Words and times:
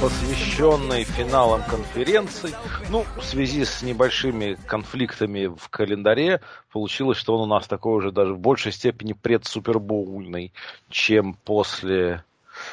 посвященный 0.00 1.04
финалам 1.04 1.62
конференций. 1.62 2.54
Ну, 2.90 3.04
в 3.16 3.24
связи 3.24 3.64
с 3.64 3.82
небольшими 3.82 4.58
конфликтами 4.66 5.46
в 5.46 5.68
календаре, 5.70 6.40
получилось, 6.70 7.18
что 7.18 7.36
он 7.36 7.42
у 7.42 7.54
нас 7.54 7.66
такой 7.66 7.96
уже 7.96 8.12
даже 8.12 8.34
в 8.34 8.38
большей 8.38 8.72
степени 8.72 9.14
предсупербоульный, 9.14 10.52
чем 10.90 11.34
после 11.44 12.24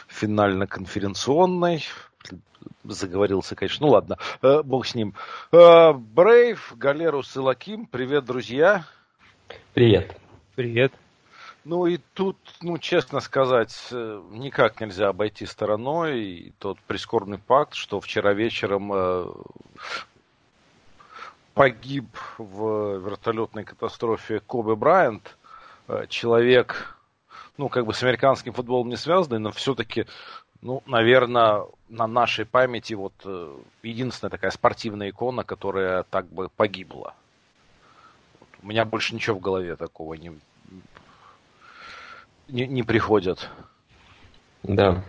финально-конференционной. 0.08 1.86
Заговорился, 2.84 3.56
конечно. 3.56 3.88
Ну 3.88 3.94
ладно, 3.94 4.18
э, 4.42 4.62
бог 4.64 4.86
с 4.86 4.96
ним. 4.96 5.14
Э, 5.52 5.94
Брейв, 5.94 6.74
Галерус 6.76 7.36
и 7.36 7.40
Лаким, 7.40 7.86
привет, 7.86 8.26
друзья. 8.26 8.86
Привет. 9.74 10.18
Привет. 10.56 10.94
Ну 11.66 11.86
и 11.86 11.98
тут, 12.14 12.38
ну, 12.62 12.78
честно 12.78 13.22
сказать, 13.22 13.88
э, 13.92 14.22
никак 14.32 14.82
нельзя 14.82 15.08
обойти 15.08 15.46
стороной 15.46 16.54
тот 16.60 16.78
прискорбный 16.82 17.38
факт, 17.38 17.74
что 17.74 18.02
вчера 18.02 18.34
вечером 18.34 18.92
э, 18.94 19.26
погиб 21.54 22.08
в 22.38 22.98
вертолетной 22.98 23.64
катастрофе 23.64 24.42
Коби 24.42 24.76
Брайант, 24.76 25.38
э, 25.88 26.06
человек, 26.10 26.98
ну, 27.58 27.70
как 27.70 27.86
бы 27.86 27.94
с 27.94 28.04
американским 28.04 28.52
футболом 28.52 28.90
не 28.90 28.98
связанный, 28.98 29.40
но 29.40 29.54
все-таки, 29.54 30.06
ну, 30.62 30.84
наверное, 30.86 31.66
на 31.88 32.08
нашей 32.08 32.44
памяти 32.44 32.94
вот 32.94 33.14
единственная 33.84 34.32
такая 34.32 34.52
спортивная 34.52 35.12
икона, 35.12 35.46
которая 35.46 36.04
так 36.04 36.26
бы 36.28 36.50
погибла. 36.50 37.14
У 38.62 38.68
меня 38.68 38.84
больше 38.84 39.16
ничего 39.16 39.38
в 39.38 39.42
голове 39.42 39.78
такого 39.78 40.16
не, 40.16 40.38
не, 42.54 42.68
не 42.68 42.84
приходят. 42.84 43.50
Да. 44.62 45.04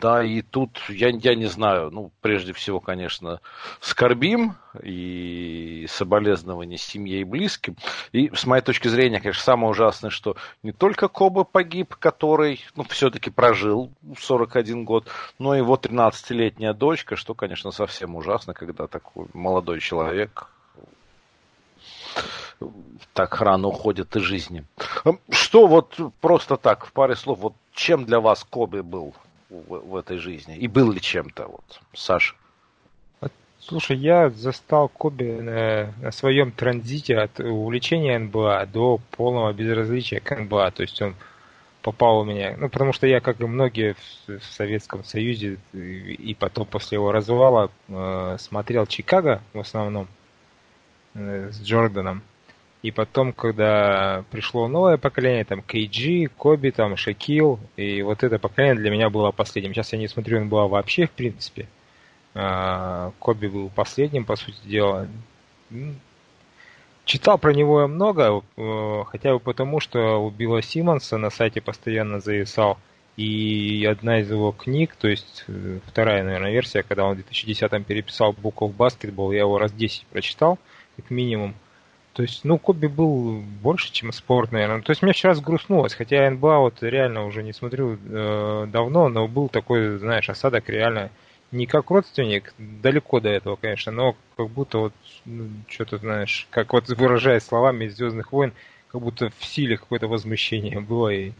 Да, 0.00 0.22
и 0.22 0.42
тут 0.42 0.82
я, 0.88 1.08
я 1.08 1.34
не 1.34 1.46
знаю, 1.46 1.90
ну, 1.90 2.10
прежде 2.20 2.52
всего, 2.52 2.78
конечно, 2.78 3.40
скорбим 3.80 4.54
и 4.82 5.86
соболезнования 5.88 6.76
семье 6.76 7.20
и 7.20 7.24
близким. 7.24 7.76
И 8.12 8.30
с 8.34 8.44
моей 8.44 8.62
точки 8.62 8.88
зрения, 8.88 9.20
конечно, 9.20 9.42
самое 9.42 9.70
ужасное, 9.70 10.10
что 10.10 10.36
не 10.62 10.72
только 10.72 11.08
Коба 11.08 11.44
погиб, 11.44 11.94
который, 11.94 12.60
ну, 12.76 12.84
все-таки 12.84 13.30
прожил 13.30 13.90
41 14.18 14.84
год, 14.84 15.08
но 15.38 15.54
и 15.54 15.58
его 15.58 15.76
13-летняя 15.76 16.74
дочка, 16.74 17.16
что, 17.16 17.34
конечно, 17.34 17.70
совсем 17.70 18.14
ужасно, 18.14 18.52
когда 18.52 18.86
такой 18.86 19.26
молодой 19.32 19.80
человек 19.80 20.48
так 23.12 23.40
рано 23.40 23.68
уходит 23.68 24.14
из 24.16 24.22
жизни. 24.22 24.64
Что 25.30 25.66
вот 25.66 25.98
просто 26.20 26.56
так, 26.56 26.86
в 26.86 26.92
паре 26.92 27.16
слов, 27.16 27.38
вот 27.38 27.54
чем 27.72 28.04
для 28.04 28.20
вас 28.20 28.44
Коби 28.44 28.80
был 28.80 29.14
в, 29.50 29.78
в 29.78 29.96
этой 29.96 30.18
жизни? 30.18 30.56
И 30.56 30.68
был 30.68 30.90
ли 30.92 31.00
чем-то, 31.00 31.46
вот, 31.46 31.80
Саша? 31.92 32.34
Слушай, 33.66 33.96
я 33.96 34.28
застал 34.28 34.88
Коби 34.88 35.40
на, 35.40 35.94
на 36.02 36.12
своем 36.12 36.52
транзите 36.52 37.16
от 37.16 37.40
увлечения 37.40 38.18
НБА 38.18 38.66
до 38.70 39.00
полного 39.12 39.54
безразличия 39.54 40.20
к 40.20 40.36
НБА. 40.36 40.70
То 40.72 40.82
есть 40.82 41.00
он 41.00 41.14
попал 41.80 42.20
у 42.20 42.24
меня, 42.24 42.56
ну, 42.58 42.68
потому 42.68 42.92
что 42.92 43.06
я, 43.06 43.20
как 43.20 43.40
и 43.40 43.44
многие 43.46 43.94
в, 43.94 44.38
в 44.38 44.44
Советском 44.44 45.02
Союзе 45.04 45.58
и, 45.72 45.78
и 46.12 46.34
потом 46.34 46.66
после 46.66 46.96
его 46.96 47.10
развала 47.10 47.70
э, 47.88 48.36
смотрел 48.38 48.86
Чикаго 48.86 49.42
в 49.54 49.60
основном 49.60 50.04
э, 50.04 50.23
с 51.14 51.62
Джорданом. 51.62 52.22
И 52.82 52.90
потом, 52.90 53.32
когда 53.32 54.24
пришло 54.30 54.68
новое 54.68 54.98
поколение, 54.98 55.44
там 55.44 55.62
Кейджи, 55.62 56.28
Коби, 56.36 56.68
там 56.68 56.98
Шакил, 56.98 57.58
и 57.76 58.02
вот 58.02 58.22
это 58.22 58.38
поколение 58.38 58.76
для 58.76 58.90
меня 58.90 59.08
было 59.08 59.30
последним. 59.30 59.72
Сейчас 59.72 59.92
я 59.94 59.98
не 59.98 60.06
смотрю 60.06 60.38
он 60.38 60.44
НБА 60.44 60.68
вообще, 60.68 61.06
в 61.06 61.10
принципе. 61.10 61.66
А, 62.34 63.12
Коби 63.20 63.46
был 63.46 63.70
последним, 63.70 64.26
по 64.26 64.36
сути 64.36 64.58
дела. 64.66 65.08
Читал 67.04 67.38
про 67.38 67.54
него 67.54 67.86
много, 67.86 68.42
э, 68.56 69.04
хотя 69.06 69.32
бы 69.32 69.40
потому, 69.40 69.80
что 69.80 70.24
у 70.24 70.30
Билла 70.30 70.62
Симмонса 70.62 71.16
на 71.16 71.30
сайте 71.30 71.60
постоянно 71.60 72.20
зависал. 72.20 72.78
И 73.16 73.86
одна 73.88 74.20
из 74.20 74.30
его 74.30 74.52
книг, 74.52 74.96
то 74.96 75.08
есть 75.08 75.44
э, 75.46 75.78
вторая, 75.86 76.24
наверное, 76.24 76.50
версия, 76.50 76.82
когда 76.82 77.04
он 77.04 77.16
в 77.16 77.20
2010-м 77.20 77.84
переписал 77.84 78.32
Book 78.32 78.56
of 78.56 78.76
Basketball, 78.76 79.32
я 79.32 79.40
его 79.40 79.58
раз 79.58 79.72
10 79.72 80.06
прочитал, 80.06 80.58
как 80.96 81.10
минимум. 81.10 81.54
То 82.12 82.22
есть, 82.22 82.44
ну, 82.44 82.58
Коби 82.58 82.86
был 82.86 83.40
больше, 83.40 83.92
чем 83.92 84.12
спорт, 84.12 84.52
наверное. 84.52 84.82
То 84.82 84.90
есть, 84.90 85.02
мне 85.02 85.12
вчера 85.12 85.34
сгрустнулось, 85.34 85.94
хотя 85.94 86.30
НБА 86.30 86.58
вот 86.58 86.82
реально 86.82 87.26
уже 87.26 87.42
не 87.42 87.52
смотрю 87.52 87.98
э, 88.04 88.66
давно, 88.68 89.08
но 89.08 89.26
был 89.26 89.48
такой, 89.48 89.98
знаешь, 89.98 90.30
осадок 90.30 90.68
реально 90.68 91.10
не 91.50 91.66
как 91.66 91.90
родственник, 91.90 92.54
далеко 92.58 93.20
до 93.20 93.30
этого, 93.30 93.56
конечно, 93.56 93.92
но 93.92 94.16
как 94.36 94.48
будто 94.48 94.78
вот 94.78 94.92
ну, 95.24 95.48
что-то, 95.68 95.98
знаешь, 95.98 96.46
как 96.50 96.72
вот 96.72 96.88
выражая 96.88 97.40
словами 97.40 97.86
из 97.86 97.96
Звездных 97.96 98.32
войн, 98.32 98.52
как 98.88 99.00
будто 99.00 99.30
в 99.38 99.44
силе 99.44 99.76
какое-то 99.76 100.08
возмущение 100.08 100.80
было 100.80 101.08
и 101.08 101.32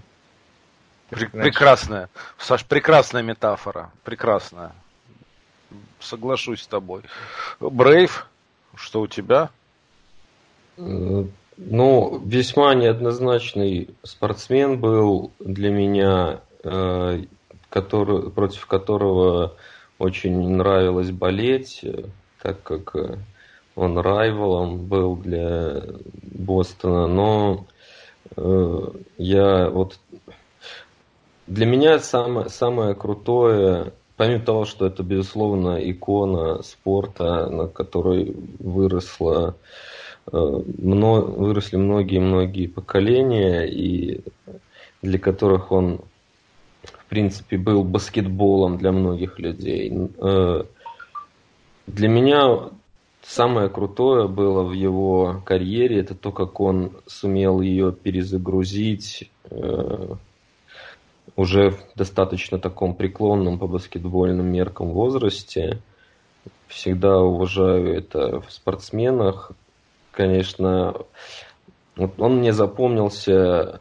знаешь... 1.10 1.30
Прекрасная, 1.30 2.08
Саш, 2.38 2.64
прекрасная 2.64 3.22
метафора, 3.22 3.90
прекрасная. 4.04 4.72
Соглашусь 6.00 6.62
с 6.62 6.66
тобой. 6.66 7.02
Брейв, 7.60 8.26
что 8.76 9.02
у 9.02 9.06
тебя? 9.06 9.50
Э, 10.76 11.24
ну, 11.56 12.22
весьма 12.24 12.74
неоднозначный 12.74 13.90
спортсмен 14.02 14.80
был 14.80 15.32
для 15.38 15.70
меня, 15.70 16.40
э, 16.62 17.24
который, 17.70 18.30
против 18.30 18.66
которого 18.66 19.54
очень 19.98 20.48
нравилось 20.48 21.10
болеть, 21.10 21.84
так 22.42 22.62
как 22.62 22.94
он 23.76 23.98
райвалом 23.98 24.86
был 24.86 25.16
для 25.16 25.82
Бостона. 26.22 27.06
Но 27.06 27.66
э, 28.36 28.80
я 29.18 29.70
вот 29.70 29.98
для 31.46 31.66
меня 31.66 31.98
самое, 31.98 32.48
самое 32.48 32.94
крутое, 32.94 33.92
помимо 34.16 34.44
того, 34.44 34.64
что 34.64 34.86
это, 34.86 35.02
безусловно, 35.02 35.78
икона 35.78 36.62
спорта, 36.62 37.48
на 37.50 37.68
которой 37.68 38.34
выросла 38.58 39.56
Э, 40.32 40.38
выросли 40.38 41.76
многие-многие 41.76 42.66
поколения, 42.66 43.64
и 43.64 44.22
для 45.02 45.18
которых 45.18 45.70
он, 45.70 46.00
в 46.82 47.04
принципе, 47.08 47.58
был 47.58 47.84
баскетболом 47.84 48.78
для 48.78 48.92
многих 48.92 49.38
людей. 49.38 49.92
Э, 50.18 50.64
для 51.86 52.08
меня 52.08 52.70
самое 53.22 53.68
крутое 53.68 54.26
было 54.26 54.62
в 54.62 54.72
его 54.72 55.42
карьере, 55.44 56.00
это 56.00 56.14
то, 56.14 56.32
как 56.32 56.58
он 56.58 56.92
сумел 57.06 57.60
ее 57.60 57.92
перезагрузить 57.92 59.30
э, 59.50 60.14
уже 61.36 61.70
в 61.70 61.78
достаточно 61.96 62.58
таком 62.58 62.94
преклонном 62.94 63.58
по 63.58 63.66
баскетбольным 63.66 64.46
меркам 64.46 64.90
возрасте. 64.90 65.78
Всегда 66.68 67.20
уважаю 67.20 67.96
это 67.96 68.40
в 68.40 68.50
спортсменах, 68.52 69.52
конечно, 70.10 70.94
вот 71.96 72.20
он 72.20 72.38
мне 72.38 72.52
запомнился 72.52 73.80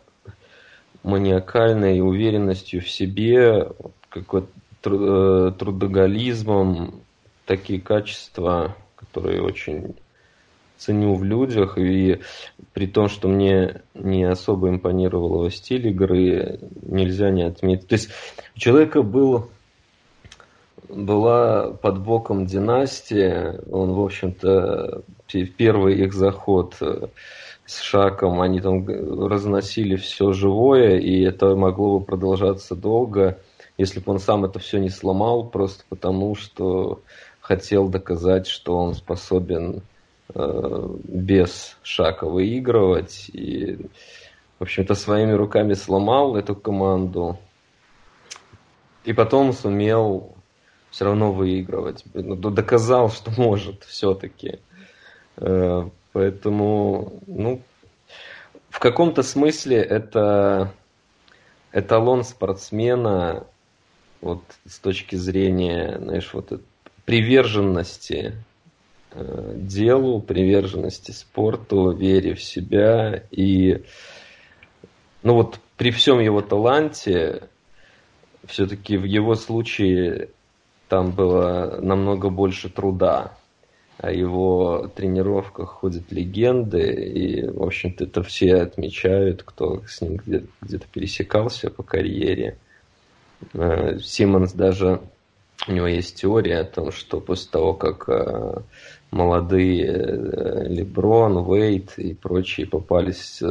маниакальной 1.03 1.99
уверенностью 2.01 2.81
в 2.81 2.89
себе, 2.89 3.71
какой-то 4.09 4.47
э, 4.85 5.51
трудоголизмом, 5.57 7.01
такие 7.45 7.81
качества, 7.81 8.75
которые 8.95 9.41
очень 9.41 9.95
ценю 10.83 11.15
в 11.15 11.23
людях, 11.23 11.77
и 11.77 12.19
при 12.73 12.87
том, 12.87 13.07
что 13.07 13.27
мне 13.27 13.81
не 13.93 14.23
особо 14.23 14.69
импонировал 14.69 15.35
его 15.35 15.49
стиль 15.49 15.87
игры, 15.87 16.59
нельзя 16.81 17.29
не 17.29 17.43
отметить. 17.43 17.87
То 17.87 17.95
есть 17.95 18.09
у 18.55 18.59
человека 18.59 19.01
был 19.01 19.49
была 20.89 21.71
под 21.71 21.99
боком 22.01 22.45
династия. 22.45 23.61
Он, 23.71 23.93
в 23.93 24.01
общем-то, 24.01 25.03
первый 25.57 25.95
их 26.03 26.13
заход 26.13 26.75
э, 26.81 27.07
с 27.65 27.79
Шаком, 27.79 28.41
они 28.41 28.59
там 28.59 28.85
разносили 29.27 29.95
все 29.95 30.33
живое, 30.33 30.99
и 30.99 31.21
это 31.21 31.55
могло 31.55 31.99
бы 31.99 32.05
продолжаться 32.05 32.75
долго, 32.75 33.39
если 33.77 33.99
бы 33.99 34.11
он 34.11 34.19
сам 34.19 34.45
это 34.45 34.59
все 34.59 34.77
не 34.79 34.89
сломал, 34.89 35.45
просто 35.45 35.83
потому 35.89 36.35
что 36.35 37.01
хотел 37.41 37.87
доказать, 37.87 38.47
что 38.47 38.77
он 38.77 38.93
способен 38.93 39.81
без 40.33 41.77
Шака 41.83 42.25
выигрывать. 42.25 43.29
И, 43.33 43.77
в 44.59 44.63
общем-то, 44.63 44.95
своими 44.95 45.33
руками 45.33 45.73
сломал 45.73 46.35
эту 46.35 46.55
команду. 46.55 47.37
И 49.03 49.13
потом 49.13 49.53
сумел 49.53 50.33
все 50.89 51.05
равно 51.05 51.31
выигрывать. 51.31 52.03
Ну, 52.13 52.35
доказал, 52.35 53.09
что 53.09 53.31
может 53.37 53.83
все-таки. 53.83 54.59
Э, 55.37 55.89
поэтому, 56.11 57.19
ну, 57.27 57.61
в 58.69 58.79
каком-то 58.79 59.23
смысле 59.23 59.77
это 59.77 60.71
эталон 61.71 62.23
спортсмена 62.23 63.45
вот 64.21 64.43
с 64.65 64.79
точки 64.79 65.15
зрения, 65.15 65.97
знаешь, 65.99 66.33
вот 66.33 66.61
приверженности 67.05 68.33
э, 68.35 68.52
делу, 69.55 70.21
приверженности 70.21 71.11
спорту, 71.11 71.91
вере 71.91 72.33
в 72.33 72.43
себя 72.43 73.23
и 73.31 73.83
ну 75.21 75.35
вот 75.35 75.59
при 75.77 75.91
всем 75.91 76.19
его 76.19 76.41
таланте 76.41 77.43
все-таки 78.45 78.97
в 78.97 79.05
его 79.05 79.35
случае 79.35 80.29
там 80.89 81.11
было 81.11 81.79
намного 81.81 82.29
больше 82.29 82.69
труда. 82.69 83.37
О 83.97 84.11
его 84.11 84.91
тренировках 84.95 85.69
ходят 85.69 86.11
легенды, 86.11 86.91
и, 86.91 87.47
в 87.47 87.63
общем-то, 87.63 88.03
это 88.03 88.21
все 88.21 88.55
отмечают, 88.55 89.43
кто 89.43 89.81
с 89.87 90.01
ним 90.01 90.19
где-то 90.61 90.85
пересекался 90.91 91.69
по 91.69 91.83
карьере. 91.83 92.57
Э, 93.53 93.97
Симмонс 93.99 94.53
даже, 94.53 94.99
у 95.67 95.71
него 95.71 95.87
есть 95.87 96.15
теория 96.15 96.59
о 96.59 96.65
том, 96.65 96.91
что 96.91 97.19
после 97.19 97.49
того, 97.51 97.73
как 97.73 98.05
э, 98.07 98.61
молодые 99.11 99.85
э, 99.85 100.67
Леброн, 100.67 101.45
Вейт 101.45 101.97
и 101.97 102.13
прочие 102.13 102.67
попались 102.67 103.41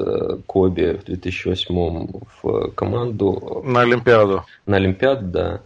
Коби 0.47 0.97
в 0.97 1.05
2008 1.05 2.09
в 2.43 2.71
команду. 2.73 3.63
На 3.65 3.83
Олимпиаду. 3.83 4.45
На 4.67 4.77
Олимпиаду, 4.77 5.27
да. 5.27 5.61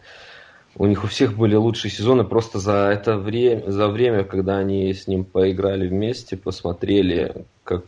У 0.78 0.84
них 0.84 1.04
у 1.04 1.06
всех 1.06 1.36
были 1.36 1.54
лучшие 1.54 1.90
сезоны, 1.90 2.22
просто 2.24 2.58
за 2.58 2.90
это 2.92 3.16
время, 3.16 3.70
за 3.70 3.88
время, 3.88 4.24
когда 4.24 4.58
они 4.58 4.92
с 4.92 5.06
ним 5.06 5.24
поиграли 5.24 5.88
вместе, 5.88 6.36
посмотрели, 6.36 7.46
как, 7.64 7.84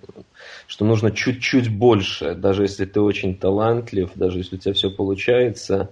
что 0.66 0.87
нужно 0.87 1.11
чуть-чуть 1.11 1.69
больше, 1.69 2.34
даже 2.34 2.62
если 2.62 2.87
ты 2.87 3.02
очень 3.02 3.37
талантлив, 3.37 4.11
даже 4.14 4.38
если 4.38 4.56
у 4.56 4.58
тебя 4.58 4.72
все 4.72 4.90
получается, 4.90 5.90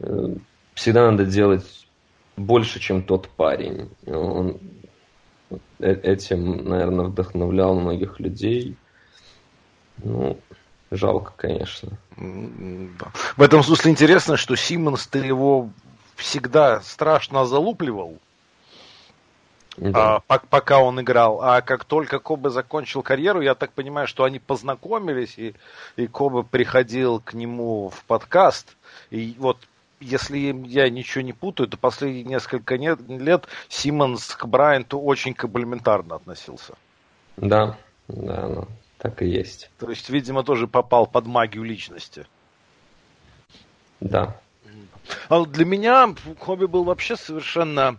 Э, 0.00 0.34
всегда 0.74 1.10
надо 1.10 1.24
делать 1.24 1.64
больше, 2.38 2.80
чем 2.80 3.02
тот 3.02 3.28
парень. 3.28 3.90
Он 4.06 4.58
э, 5.78 5.92
этим, 6.02 6.68
наверное, 6.68 7.06
вдохновлял 7.06 7.74
многих 7.74 8.20
людей. 8.20 8.76
Ну, 9.98 10.38
жалко, 10.90 11.32
конечно. 11.36 11.98
В 12.16 13.42
этом 13.42 13.62
смысле 13.62 13.90
интересно, 13.90 14.36
что 14.36 14.56
Симмонс 14.56 15.06
ты 15.06 15.18
его 15.18 15.70
всегда 16.16 16.80
страшно 16.80 17.46
залупливал, 17.46 18.18
да. 19.76 20.22
а, 20.28 20.38
пока 20.38 20.80
он 20.80 21.00
играл. 21.00 21.40
А 21.42 21.60
как 21.60 21.84
только 21.84 22.18
Коба 22.18 22.50
закончил 22.50 23.02
карьеру, 23.02 23.40
я 23.40 23.54
так 23.54 23.72
понимаю, 23.72 24.08
что 24.08 24.24
они 24.24 24.38
познакомились, 24.38 25.38
и, 25.38 25.54
и 25.96 26.06
Коба 26.06 26.42
приходил 26.42 27.20
к 27.20 27.34
нему 27.34 27.90
в 27.90 28.04
подкаст. 28.04 28.76
И 29.10 29.36
вот 29.38 29.58
если 30.00 30.38
я 30.38 30.88
ничего 30.90 31.22
не 31.22 31.32
путаю, 31.32 31.68
то 31.68 31.76
последние 31.76 32.24
несколько 32.24 32.76
лет 32.76 33.46
Симмонс 33.68 34.34
к 34.34 34.46
Брайанту 34.46 35.00
очень 35.00 35.34
комплиментарно 35.34 36.16
относился. 36.16 36.74
Да, 37.36 37.76
да, 38.08 38.48
ну, 38.48 38.68
так 38.98 39.22
и 39.22 39.26
есть. 39.26 39.70
То 39.78 39.90
есть, 39.90 40.10
видимо, 40.10 40.42
тоже 40.42 40.66
попал 40.66 41.06
под 41.06 41.26
магию 41.26 41.64
личности. 41.64 42.26
Да. 44.00 44.40
А 45.28 45.44
для 45.44 45.64
меня 45.64 46.14
Коби 46.38 46.66
был 46.66 46.84
вообще 46.84 47.16
совершенно 47.16 47.96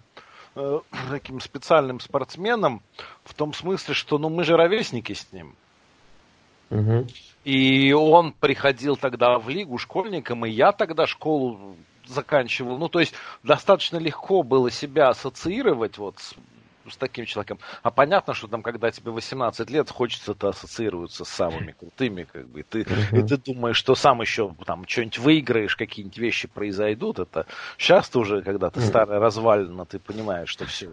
э, 0.55 0.79
таким 1.09 1.41
специальным 1.41 1.99
спортсменом 1.99 2.81
в 3.23 3.33
том 3.33 3.53
смысле, 3.53 3.93
что 3.93 4.17
ну 4.17 4.29
мы 4.29 4.43
же 4.43 4.55
ровесники 4.57 5.13
с 5.13 5.31
ним. 5.31 5.55
Угу. 6.69 7.07
И 7.45 7.93
он 7.93 8.33
приходил 8.33 8.95
тогда 8.95 9.39
в 9.39 9.49
лигу 9.49 9.77
школьником, 9.77 10.45
и 10.45 10.49
я 10.49 10.71
тогда 10.71 11.07
школу 11.07 11.75
заканчивал. 12.05 12.77
Ну, 12.77 12.89
то 12.89 12.99
есть 12.99 13.13
достаточно 13.43 13.97
легко 13.97 14.43
было 14.43 14.69
себя 14.69 15.09
ассоциировать 15.09 15.97
вот 15.97 16.19
с 16.19 16.35
с 16.89 16.97
таким 16.97 17.25
человеком. 17.25 17.59
А 17.83 17.91
понятно, 17.91 18.33
что 18.33 18.47
там, 18.47 18.61
когда 18.61 18.91
тебе 18.91 19.11
18 19.11 19.69
лет, 19.69 19.89
хочется 19.89 20.31
это 20.31 20.49
ассоциироваться 20.49 21.25
с 21.25 21.29
самыми 21.29 21.71
крутыми, 21.71 22.23
как 22.23 22.47
бы. 22.47 22.63
Ты, 22.63 22.81
uh-huh. 22.81 23.19
И 23.19 23.27
ты 23.27 23.37
думаешь, 23.37 23.77
что 23.77 23.95
сам 23.95 24.21
еще 24.21 24.53
там 24.65 24.87
что-нибудь 24.87 25.19
выиграешь, 25.19 25.75
какие-нибудь 25.75 26.17
вещи 26.17 26.47
произойдут. 26.47 27.19
Это 27.19 27.45
сейчас 27.77 28.09
ты 28.09 28.19
уже, 28.19 28.41
когда 28.41 28.69
ты 28.69 28.81
старая 28.81 29.19
развалина, 29.19 29.85
ты 29.85 29.99
понимаешь, 29.99 30.49
что 30.49 30.65
все, 30.65 30.89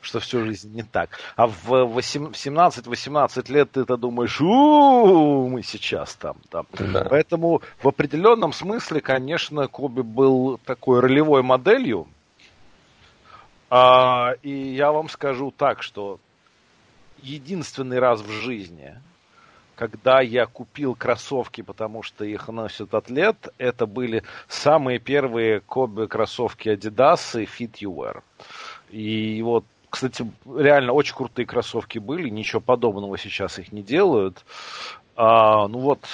что 0.00 0.20
всю 0.20 0.44
жизнь 0.44 0.72
не 0.72 0.82
так. 0.82 1.10
А 1.36 1.46
в 1.46 1.70
17-18 1.70 3.52
лет 3.52 3.72
ты 3.72 3.80
это 3.80 3.96
думаешь, 3.96 4.40
у 4.40 5.48
мы 5.48 5.62
сейчас 5.62 6.14
там. 6.14 6.36
там. 6.50 6.66
Да. 6.78 7.06
Поэтому 7.08 7.62
в 7.82 7.88
определенном 7.88 8.52
смысле, 8.52 9.00
конечно, 9.00 9.68
Коби 9.68 10.02
был 10.02 10.58
такой 10.64 11.00
ролевой 11.00 11.42
моделью, 11.42 12.08
а, 13.76 14.36
и 14.44 14.52
я 14.52 14.92
вам 14.92 15.08
скажу 15.08 15.50
так, 15.50 15.82
что 15.82 16.20
единственный 17.20 17.98
раз 17.98 18.20
в 18.20 18.30
жизни, 18.30 18.94
когда 19.74 20.20
я 20.20 20.46
купил 20.46 20.94
кроссовки, 20.94 21.60
потому 21.60 22.04
что 22.04 22.24
их 22.24 22.46
носит 22.46 22.94
атлет, 22.94 23.48
это 23.58 23.86
были 23.86 24.22
самые 24.46 25.00
первые 25.00 25.58
Коби 25.58 26.06
кроссовки 26.06 26.68
Adidas 26.68 27.42
и 27.42 27.46
Fit 27.46 27.80
You 27.80 27.92
Wear. 27.92 28.22
И 28.90 29.42
вот, 29.42 29.64
кстати, 29.90 30.24
реально 30.46 30.92
очень 30.92 31.16
крутые 31.16 31.44
кроссовки 31.44 31.98
были, 31.98 32.28
ничего 32.28 32.60
подобного 32.60 33.18
сейчас 33.18 33.58
их 33.58 33.72
не 33.72 33.82
делают. 33.82 34.44
А, 35.16 35.66
ну 35.66 35.80
вот, 35.80 36.06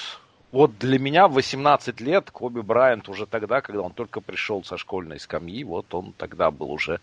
вот 0.51 0.79
для 0.79 0.99
меня 0.99 1.29
в 1.29 1.35
18 1.35 2.01
лет 2.01 2.31
Коби 2.31 2.63
Брайант 2.63 3.11
уже 3.11 3.27
тогда, 3.27 3.61
когда 3.61 3.83
он 3.83 3.93
только 3.93 4.23
пришел 4.23 4.65
со 4.65 4.79
школьной 4.79 5.21
скамьи, 5.21 5.63
вот 5.63 5.93
он 5.93 6.15
тогда 6.17 6.51
был 6.51 6.71
уже 6.71 7.01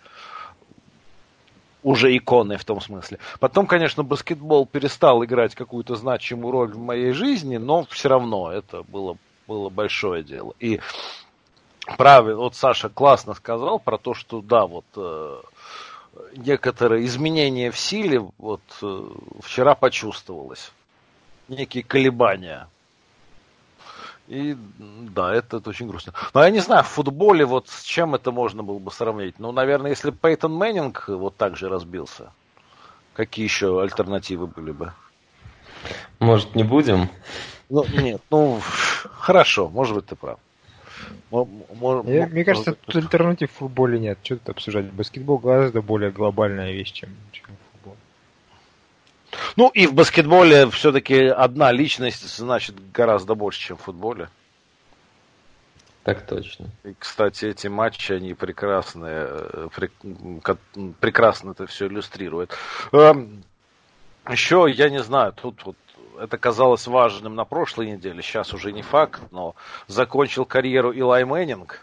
уже 1.88 2.16
иконой 2.18 2.58
в 2.58 2.66
том 2.66 2.82
смысле. 2.82 3.18
Потом, 3.40 3.66
конечно, 3.66 4.04
баскетбол 4.04 4.66
перестал 4.66 5.24
играть 5.24 5.56
какую-то 5.56 5.96
значимую 5.96 6.52
роль 6.52 6.74
в 6.74 6.78
моей 6.78 7.14
жизни, 7.14 7.56
но 7.56 7.86
все 7.86 8.10
равно 8.10 8.52
это 8.52 8.84
было, 8.84 9.18
было 9.48 9.70
большое 9.70 10.22
дело. 10.22 10.54
И 10.60 10.82
правильно, 11.98 12.42
вот 12.42 12.56
Саша 12.56 12.90
классно 12.90 13.36
сказал 13.36 13.80
про 13.80 13.98
то, 13.98 14.14
что 14.14 14.42
да, 14.42 14.68
вот 14.68 14.84
э, 14.98 15.38
некоторые 16.36 17.06
изменения 17.06 17.72
в 17.72 17.80
силе 17.80 18.20
вот 18.38 18.62
э, 18.82 19.10
вчера 19.40 19.74
почувствовалось. 19.74 20.74
Некие 21.48 21.84
колебания. 21.84 22.68
И 24.28 24.58
да, 24.78 25.34
это, 25.34 25.58
это 25.58 25.70
очень 25.70 25.88
грустно. 25.88 26.14
Но 26.34 26.44
я 26.44 26.50
не 26.50 26.60
знаю, 26.60 26.84
в 26.84 26.88
футболе 26.88 27.46
вот 27.46 27.70
с 27.70 27.84
чем 27.84 28.14
это 28.14 28.32
можно 28.32 28.62
было 28.62 28.78
бы 28.78 28.92
сравнить. 28.92 29.40
Ну, 29.40 29.52
наверное, 29.52 29.92
если 29.92 30.12
Пейтон 30.12 30.54
Мэннинг 30.54 31.06
вот 31.08 31.38
так 31.38 31.56
же 31.56 31.70
разбился, 31.70 32.32
какие 33.14 33.46
еще 33.46 33.82
альтернативы 33.82 34.48
были 34.48 34.72
бы? 34.72 34.94
Может, 36.20 36.56
не 36.56 36.64
будем? 36.64 37.10
Ну, 37.70 37.86
нет, 37.86 38.22
ну, 38.30 38.60
хорошо, 38.62 39.70
может 39.70 39.96
быть, 39.96 40.06
ты 40.08 40.16
прав. 40.16 40.40
Я, 41.32 42.28
мне 42.28 42.44
кажется, 42.44 42.74
тут 42.74 42.96
альтернатив 42.96 43.52
в 43.52 43.56
футболе 43.56 44.00
нет. 44.00 44.20
Что 44.24 44.38
тут 44.38 44.50
обсуждать? 44.50 44.92
Баскетбол 44.92 45.38
гораздо 45.38 45.82
более 45.82 46.12
глобальная 46.12 46.72
вещь, 46.72 46.92
чем, 46.92 47.10
чем 47.32 47.46
ну 49.58 49.70
и 49.70 49.88
в 49.88 49.94
баскетболе 49.94 50.70
все-таки 50.70 51.26
одна 51.26 51.72
личность 51.72 52.24
значит 52.38 52.76
гораздо 52.94 53.36
больше, 53.36 53.60
чем 53.60 53.78
в 53.78 53.82
футболе. 53.82 54.30
Так 56.04 56.26
точно. 56.26 56.68
И, 56.86 56.94
кстати, 56.98 57.46
эти 57.46 57.68
матчи, 57.68 58.14
они 58.14 58.34
прекрасные, 58.34 59.28
э, 59.30 59.68
прекрасно 61.02 61.52
это 61.52 61.68
все 61.68 61.88
иллюстрируют. 61.88 62.56
Эм, 62.94 63.44
Еще, 64.30 64.68
я 64.70 64.90
не 64.90 65.02
знаю, 65.04 65.34
тут 65.34 65.66
вот 65.66 65.76
это 66.20 66.38
казалось 66.38 66.88
важным 66.88 67.36
на 67.36 67.46
прошлой 67.46 67.92
неделе, 67.92 68.22
сейчас 68.22 68.54
уже 68.54 68.72
не 68.74 68.82
факт, 68.84 69.22
но 69.32 69.56
закончил 69.88 70.46
карьеру 70.46 70.92
Илай 70.92 71.26
Мэннинг. 71.26 71.82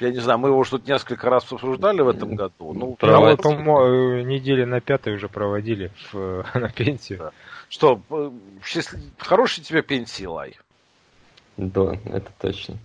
Я 0.00 0.10
не 0.10 0.18
знаю, 0.18 0.38
мы 0.38 0.48
его 0.50 0.62
тут 0.64 0.86
несколько 0.86 1.30
раз 1.30 1.50
обсуждали 1.50 2.00
в 2.02 2.08
этом 2.08 2.34
году. 2.34 2.72
Ну, 2.72 2.94
Провод... 2.96 3.42
по-моему, 3.42 4.22
недели 4.26 4.64
на 4.64 4.80
пятой 4.80 5.14
уже 5.14 5.28
проводили 5.28 5.90
в, 6.12 6.44
на 6.54 6.68
пенсию. 6.68 7.18
Да. 7.18 7.32
Что, 7.68 8.00
э, 8.10 8.30
счастлив... 8.62 9.00
хороший 9.18 9.64
тебе 9.64 9.82
пенсии, 9.82 10.24
Лай? 10.24 10.56
Да, 11.56 11.96
это 12.04 12.30
точно. 12.38 12.76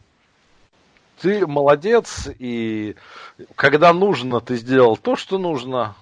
ты 1.19 1.45
молодец, 1.45 2.29
и 2.39 2.95
когда 3.55 3.91
нужно, 3.91 4.39
ты 4.39 4.55
сделал 4.55 4.95
то, 4.95 5.15
что 5.15 5.37
нужно. 5.37 5.95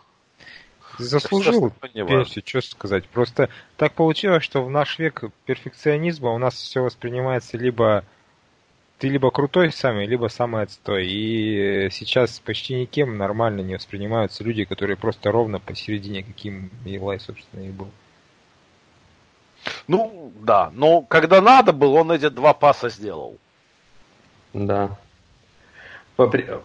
Заслужил 1.00 1.72
пенсию, 1.82 2.44
что 2.46 2.62
сказать. 2.62 3.08
Просто 3.08 3.50
так 3.78 3.94
получилось, 3.94 4.44
что 4.44 4.64
в 4.64 4.70
наш 4.70 5.00
век 5.00 5.24
перфекционизма 5.46 6.32
у 6.32 6.38
нас 6.38 6.56
все 6.56 6.84
воспринимается 6.84 7.58
либо 7.58 8.04
ты 9.00 9.08
либо 9.08 9.32
крутой 9.32 9.72
самый, 9.72 10.06
либо 10.06 10.28
самый 10.28 10.64
отстой. 10.64 11.08
И 11.08 11.90
сейчас 11.90 12.40
почти 12.40 12.76
никем 12.76 13.18
нормально 13.18 13.62
не 13.62 13.76
воспринимаются 13.76 14.44
люди, 14.44 14.66
которые 14.66 14.98
просто 14.98 15.32
ровно 15.32 15.60
посередине, 15.60 16.22
каким 16.22 16.70
Илай, 16.86 17.20
собственно, 17.20 17.62
и 17.62 17.70
был. 17.70 17.88
Ну, 19.88 20.34
да. 20.42 20.70
Но 20.74 21.02
когда 21.02 21.42
надо 21.42 21.72
было, 21.72 22.02
он 22.02 22.12
эти 22.12 22.28
два 22.30 22.54
паса 22.54 22.90
сделал. 22.90 23.38
Да. 24.54 24.98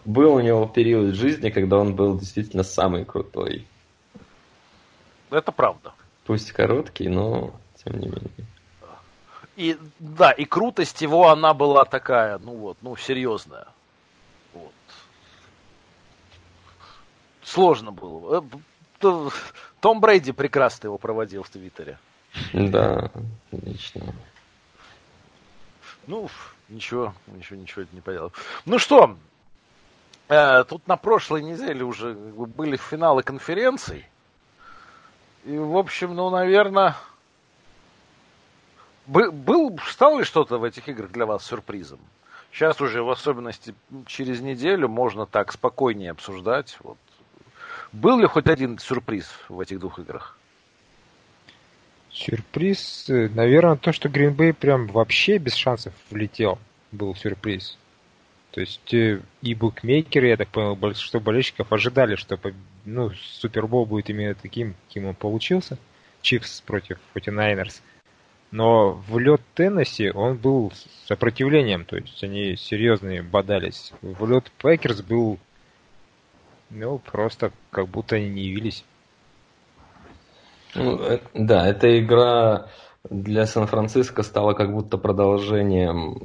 Был 0.05 0.35
у 0.35 0.41
него 0.41 0.67
период 0.67 1.15
жизни, 1.15 1.51
когда 1.51 1.79
он 1.79 1.95
был 1.95 2.19
действительно 2.19 2.65
самый 2.65 3.05
крутой. 3.05 3.65
Это 5.31 5.53
правда. 5.53 5.93
Пусть 6.27 6.51
короткий, 6.51 7.09
но 7.09 7.55
тем 7.77 8.01
не 8.01 8.07
менее. 8.07 8.31
И 9.57 9.79
да, 10.01 10.33
и 10.33 10.45
крутость 10.45 11.01
его, 11.01 11.29
она 11.29 11.55
была 11.55 11.85
такая, 11.85 12.39
ну 12.39 12.57
вот, 12.57 12.77
ну, 12.83 12.97
серьезная. 12.97 13.69
Вот. 14.53 14.73
Сложно 17.43 17.93
было. 17.93 18.45
Э, 19.01 19.31
Том 19.81 20.01
Брейди 20.01 20.33
прекрасно 20.33 20.89
его 20.89 20.99
проводил 20.99 21.45
в 21.45 21.51
Твиттере. 21.51 21.99
Да, 22.53 23.11
отлично. 23.53 24.03
Ну, 26.07 26.29
ничего, 26.69 27.15
ничего, 27.29 27.61
ничего 27.61 27.85
не 27.93 28.01
поделал. 28.01 28.33
Ну 28.65 28.79
что, 28.79 29.17
э, 30.29 30.65
тут 30.65 30.87
на 30.89 30.97
прошлой 30.97 31.43
неделе 31.43 31.85
уже 31.85 32.15
были 32.15 32.77
финалы 32.77 33.23
конференций. 33.23 34.05
И, 35.45 35.57
в 35.57 35.77
общем, 35.77 36.15
ну, 36.15 36.31
наверное, 36.31 36.97
был, 39.07 39.79
стало 39.89 40.19
ли 40.19 40.25
что-то 40.25 40.59
в 40.59 40.65
этих 40.65 40.89
играх 40.89 41.11
для 41.11 41.27
вас 41.27 41.45
сюрпризом? 41.45 42.01
Сейчас 42.53 42.81
уже, 42.81 43.03
в 43.03 43.11
особенности 43.11 43.75
через 44.07 44.41
неделю, 44.41 44.89
можно 44.89 45.27
так 45.27 45.53
спокойнее 45.53 46.13
обсуждать. 46.13 46.77
Вот. 46.83 46.99
Был 47.93 48.21
ли 48.21 48.27
хоть 48.27 48.47
один 48.47 48.79
сюрприз 48.79 49.29
в 49.49 49.61
этих 49.61 49.81
двух 49.81 49.99
играх? 49.99 50.39
Сюрприз, 52.13 53.11
э, 53.11 53.29
наверное, 53.35 53.77
то, 53.77 53.93
что 53.93 54.09
Грин-Бэй 54.09 54.53
прям 54.53 54.87
вообще 54.87 55.39
без 55.39 55.55
шансов 55.55 55.93
влетел, 56.11 56.61
был 56.93 57.15
сюрприз. 57.17 57.77
То 58.53 58.61
есть 58.61 58.95
э, 58.95 59.21
и 59.43 59.55
букмекеры, 59.57 60.29
я 60.29 60.37
так 60.37 60.49
понял, 60.49 60.77
большинство 60.77 61.19
болельщиков 61.19 61.73
ожидали, 61.73 62.15
что 62.15 62.39
ну, 62.85 63.11
Супербол 63.11 63.85
будет 63.85 64.11
именно 64.11 64.37
таким, 64.37 64.77
каким 64.87 65.07
он 65.07 65.17
получился. 65.17 65.77
Chiefs 66.23 66.61
против 66.61 66.99
49ers. 67.17 67.81
Но 68.55 68.93
вылет 69.09 69.41
Теннесси 69.57 70.13
он 70.13 70.37
был 70.37 70.73
сопротивлением, 71.09 71.85
то 71.85 71.97
есть 71.97 72.23
они 72.23 72.55
серьезные 72.55 73.21
бодались. 73.21 73.93
Вылет 74.01 74.45
Packers 74.63 75.03
был, 75.03 75.41
ну, 76.71 76.99
просто 76.99 77.51
как 77.73 77.89
будто 77.89 78.15
они 78.15 78.29
не 78.29 78.43
явились. 78.43 78.85
Ну, 80.77 81.01
э, 81.01 81.19
да, 81.35 81.67
эта 81.67 81.99
игра 81.99 82.69
для 83.11 83.47
Сан-Франциско 83.47 84.23
стала 84.23 84.53
как 84.53 84.73
будто 84.73 84.99
продолжением 84.99 86.23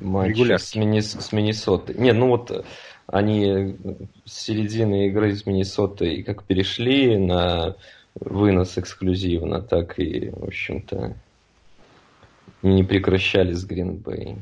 матча 0.00 0.58
с, 0.58 0.74
Миннес... 0.74 1.12
с 1.12 1.30
Миннесотой. 1.30 1.94
Не, 1.94 2.12
ну 2.14 2.30
вот 2.30 2.66
они 3.06 3.76
с 4.24 4.40
середины 4.40 5.06
игры 5.06 5.36
с 5.36 5.46
Миннесотой 5.46 6.24
как 6.24 6.42
перешли 6.42 7.16
на 7.16 7.76
вынос 8.14 8.78
эксклюзивно, 8.78 9.62
так 9.62 9.98
и, 9.98 10.30
в 10.30 10.44
общем-то, 10.44 11.16
не 12.62 12.84
прекращали 12.84 13.52
с 13.52 13.64
Гринбей. 13.64 14.36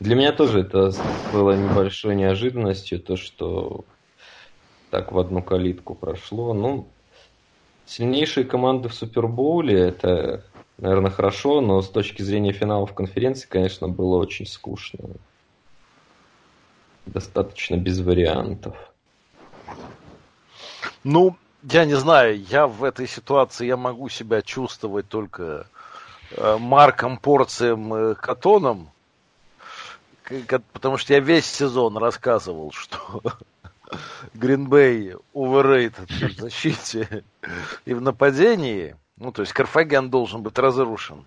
Для 0.00 0.16
меня 0.16 0.32
тоже 0.32 0.60
это 0.60 0.90
было 1.32 1.52
небольшой 1.52 2.16
неожиданностью, 2.16 3.00
то, 3.00 3.16
что 3.16 3.84
так 4.90 5.12
в 5.12 5.18
одну 5.18 5.42
калитку 5.42 5.94
прошло. 5.94 6.52
Ну, 6.52 6.86
сильнейшие 7.86 8.44
команды 8.44 8.88
в 8.88 8.94
Супербоуле, 8.94 9.78
это, 9.78 10.44
наверное, 10.78 11.10
хорошо, 11.10 11.60
но 11.60 11.80
с 11.80 11.88
точки 11.88 12.22
зрения 12.22 12.52
финалов 12.52 12.94
конференции, 12.94 13.46
конечно, 13.48 13.88
было 13.88 14.16
очень 14.16 14.46
скучно. 14.46 15.00
Достаточно 17.06 17.76
без 17.76 18.00
вариантов. 18.00 18.76
Ну, 21.02 21.36
я 21.70 21.84
не 21.84 21.94
знаю, 21.94 22.40
я 22.44 22.66
в 22.66 22.84
этой 22.84 23.06
ситуации 23.06 23.66
я 23.66 23.76
могу 23.76 24.08
себя 24.08 24.42
чувствовать 24.42 25.08
только 25.08 25.66
э, 26.30 26.56
Марком 26.58 27.16
Порцием 27.16 27.92
э, 27.94 28.14
Катоном, 28.14 28.90
потому 30.72 30.98
что 30.98 31.14
я 31.14 31.20
весь 31.20 31.46
сезон 31.46 31.96
рассказывал, 31.96 32.72
что 32.72 33.22
Гринбей 34.34 35.14
overrated 35.34 36.06
в 36.06 36.40
защите 36.40 37.24
и 37.84 37.94
в 37.94 38.00
нападении. 38.00 38.96
Ну, 39.16 39.32
то 39.32 39.42
есть 39.42 39.52
Карфаген 39.52 40.10
должен 40.10 40.42
быть 40.42 40.58
разрушен. 40.58 41.24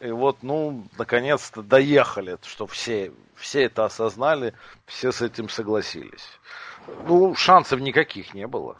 И 0.00 0.10
вот, 0.10 0.38
ну, 0.42 0.86
наконец-то 0.96 1.62
доехали, 1.62 2.38
что 2.42 2.66
все, 2.66 3.12
все 3.34 3.64
это 3.64 3.84
осознали, 3.84 4.54
все 4.86 5.12
с 5.12 5.22
этим 5.22 5.48
согласились. 5.48 6.26
Ну, 7.06 7.34
шансов 7.34 7.80
никаких 7.80 8.32
не 8.32 8.46
было. 8.46 8.76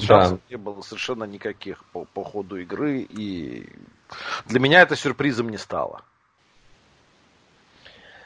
Шансов 0.00 0.38
да. 0.38 0.44
не 0.50 0.56
было 0.56 0.80
совершенно 0.80 1.24
никаких 1.24 1.84
по, 1.92 2.04
по 2.04 2.24
ходу 2.24 2.56
игры, 2.56 3.00
и 3.02 3.68
для 4.46 4.60
меня 4.60 4.80
это 4.80 4.96
сюрпризом 4.96 5.50
не 5.50 5.58
стало. 5.58 6.02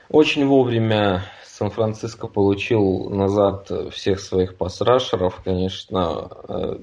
Очень 0.09 0.47
вовремя 0.47 1.25
Сан-Франциско 1.45 2.29
получил 2.29 3.11
назад 3.11 3.71
всех 3.93 4.21
своих 4.21 4.57
пасрашеров, 4.57 5.41
конечно. 5.43 6.31
Э, 6.49 6.79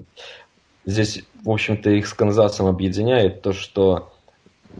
здесь, 0.85 1.23
в 1.43 1.49
общем-то, 1.49 1.89
их 1.89 2.07
с 2.07 2.13
Канзасом 2.13 2.67
объединяет 2.67 3.41
то, 3.41 3.53
что 3.53 4.11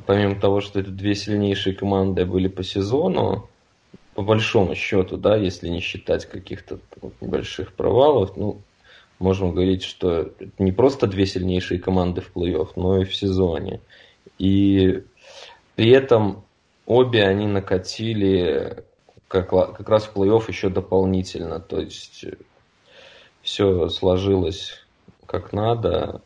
помимо 0.05 0.39
того, 0.39 0.61
что 0.61 0.79
это 0.79 0.91
две 0.91 1.15
сильнейшие 1.15 1.75
команды 1.75 2.25
были 2.25 2.47
по 2.47 2.63
сезону, 2.63 3.47
по 4.15 4.21
большому 4.21 4.75
счету, 4.75 5.17
да, 5.17 5.35
если 5.35 5.69
не 5.69 5.79
считать 5.79 6.25
каких-то 6.25 6.79
небольших 7.21 7.73
провалов, 7.73 8.35
ну, 8.35 8.61
можем 9.23 9.53
говорить, 9.53 9.83
что 9.83 10.31
не 10.59 10.71
просто 10.71 11.07
две 11.07 11.25
сильнейшие 11.25 11.79
команды 11.79 12.21
в 12.21 12.31
плей-офф, 12.35 12.71
но 12.75 13.01
и 13.01 13.05
в 13.05 13.15
сезоне. 13.15 13.79
И 14.37 15.03
при 15.75 15.89
этом 15.91 16.43
обе 16.85 17.23
они 17.23 17.47
накатили 17.47 18.83
как, 19.27 19.49
как 19.49 19.89
раз 19.89 20.05
в 20.05 20.15
плей-офф 20.15 20.43
еще 20.47 20.69
дополнительно. 20.69 21.59
То 21.59 21.79
есть 21.79 22.25
все 23.41 23.87
сложилось 23.87 24.85
как 25.25 25.53
надо. 25.53 26.21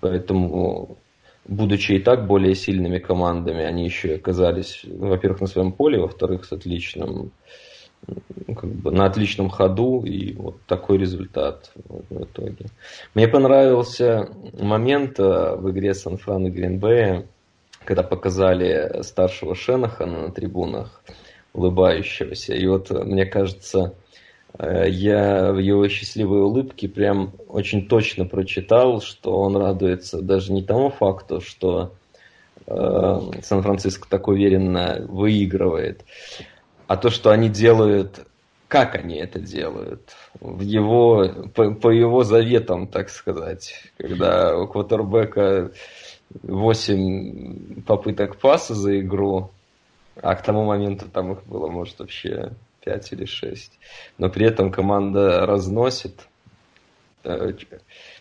Поэтому, 0.00 0.96
будучи 1.44 1.92
и 1.92 1.98
так 1.98 2.26
более 2.26 2.54
сильными 2.54 2.98
командами, 2.98 3.62
они 3.62 3.84
еще 3.84 4.14
оказались, 4.14 4.80
во-первых, 4.84 5.42
на 5.42 5.46
своем 5.46 5.72
поле, 5.72 6.00
во-вторых, 6.00 6.46
с 6.46 6.52
отличным 6.52 7.12
ну, 7.14 7.30
как 8.54 8.70
бы 8.70 8.90
на 8.92 9.06
отличном 9.06 9.50
ходу, 9.50 10.02
и 10.04 10.34
вот 10.34 10.56
такой 10.66 10.98
результат 10.98 11.72
в 11.74 12.22
итоге. 12.22 12.66
Мне 13.14 13.28
понравился 13.28 14.28
момент 14.58 15.18
э, 15.18 15.56
в 15.56 15.70
игре 15.70 15.94
Сан-Фран 15.94 16.46
и 16.46 16.50
Гринбея, 16.50 17.26
когда 17.84 18.02
показали 18.02 19.02
старшего 19.02 19.54
Шенахана 19.54 20.22
на 20.22 20.30
трибунах, 20.30 21.02
улыбающегося. 21.52 22.54
И 22.54 22.66
вот, 22.66 22.90
э, 22.90 23.02
мне 23.04 23.26
кажется, 23.26 23.94
э, 24.58 24.86
я 24.88 25.52
в 25.52 25.58
его 25.58 25.88
счастливой 25.88 26.42
улыбке 26.42 26.88
прям 26.88 27.32
очень 27.48 27.88
точно 27.88 28.26
прочитал, 28.26 29.00
что 29.00 29.36
он 29.36 29.56
радуется 29.56 30.20
даже 30.20 30.52
не 30.52 30.62
тому 30.62 30.90
факту, 30.90 31.40
что 31.40 31.94
э, 32.66 33.20
Сан-Франциско 33.42 34.08
так 34.08 34.28
уверенно 34.28 35.04
выигрывает, 35.08 36.04
а 36.86 36.96
то, 36.96 37.10
что 37.10 37.30
они 37.30 37.48
делают, 37.48 38.26
как 38.68 38.94
они 38.94 39.16
это 39.16 39.38
делают, 39.38 40.14
в 40.40 40.60
его, 40.60 41.28
по, 41.54 41.72
по 41.72 41.90
его 41.90 42.24
заветам, 42.24 42.86
так 42.86 43.10
сказать, 43.10 43.74
когда 43.96 44.56
у 44.56 44.66
квотербека 44.66 45.72
8 46.42 47.82
попыток 47.82 48.36
паса 48.36 48.74
за 48.74 49.00
игру, 49.00 49.50
а 50.20 50.34
к 50.34 50.42
тому 50.42 50.64
моменту 50.64 51.06
там 51.12 51.32
их 51.32 51.44
было, 51.46 51.68
может, 51.68 51.98
вообще 51.98 52.52
5 52.84 53.12
или 53.12 53.24
6. 53.24 53.72
Но 54.18 54.30
при 54.30 54.46
этом 54.46 54.70
команда 54.70 55.46
разносит. 55.46 56.28
Э, 57.26 57.52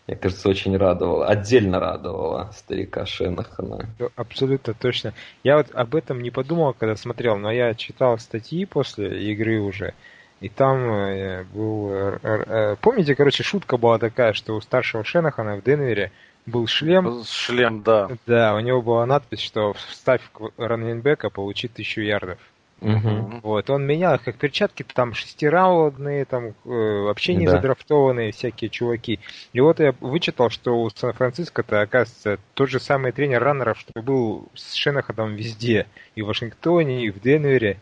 мне 0.07 0.17
кажется, 0.17 0.49
очень 0.49 0.75
радовало, 0.77 1.27
отдельно 1.27 1.79
радовало 1.79 2.51
старика 2.53 3.05
Шенахана. 3.05 3.89
Абсолютно 4.15 4.73
точно. 4.73 5.13
Я 5.43 5.57
вот 5.57 5.67
об 5.73 5.95
этом 5.95 6.21
не 6.21 6.31
подумал, 6.31 6.73
когда 6.73 6.95
смотрел, 6.95 7.37
но 7.37 7.51
я 7.51 7.73
читал 7.73 8.17
статьи 8.17 8.65
после 8.65 9.31
игры 9.31 9.59
уже, 9.59 9.93
и 10.41 10.49
там 10.49 10.77
э, 10.91 11.43
был... 11.53 11.91
Э, 11.91 12.75
помните, 12.81 13.15
короче, 13.15 13.43
шутка 13.43 13.77
была 13.77 13.97
такая, 13.97 14.33
что 14.33 14.55
у 14.55 14.61
старшего 14.61 15.03
Шенахана 15.03 15.55
в 15.55 15.63
Денвере 15.63 16.11
был 16.45 16.67
шлем. 16.67 17.23
Шлем, 17.25 17.81
да. 17.81 18.09
Да, 18.25 18.55
у 18.55 18.59
него 18.59 18.81
была 18.81 19.05
надпись, 19.05 19.39
что 19.39 19.73
вставь 19.73 20.21
раннинбека, 20.57 21.29
получи 21.29 21.67
тысячу 21.67 22.01
ярдов. 22.01 22.37
Угу. 22.81 23.39
Вот, 23.41 23.69
он 23.69 23.85
менял 23.85 24.15
их 24.15 24.23
как 24.23 24.35
перчатки, 24.35 24.83
там 24.83 25.13
шестираундные, 25.13 26.25
там 26.25 26.47
э, 26.47 26.51
вообще 26.65 27.33
не 27.33 27.45
да. 27.45 27.53
задрафтованные 27.53 28.31
всякие 28.31 28.69
чуваки. 28.69 29.19
И 29.53 29.61
вот 29.61 29.79
я 29.79 29.93
вычитал, 30.01 30.49
что 30.49 30.81
у 30.81 30.89
Сан-Франциско-то, 30.89 31.81
оказывается, 31.81 32.37
тот 32.53 32.69
же 32.69 32.79
самый 32.79 33.11
тренер 33.11 33.41
раннеров, 33.43 33.79
что 33.79 34.01
был 34.01 34.49
с 34.53 34.73
Шенаходом 34.73 35.35
везде. 35.35 35.87
И 36.15 36.21
в 36.21 36.27
Вашингтоне, 36.27 37.05
и 37.05 37.11
в 37.11 37.19
Денвере. 37.21 37.79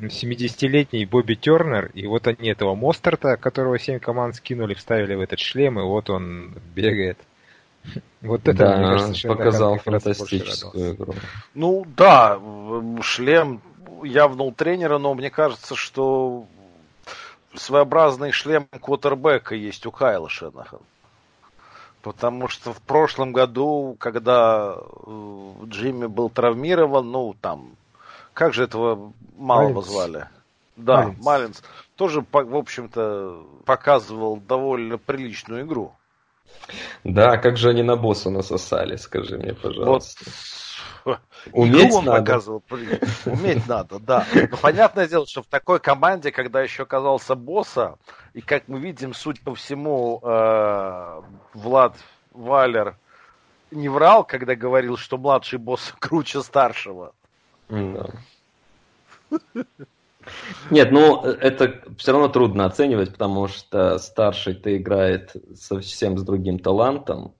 70-летний 0.00 1.06
Бобби 1.06 1.34
Тернер, 1.34 1.90
и 1.92 2.06
вот 2.06 2.28
они 2.28 2.50
этого 2.50 2.76
Мостерта, 2.76 3.36
которого 3.36 3.80
7 3.80 3.98
команд 3.98 4.36
скинули, 4.36 4.74
вставили 4.74 5.16
в 5.16 5.20
этот 5.20 5.40
шлем, 5.40 5.80
и 5.80 5.82
вот 5.82 6.08
он 6.08 6.54
бегает. 6.72 7.18
Вот 8.20 8.46
это, 8.46 8.58
да, 8.58 8.76
мне 8.76 8.86
кажется, 8.86 9.28
показал 9.28 9.78
фантастическую 9.78 10.94
игру. 10.94 11.14
Ну 11.54 11.84
да, 11.96 12.38
шлем 13.02 13.60
явнул 14.04 14.52
тренера, 14.52 14.98
но 14.98 15.14
мне 15.14 15.30
кажется, 15.30 15.76
что 15.76 16.46
своеобразный 17.54 18.32
шлем 18.32 18.66
квотербека 18.66 19.54
есть 19.54 19.86
у 19.86 19.90
Кайла 19.90 20.28
Шенахан. 20.28 20.80
Потому 22.02 22.48
что 22.48 22.72
в 22.72 22.80
прошлом 22.80 23.32
году, 23.32 23.96
когда 23.98 24.76
э, 24.76 25.52
Джимми 25.64 26.06
был 26.06 26.30
травмирован, 26.30 27.10
ну 27.10 27.34
там, 27.40 27.72
как 28.32 28.54
же 28.54 28.64
этого 28.64 29.12
малого 29.36 29.68
Малинс. 29.68 29.86
звали? 29.88 30.28
Да, 30.76 31.02
Малинс. 31.02 31.24
Малинс. 31.24 31.62
Тоже, 31.96 32.24
в 32.30 32.56
общем-то, 32.56 33.44
показывал 33.64 34.36
довольно 34.36 34.96
приличную 34.96 35.66
игру. 35.66 35.92
Да, 37.02 37.36
как 37.36 37.56
же 37.56 37.70
они 37.70 37.82
на 37.82 37.96
босса 37.96 38.30
насосали, 38.30 38.96
скажи 38.96 39.36
мне, 39.36 39.54
пожалуйста. 39.54 40.24
Вот 40.24 40.34
Уметь 41.52 41.92
он 41.92 42.04
надо. 42.04 42.18
показывал. 42.18 42.62
Уметь 43.26 43.66
надо, 43.66 43.98
да. 43.98 44.26
Но 44.50 44.56
понятное 44.56 45.08
дело, 45.08 45.26
что 45.26 45.42
в 45.42 45.46
такой 45.46 45.80
команде, 45.80 46.30
когда 46.32 46.62
еще 46.62 46.82
оказался 46.84 47.34
босса, 47.34 47.96
и 48.34 48.40
как 48.40 48.68
мы 48.68 48.80
видим, 48.80 49.14
суть 49.14 49.40
по 49.40 49.54
всему, 49.54 50.20
э, 50.22 51.22
Влад 51.54 51.96
Валер 52.32 52.96
не 53.70 53.88
врал, 53.88 54.24
когда 54.24 54.54
говорил, 54.54 54.96
что 54.96 55.18
младший 55.18 55.58
босс 55.58 55.94
круче 55.98 56.42
старшего. 56.42 57.12
Да. 57.68 58.10
Нет, 60.70 60.90
ну 60.90 61.22
это 61.22 61.82
все 61.96 62.12
равно 62.12 62.28
трудно 62.28 62.66
оценивать, 62.66 63.12
потому 63.12 63.48
что 63.48 63.98
старший-то 63.98 64.76
играет 64.76 65.34
совсем 65.54 66.18
с 66.18 66.22
другим 66.22 66.58
талантом. 66.58 67.34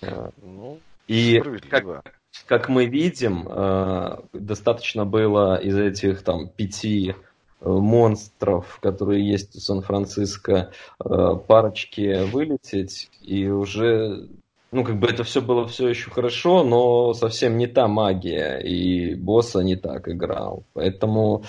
Ну, 0.00 0.78
и 1.06 1.40
как, 1.70 2.04
как 2.46 2.68
мы 2.68 2.86
видим, 2.86 3.46
э, 3.48 4.18
достаточно 4.32 5.04
было 5.04 5.56
из 5.56 5.76
этих 5.76 6.22
там 6.22 6.48
пяти 6.48 7.14
э, 7.60 7.68
монстров, 7.68 8.78
которые 8.80 9.28
есть 9.28 9.56
у 9.56 9.60
Сан-Франциско, 9.60 10.70
э, 11.04 11.36
парочки 11.46 12.24
вылететь, 12.30 13.10
и 13.22 13.48
уже, 13.48 14.28
ну, 14.72 14.84
как 14.84 14.98
бы 14.98 15.08
это 15.08 15.24
все 15.24 15.40
было 15.42 15.66
все 15.66 15.88
еще 15.88 16.10
хорошо, 16.10 16.64
но 16.64 17.12
совсем 17.14 17.58
не 17.58 17.66
та 17.66 17.88
магия, 17.88 18.58
и 18.58 19.14
босса 19.14 19.60
не 19.60 19.76
так 19.76 20.08
играл. 20.08 20.64
Поэтому 20.72 21.44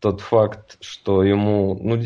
тот 0.00 0.20
факт, 0.20 0.76
что 0.80 1.22
ему, 1.22 1.78
ну, 1.80 2.02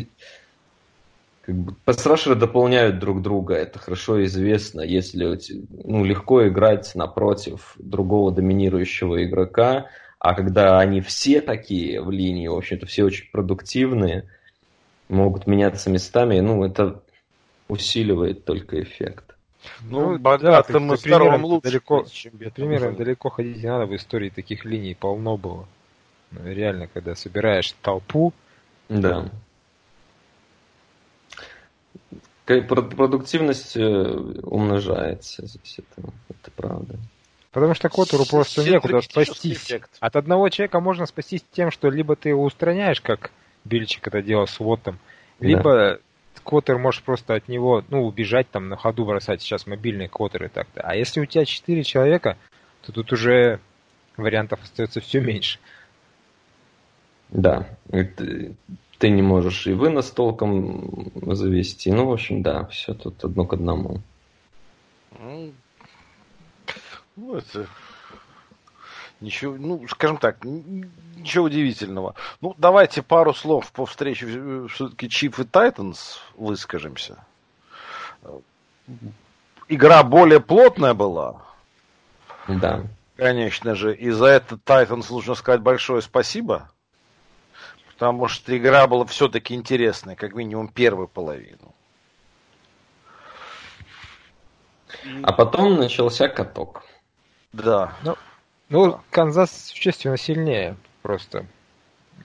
как 1.51 1.59
бы 1.59 1.75
пассрашеры 1.83 2.35
дополняют 2.35 2.99
друг 2.99 3.21
друга, 3.21 3.55
это 3.55 3.77
хорошо 3.77 4.23
известно, 4.23 4.81
если 4.81 5.37
ну, 5.69 6.05
легко 6.05 6.47
играть 6.47 6.95
напротив 6.95 7.75
другого 7.77 8.31
доминирующего 8.31 9.23
игрока, 9.25 9.87
а 10.17 10.33
когда 10.33 10.79
они 10.79 11.01
все 11.01 11.41
такие 11.41 12.01
в 12.01 12.09
линии, 12.09 12.47
в 12.47 12.55
общем-то, 12.55 12.85
все 12.85 13.03
очень 13.03 13.29
продуктивные, 13.31 14.29
могут 15.09 15.45
меняться 15.45 15.89
местами, 15.89 16.39
ну, 16.39 16.63
это 16.63 17.01
усиливает 17.67 18.45
только 18.45 18.81
эффект. 18.81 19.35
Ну, 19.81 20.11
ну 20.11 20.19
богатым 20.19 20.87
да, 20.87 20.93
и 20.93 20.97
здоровым 20.97 21.43
лучше. 21.43 21.69
Далеко, 21.69 22.05
чем 22.09 22.31
примерно 22.55 22.93
далеко 22.93 23.29
ходить 23.29 23.57
не 23.57 23.67
надо, 23.67 23.87
в 23.87 23.95
истории 23.95 24.29
таких 24.29 24.63
линий 24.63 24.95
полно 24.95 25.35
было. 25.35 25.67
Ну, 26.31 26.45
реально, 26.45 26.87
когда 26.87 27.13
собираешь 27.13 27.73
толпу, 27.81 28.33
да 28.87 29.29
продуктивность 32.59 33.77
э, 33.77 33.81
умножается 33.81 35.45
здесь, 35.45 35.79
это, 35.79 36.09
это 36.29 36.51
правда. 36.55 36.97
Потому 37.51 37.73
что 37.73 37.89
Котору 37.89 38.25
просто 38.25 38.63
некуда 38.63 39.01
спастись. 39.01 39.57
Эффект. 39.57 39.89
От 39.99 40.15
одного 40.15 40.49
человека 40.49 40.79
можно 40.79 41.05
спастись 41.05 41.43
тем, 41.51 41.71
что 41.71 41.89
либо 41.89 42.15
ты 42.15 42.29
его 42.29 42.43
устраняешь, 42.43 43.01
как 43.01 43.31
Бельчик 43.65 44.07
это 44.07 44.21
делал 44.21 44.47
с 44.47 44.59
Вотом, 44.59 44.99
либо 45.39 45.73
да. 45.73 45.97
Коттер 46.43 46.77
может 46.77 47.03
просто 47.03 47.35
от 47.35 47.47
него, 47.47 47.83
ну, 47.89 48.05
убежать 48.05 48.49
там 48.49 48.69
на 48.69 48.77
ходу 48.77 49.05
бросать 49.05 49.41
сейчас 49.41 49.67
мобильные 49.67 50.09
Коттеры 50.09 50.49
так-то. 50.49 50.81
А 50.81 50.95
если 50.95 51.19
у 51.19 51.25
тебя 51.25 51.45
четыре 51.45 51.83
человека, 51.83 52.37
то 52.81 52.91
тут 52.91 53.11
уже 53.11 53.59
вариантов 54.17 54.61
остается 54.63 55.01
все 55.01 55.19
меньше. 55.19 55.59
Да, 57.29 57.67
ты 59.01 59.09
не 59.09 59.23
можешь 59.23 59.65
и 59.65 59.73
вынос 59.73 60.11
толком 60.11 61.11
завести. 61.33 61.91
Ну, 61.91 62.05
в 62.05 62.13
общем, 62.13 62.43
да, 62.43 62.65
все 62.65 62.93
тут 62.93 63.25
одно 63.25 63.45
к 63.45 63.53
одному. 63.53 63.99
Ну, 65.19 65.51
ну 67.15 67.35
это... 67.35 67.65
Ничего, 69.19 69.55
ну, 69.57 69.87
скажем 69.87 70.17
так, 70.17 70.43
ничего 70.43 71.45
удивительного. 71.45 72.15
Ну, 72.41 72.55
давайте 72.57 73.03
пару 73.03 73.33
слов 73.33 73.71
по 73.71 73.85
встрече 73.85 74.27
э, 74.27 74.67
все-таки 74.69 75.09
Чип 75.09 75.37
и 75.37 75.43
Тайтанс 75.43 76.19
выскажемся. 76.35 77.23
Игра 79.67 80.03
более 80.03 80.39
плотная 80.39 80.95
была. 80.95 81.43
Да. 82.47 82.83
Конечно 83.15 83.75
же. 83.75 83.95
И 83.95 84.09
за 84.09 84.25
это 84.25 84.57
Тайтанс 84.57 85.11
нужно 85.11 85.35
сказать 85.35 85.61
большое 85.61 86.01
спасибо. 86.01 86.71
Потому 88.01 88.27
что 88.27 88.57
игра 88.57 88.87
была 88.87 89.05
все-таки 89.05 89.53
интересная, 89.53 90.15
как 90.15 90.33
минимум 90.33 90.69
первую 90.69 91.07
половину. 91.07 91.75
А 95.21 95.31
потом 95.31 95.75
начался 95.75 96.27
каток. 96.27 96.83
Да. 97.53 97.95
Ну, 98.01 98.15
ну 98.69 98.99
Канзас 99.11 99.67
существенно 99.67 100.17
сильнее 100.17 100.77
просто. 101.03 101.45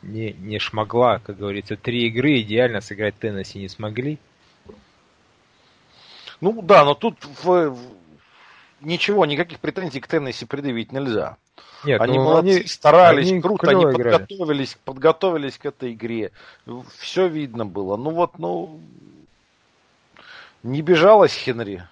Не, 0.00 0.32
не 0.32 0.58
шмогла, 0.58 1.18
как 1.18 1.36
говорится, 1.36 1.76
три 1.76 2.06
игры 2.06 2.40
идеально 2.40 2.80
сыграть 2.80 3.18
Теннесси 3.18 3.58
не 3.58 3.68
смогли. 3.68 4.18
Ну 6.40 6.62
да, 6.62 6.86
но 6.86 6.94
тут 6.94 7.22
в, 7.22 7.68
в, 7.68 7.78
ничего, 8.80 9.26
никаких 9.26 9.60
претензий 9.60 10.00
к 10.00 10.06
Теннесси 10.06 10.46
предъявить 10.46 10.90
нельзя. 10.90 11.36
Нет, 11.84 12.00
они 12.00 12.18
ну, 12.18 12.24
молодцы, 12.24 12.58
они, 12.58 12.66
старались, 12.66 13.30
они 13.30 13.40
круто, 13.40 13.70
они 13.70 13.84
подготовились, 13.84 14.72
играли. 14.72 14.84
подготовились 14.84 15.58
к 15.58 15.66
этой 15.66 15.92
игре. 15.92 16.32
Все 16.98 17.28
видно 17.28 17.64
было. 17.64 17.96
Ну 17.96 18.10
вот, 18.10 18.38
ну, 18.38 18.80
не 20.62 20.82
бежалось 20.82 21.32
Хенри. 21.32 21.84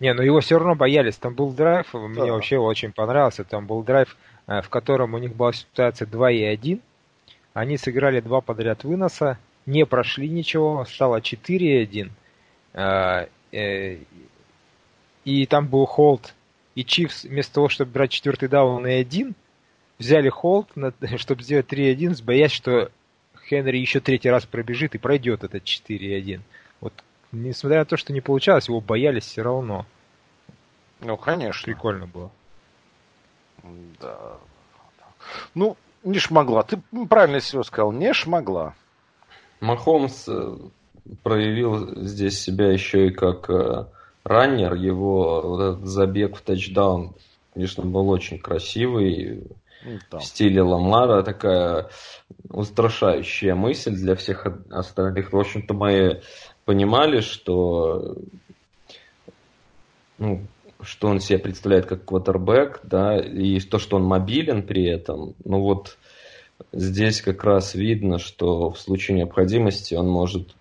Не, 0.00 0.14
но 0.14 0.22
его 0.22 0.40
все 0.40 0.58
равно 0.58 0.74
боялись. 0.74 1.16
Там 1.16 1.34
был 1.34 1.52
драйв, 1.52 1.88
да. 1.92 1.98
мне 1.98 2.32
вообще 2.32 2.58
очень 2.58 2.92
понравился. 2.92 3.44
Там 3.44 3.66
был 3.66 3.82
драйв, 3.82 4.16
э, 4.46 4.60
в 4.62 4.68
котором 4.68 5.14
у 5.14 5.18
них 5.18 5.36
была 5.36 5.52
ситуация 5.52 6.06
2 6.06 6.30
и 6.32 6.42
1. 6.42 6.80
Они 7.54 7.76
сыграли 7.76 8.20
два 8.20 8.40
подряд 8.40 8.82
выноса, 8.82 9.38
не 9.66 9.84
прошли 9.84 10.28
ничего, 10.28 10.84
стало 10.86 11.20
4 11.20 11.80
и 11.80 11.82
1. 11.82 12.10
Э, 12.72 13.26
э, 13.52 13.98
и 15.24 15.46
там 15.46 15.68
был 15.68 15.86
холд 15.86 16.34
и 16.74 16.84
Чивс 16.84 17.24
вместо 17.24 17.54
того, 17.54 17.68
чтобы 17.68 17.92
брать 17.92 18.10
четвертый 18.10 18.48
даун 18.48 18.86
и 18.86 18.92
один, 18.92 19.34
взяли 19.98 20.28
холд, 20.28 20.68
чтобы 21.16 21.42
сделать 21.42 21.72
3-1, 21.72 22.22
боясь, 22.24 22.52
что 22.52 22.90
Хенри 23.48 23.78
еще 23.78 24.00
третий 24.00 24.30
раз 24.30 24.46
пробежит 24.46 24.94
и 24.94 24.98
пройдет 24.98 25.44
этот 25.44 25.64
4-1. 25.64 26.40
Вот, 26.80 26.92
несмотря 27.32 27.80
на 27.80 27.84
то, 27.84 27.96
что 27.96 28.12
не 28.12 28.20
получалось, 28.20 28.68
его 28.68 28.80
боялись 28.80 29.24
все 29.24 29.42
равно. 29.42 29.86
Ну, 31.00 31.16
конечно. 31.16 31.64
Прикольно 31.64 32.06
было. 32.06 32.30
Да. 34.00 34.36
Ну, 35.54 35.76
не 36.04 36.18
шмогла. 36.18 36.62
Ты 36.62 36.80
правильно 37.08 37.40
все 37.40 37.62
сказал, 37.62 37.92
не 37.92 38.12
шмогла. 38.12 38.74
Махомс 39.60 40.28
э, 40.28 40.56
проявил 41.22 42.04
здесь 42.04 42.40
себя 42.40 42.72
еще 42.72 43.08
и 43.08 43.10
как 43.10 43.48
э, 43.50 43.86
раннер. 44.24 44.74
Его 44.74 45.40
вот 45.42 45.60
этот 45.60 45.86
забег 45.86 46.36
в 46.36 46.42
тачдаун, 46.42 47.14
конечно, 47.54 47.84
был 47.84 48.08
очень 48.08 48.38
красивый. 48.38 49.46
Ну, 49.84 50.18
в 50.18 50.24
стиле 50.24 50.62
Ламара 50.62 51.22
такая 51.22 51.88
устрашающая 52.48 53.54
мысль 53.54 53.94
для 53.94 54.14
всех 54.14 54.46
остальных. 54.70 55.32
В 55.32 55.38
общем-то, 55.38 55.74
мы 55.74 56.22
понимали, 56.64 57.20
что 57.20 58.16
ну, 60.18 60.40
что 60.82 61.08
он 61.08 61.20
себе 61.20 61.38
представляет 61.38 61.86
как 61.86 62.04
квотербек, 62.04 62.80
да, 62.84 63.18
и 63.18 63.58
то, 63.60 63.78
что 63.78 63.96
он 63.96 64.04
мобилен 64.04 64.62
при 64.62 64.84
этом. 64.84 65.34
Ну 65.44 65.60
вот 65.60 65.98
здесь 66.72 67.22
как 67.22 67.44
раз 67.44 67.74
видно, 67.74 68.18
что 68.18 68.70
в 68.70 68.78
случае 68.78 69.16
необходимости 69.18 69.94
он 69.94 70.08
может 70.08 70.54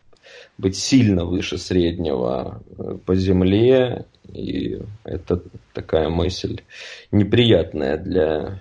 быть 0.58 0.78
сильно 0.78 1.26
выше 1.26 1.58
среднего 1.58 2.62
э, 2.78 2.98
по 3.06 3.16
земле, 3.16 4.06
и 4.32 4.80
это 5.04 5.42
такая 5.74 6.10
мысль 6.10 6.62
неприятная 7.12 7.98
для 7.98 8.60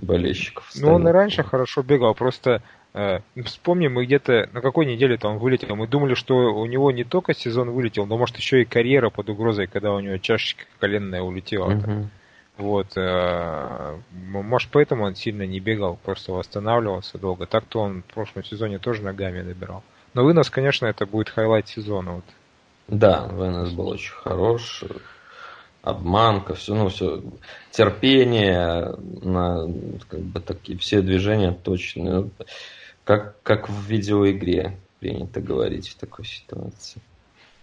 болельщиков. 0.00 0.70
Ну, 0.76 0.94
он 0.94 1.08
и 1.08 1.10
раньше 1.10 1.42
хорошо 1.42 1.82
бегал, 1.82 2.14
просто 2.14 2.62
э, 2.94 3.18
вспомним, 3.44 3.94
мы 3.94 4.06
где-то 4.06 4.48
на 4.52 4.60
какой 4.60 4.86
неделе-то 4.86 5.28
он 5.28 5.38
вылетел. 5.38 5.74
Мы 5.76 5.88
думали, 5.88 6.14
что 6.14 6.34
у 6.34 6.66
него 6.66 6.90
не 6.90 7.04
только 7.04 7.34
сезон 7.34 7.70
вылетел, 7.70 8.06
но 8.06 8.16
может 8.16 8.36
еще 8.36 8.62
и 8.62 8.64
карьера 8.64 9.10
под 9.10 9.28
угрозой, 9.28 9.66
когда 9.66 9.92
у 9.92 10.00
него 10.00 10.18
чашечка 10.18 10.64
коленная 10.78 11.22
улетела. 11.22 11.74
Угу. 11.74 12.08
Вот, 12.58 12.96
э, 12.96 13.98
может 14.10 14.70
поэтому 14.72 15.04
он 15.04 15.14
сильно 15.14 15.44
не 15.44 15.60
бегал, 15.60 15.96
просто 16.02 16.32
восстанавливался 16.32 17.16
долго. 17.16 17.46
Так-то 17.46 17.80
он 17.80 18.02
в 18.02 18.12
прошлом 18.12 18.42
сезоне 18.42 18.78
тоже 18.78 19.02
ногами 19.02 19.42
набирал. 19.42 19.84
Но 20.18 20.24
вынос, 20.24 20.50
конечно, 20.50 20.86
это 20.86 21.06
будет 21.06 21.28
highlight 21.28 21.68
сезона. 21.68 22.14
Вот. 22.14 22.24
Да, 22.88 23.28
вынос 23.28 23.70
был 23.70 23.86
очень 23.86 24.14
хорош 24.14 24.82
обманка, 25.82 26.54
все, 26.54 26.74
ну, 26.74 26.88
все, 26.88 27.22
терпение, 27.70 28.96
на, 29.22 29.72
как 30.08 30.18
бы 30.18 30.40
такие 30.40 30.76
все 30.76 31.02
движения 31.02 31.52
точные, 31.52 32.12
ну, 32.12 32.30
как, 33.04 33.40
как 33.44 33.68
в 33.68 33.84
видеоигре 33.84 34.76
принято 34.98 35.40
говорить 35.40 35.88
в 35.88 35.94
такой 35.94 36.24
ситуации. 36.24 37.00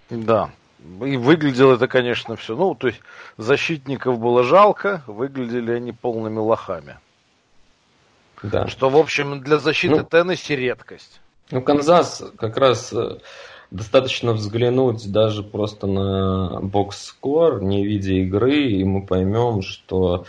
Да, 0.09 0.49
и 0.79 1.17
выглядело 1.17 1.75
это, 1.75 1.89
конечно, 1.89 2.37
все. 2.37 2.55
Ну, 2.55 2.73
то 2.73 2.87
есть 2.87 3.01
защитников 3.35 4.17
было 4.17 4.43
жалко, 4.43 5.03
выглядели 5.07 5.73
они 5.73 5.91
полными 5.91 6.37
лохами. 6.37 6.99
Да. 8.41 8.69
Что, 8.69 8.89
в 8.89 8.95
общем, 8.95 9.41
для 9.41 9.57
защиты 9.57 9.97
ну, 9.97 10.03
Теннесси 10.05 10.55
редкость. 10.55 11.19
Ну, 11.51 11.61
Канзас 11.61 12.23
как 12.37 12.57
раз 12.57 12.91
э, 12.93 13.19
Достаточно 13.71 14.33
взглянуть 14.33 15.11
даже 15.11 15.43
просто 15.43 15.87
на 15.87 16.61
бокс-скор, 16.61 17.63
не 17.63 17.85
видя 17.85 18.13
игры, 18.13 18.69
и 18.69 18.83
мы 18.83 19.05
поймем, 19.05 19.61
что 19.63 20.25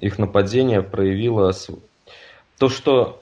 их 0.00 0.18
нападение 0.18 0.82
проявило 0.82 1.52
то, 2.58 2.68
что 2.68 3.20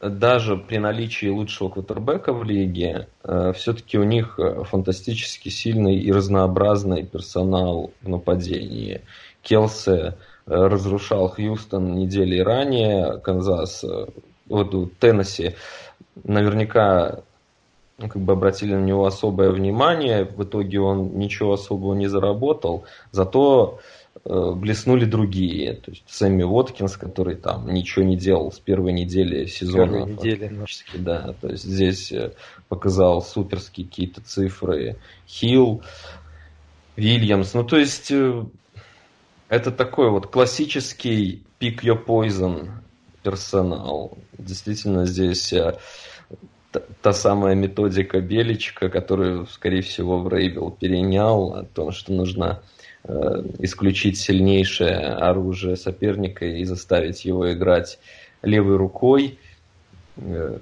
даже 0.00 0.56
при 0.56 0.78
наличии 0.78 1.26
лучшего 1.26 1.68
квотербека 1.68 2.32
в 2.32 2.44
лиге, 2.44 3.08
э, 3.24 3.52
все-таки 3.54 3.98
у 3.98 4.04
них 4.04 4.38
фантастически 4.64 5.48
сильный 5.48 5.96
и 5.96 6.12
разнообразный 6.12 7.04
персонал 7.04 7.92
в 8.02 8.08
нападении. 8.08 9.02
Келсе 9.42 9.92
э, 9.92 10.14
разрушал 10.46 11.28
Хьюстон 11.28 11.96
недели 11.96 12.38
ранее, 12.38 13.18
Канзас, 13.18 13.84
э, 13.84 14.06
вот 14.50 14.98
Теннесси 14.98 15.54
наверняка 16.24 17.22
ну, 18.00 18.08
как 18.08 18.22
бы 18.22 18.32
обратили 18.32 18.74
на 18.74 18.84
него 18.84 19.04
особое 19.04 19.50
внимание. 19.50 20.24
В 20.24 20.42
итоге 20.42 20.80
он 20.80 21.18
ничего 21.18 21.52
особого 21.52 21.94
не 21.94 22.06
заработал, 22.06 22.84
зато 23.12 23.80
э, 24.24 24.52
блеснули 24.54 25.04
другие. 25.04 25.74
То 25.74 25.90
есть 25.90 26.04
Сэмми 26.08 26.42
Уоткинс, 26.42 26.96
который 26.96 27.36
там 27.36 27.68
ничего 27.68 28.04
не 28.04 28.16
делал 28.16 28.52
с 28.52 28.58
первой 28.58 28.92
недели 28.92 29.44
сезона. 29.46 30.06
Первой 30.06 30.12
недели, 30.12 30.66
да. 30.94 31.34
То 31.40 31.48
есть 31.48 31.64
здесь 31.64 32.10
э, 32.10 32.32
показал 32.68 33.22
суперские 33.22 33.86
какие-то 33.86 34.22
цифры. 34.22 34.96
Хилл, 35.28 35.82
Вильямс. 36.96 37.52
Ну, 37.52 37.64
то 37.64 37.76
есть 37.76 38.10
э, 38.10 38.44
это 39.50 39.70
такой 39.70 40.10
вот 40.10 40.26
классический 40.28 41.42
pick 41.60 41.82
your 41.82 42.02
poison 42.02 42.79
персонал. 43.22 44.18
Действительно 44.38 45.06
здесь 45.06 45.52
э, 45.52 45.78
та, 47.02 47.12
самая 47.12 47.54
методика 47.54 48.20
Беличка, 48.20 48.88
которую, 48.88 49.46
скорее 49.46 49.82
всего, 49.82 50.20
Врейбел 50.20 50.70
перенял, 50.70 51.54
о 51.54 51.64
том, 51.64 51.92
что 51.92 52.12
нужно 52.12 52.62
э, 53.04 53.12
исключить 53.58 54.18
сильнейшее 54.18 54.96
оружие 54.98 55.76
соперника 55.76 56.44
и 56.44 56.64
заставить 56.64 57.24
его 57.24 57.52
играть 57.52 57.98
левой 58.42 58.76
рукой. 58.76 59.38
Э, 60.16 60.58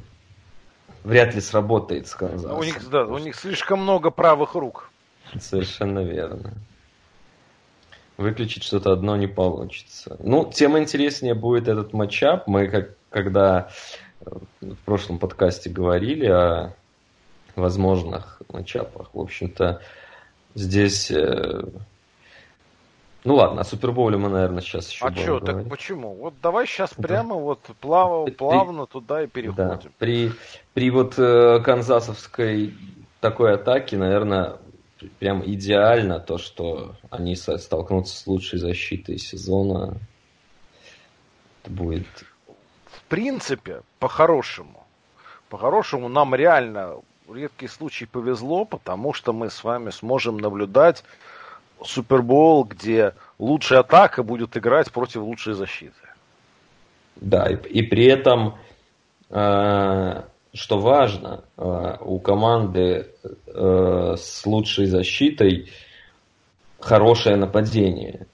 вряд 1.04 1.34
ли 1.34 1.40
сработает 1.40 2.06
с 2.06 2.14
Канзасом. 2.14 2.58
У 2.58 2.62
них, 2.62 2.90
да, 2.90 3.04
у 3.04 3.18
них 3.18 3.34
слишком 3.34 3.82
много 3.82 4.10
правых 4.10 4.54
рук. 4.54 4.90
Совершенно 5.38 6.00
верно. 6.00 6.54
Выключить 8.18 8.64
что-то 8.64 8.92
одно 8.92 9.16
не 9.16 9.28
получится. 9.28 10.16
Ну, 10.18 10.50
тем 10.52 10.76
интереснее 10.76 11.34
будет 11.34 11.68
этот 11.68 11.92
матчап. 11.92 12.48
Мы, 12.48 12.66
как, 12.66 12.90
когда 13.10 13.68
в 14.60 14.76
прошлом 14.84 15.18
подкасте 15.18 15.70
говорили 15.70 16.26
о 16.26 16.74
возможных 17.54 18.42
матчапах. 18.52 19.10
В 19.12 19.20
общем-то, 19.20 19.80
здесь... 20.54 21.10
Э, 21.10 21.62
ну 23.24 23.34
ладно, 23.34 23.60
о 23.60 23.64
Супербоуле 23.64 24.16
мы, 24.16 24.28
наверное, 24.28 24.62
сейчас 24.62 24.90
еще 24.90 25.06
а 25.06 25.14
что, 25.14 25.40
так 25.40 25.68
почему? 25.68 26.14
Вот 26.14 26.34
давай 26.42 26.66
сейчас 26.66 26.92
да. 26.96 27.02
прямо 27.02 27.34
вот 27.34 27.60
плавно, 27.80 28.32
плавно 28.32 28.86
при, 28.86 28.92
туда 28.92 29.22
и 29.22 29.26
переходим. 29.26 29.68
Да. 29.68 29.80
При, 29.98 30.32
при 30.74 30.90
вот 30.90 31.18
э, 31.18 31.60
канзасовской 31.60 32.74
такой 33.20 33.54
атаке, 33.54 33.96
наверное, 33.96 34.56
прям 35.18 35.42
идеально 35.44 36.20
то, 36.20 36.38
что 36.38 36.96
они 37.10 37.36
столкнутся 37.36 38.16
с 38.16 38.26
лучшей 38.26 38.58
защитой 38.58 39.18
сезона. 39.18 39.96
Это 41.62 41.72
будет 41.72 42.06
принципе, 43.08 43.82
по-хорошему, 43.98 44.86
по-хорошему 45.48 46.08
нам 46.08 46.34
реально 46.34 46.96
в 47.26 47.34
редкий 47.34 47.68
случай 47.68 48.06
повезло, 48.06 48.64
потому 48.64 49.12
что 49.12 49.32
мы 49.32 49.50
с 49.50 49.64
вами 49.64 49.90
сможем 49.90 50.38
наблюдать 50.38 51.04
Супербол, 51.82 52.64
где 52.64 53.14
лучшая 53.38 53.80
атака 53.80 54.22
будет 54.22 54.56
играть 54.56 54.90
против 54.90 55.22
лучшей 55.22 55.54
защиты. 55.54 55.94
Да, 57.16 57.48
и, 57.48 57.56
и 57.56 57.82
при 57.82 58.06
этом, 58.06 58.58
э, 59.30 60.22
что 60.52 60.78
важно, 60.78 61.44
э, 61.56 61.96
у 62.00 62.18
команды 62.18 63.08
э, 63.46 64.14
с 64.16 64.46
лучшей 64.46 64.86
защитой 64.86 65.70
хорошее 66.80 67.36
нападение. 67.36 68.26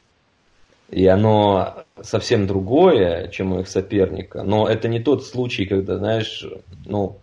И 0.91 1.07
оно 1.07 1.85
совсем 2.03 2.47
другое, 2.47 3.29
чем 3.29 3.53
у 3.53 3.61
их 3.61 3.69
соперника. 3.69 4.43
Но 4.43 4.69
это 4.69 4.89
не 4.89 5.01
тот 5.01 5.25
случай, 5.25 5.67
когда, 5.67 5.97
знаешь, 5.97 6.45
ну, 6.85 7.19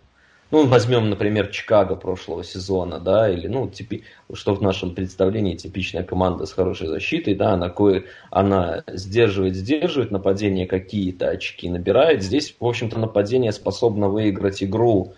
ну, 0.52 0.66
возьмем, 0.66 1.08
например, 1.08 1.46
Чикаго 1.48 1.96
прошлого 1.96 2.44
сезона, 2.44 3.00
да, 3.00 3.28
или, 3.30 3.48
ну, 3.48 3.70
типи, 3.70 4.04
что 4.34 4.54
в 4.54 4.60
нашем 4.60 4.94
представлении 4.94 5.56
типичная 5.56 6.04
команда 6.04 6.44
с 6.44 6.52
хорошей 6.52 6.88
защитой, 6.88 7.34
да, 7.34 7.54
она, 7.54 7.70
кое, 7.70 8.04
она 8.30 8.84
сдерживает, 8.86 9.56
сдерживает 9.56 10.10
нападение, 10.10 10.66
какие-то 10.66 11.30
очки 11.30 11.70
набирает. 11.70 12.22
Здесь, 12.22 12.54
в 12.60 12.66
общем-то, 12.66 12.98
нападение 12.98 13.50
способно 13.50 14.10
выиграть 14.10 14.62
игру 14.62 15.14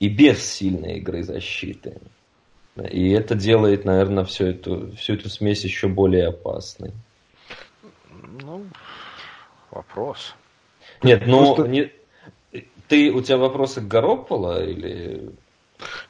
и 0.00 0.08
без 0.08 0.44
сильной 0.44 0.98
игры 0.98 1.22
защиты. 1.22 1.98
И 2.90 3.10
это 3.10 3.36
делает, 3.36 3.84
наверное, 3.84 4.24
всю 4.24 4.46
эту, 4.46 4.90
всю 4.96 5.14
эту 5.14 5.28
смесь 5.28 5.62
еще 5.62 5.86
более 5.86 6.26
опасной. 6.26 6.90
Ну, 8.40 8.64
вопрос. 9.70 10.34
Нет, 11.04 11.22
ну, 11.24 11.54
Просто... 11.54 11.70
не... 11.70 11.92
ты, 12.92 13.10
у 13.10 13.22
тебя 13.22 13.38
вопросы 13.38 13.80
к 13.80 13.88
Гарополо 13.88 14.62
или... 14.62 15.30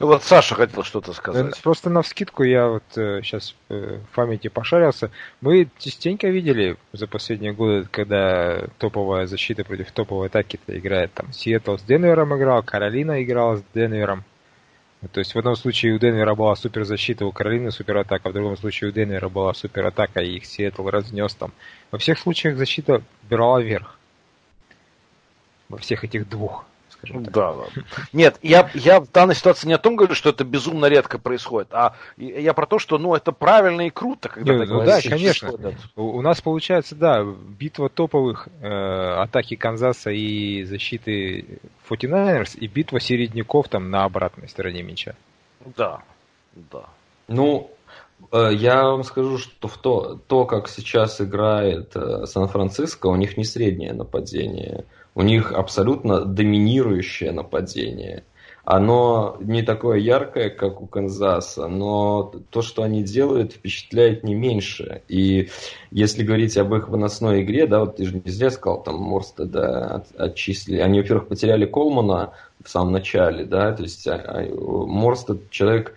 Ну, 0.01 0.07
вот 0.09 0.25
Саша 0.25 0.57
хотел 0.57 0.83
что-то 0.83 1.13
сказать. 1.13 1.63
Просто 1.63 1.91
на 1.91 2.03
вскидку 2.03 2.43
я 2.43 2.67
вот 2.67 2.83
э, 2.97 3.21
сейчас 3.23 3.55
э, 3.69 4.01
в 4.11 4.15
памяти 4.17 4.49
пошарился. 4.49 5.13
Мы 5.41 5.69
частенько 5.79 6.27
видели 6.27 6.77
за 6.93 7.07
последние 7.07 7.53
годы, 7.53 7.87
когда 7.89 8.67
топовая 8.79 9.27
защита 9.27 9.63
против 9.63 9.93
топовой 9.93 10.27
атаки 10.27 10.59
играет. 10.67 11.13
Там 11.15 11.33
Сиэтл 11.33 11.77
с 11.77 11.83
Денвером 11.83 12.37
играл, 12.37 12.65
Каролина 12.65 13.23
играла 13.23 13.59
с 13.59 13.63
Денвером. 13.73 14.25
То 15.13 15.21
есть 15.21 15.37
в 15.37 15.39
одном 15.39 15.55
случае 15.55 15.95
у 15.95 15.99
Денвера 16.01 16.35
была 16.35 16.57
суперзащита, 16.57 17.25
у 17.25 17.31
Каролины 17.31 17.71
суператака, 17.71 18.31
в 18.31 18.33
другом 18.33 18.57
случае 18.57 18.91
у 18.91 18.93
Денвера 18.93 19.29
была 19.29 19.55
суператака, 19.55 20.21
и 20.21 20.35
их 20.35 20.47
Сиэтл 20.47 20.89
разнес 20.89 21.33
там. 21.37 21.53
Во 21.93 21.99
всех 21.99 22.19
случаях 22.19 22.57
защита 22.57 23.03
брала 23.31 23.63
вверх. 23.63 23.97
Во 25.69 25.79
всех 25.79 26.05
этих 26.05 26.29
двух, 26.29 26.67
скажем 27.03 27.25
так. 27.25 27.35
Да, 27.35 27.55
да. 27.55 27.83
Нет, 28.13 28.39
я, 28.43 28.71
я 28.75 29.01
в 29.01 29.11
данной 29.11 29.35
ситуации 29.35 29.67
не 29.67 29.75
о 29.75 29.79
том 29.79 29.97
говорю, 29.97 30.15
что 30.15 30.31
это 30.31 30.45
безумно 30.45 30.87
редко 30.87 31.19
происходит, 31.19 31.69
а 31.73 31.97
я 32.17 32.53
про 32.55 32.67
то, 32.67 32.79
что 32.79 32.99
ну 32.99 33.15
это 33.15 33.33
правильно 33.33 33.83
и 33.83 33.91
круто, 33.91 34.29
когда 34.29 34.53
Не, 34.53 34.59
такие 34.61 34.75
ну 34.75 34.85
да, 34.85 35.01
конечно. 35.01 35.53
У, 35.97 36.03
у 36.19 36.23
нас 36.23 36.41
получается, 36.41 36.95
да, 36.95 37.25
битва 37.25 37.89
топовых 37.89 38.49
э, 38.61 38.69
атаки 38.69 39.57
Канзаса 39.57 40.11
и 40.11 40.65
защиты 40.65 41.61
49ers 41.91 42.57
и 42.57 42.67
битва 42.67 43.01
середняков 43.01 43.69
там 43.69 43.91
на 43.91 44.05
обратной 44.05 44.49
стороне 44.49 44.83
мяча. 44.83 45.15
Да, 45.77 46.03
да. 46.55 46.85
Ну, 47.29 47.71
э, 48.33 48.51
я 48.53 48.85
вам 48.85 49.05
скажу, 49.05 49.39
что 49.39 49.69
в 49.69 49.79
то, 49.79 50.21
то 50.27 50.45
как 50.45 50.69
сейчас 50.69 51.21
играет 51.21 51.97
э, 51.97 52.27
Сан-Франциско, 52.27 53.07
у 53.07 53.17
них 53.17 53.37
не 53.37 53.45
среднее 53.45 53.93
нападение. 53.93 54.85
У 55.15 55.23
них 55.23 55.53
абсолютно 55.53 56.25
доминирующее 56.25 57.33
нападение. 57.33 58.25
Оно 58.65 59.37
не 59.41 59.63
такое 59.63 59.99
яркое, 59.99 60.49
как 60.49 60.81
у 60.81 60.87
Канзаса, 60.87 61.67
но 61.67 62.33
то, 62.51 62.63
что 62.63 62.85
они 62.85 63.03
делают, 63.03 63.55
впечатляет 63.55 64.23
не 64.23 64.37
меньше. 64.37 65.03
И 65.09 65.51
если 65.91 66.23
говорить 66.23 66.57
об 66.57 66.73
их 66.73 66.89
выносной 66.89 67.43
игре, 67.43 67.67
да, 67.67 67.81
вот 67.81 67.97
ты 67.97 68.05
же 68.05 68.23
не 68.25 68.31
зря 68.31 68.51
сказал, 68.51 68.83
там 68.85 69.01
Морстеда 69.01 69.97
от, 69.97 70.07
отчислили. 70.17 70.79
Они, 70.79 71.01
во-первых, 71.01 71.27
потеряли 71.27 71.67
Колмана 71.67 72.35
в 72.63 72.69
самом 72.69 72.93
начале, 72.93 73.45
да, 73.45 73.73
то 73.73 73.83
есть 73.83 74.07
а, 74.07 74.15
а, 74.15 74.45
Морстед 74.87 75.51
человек, 75.51 75.97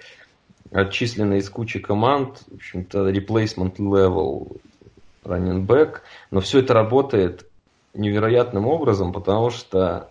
отчисленный 0.72 1.38
из 1.38 1.50
кучи 1.52 1.78
команд, 1.78 2.40
в 2.48 2.56
общем-то, 2.56 3.10
replacement 3.12 3.76
level 3.78 4.60
running 5.24 5.68
back, 5.68 5.98
но 6.32 6.40
все 6.40 6.60
это 6.60 6.74
работает 6.74 7.46
невероятным 7.96 8.68
образом, 8.68 9.12
потому 9.14 9.50
что 9.50 10.10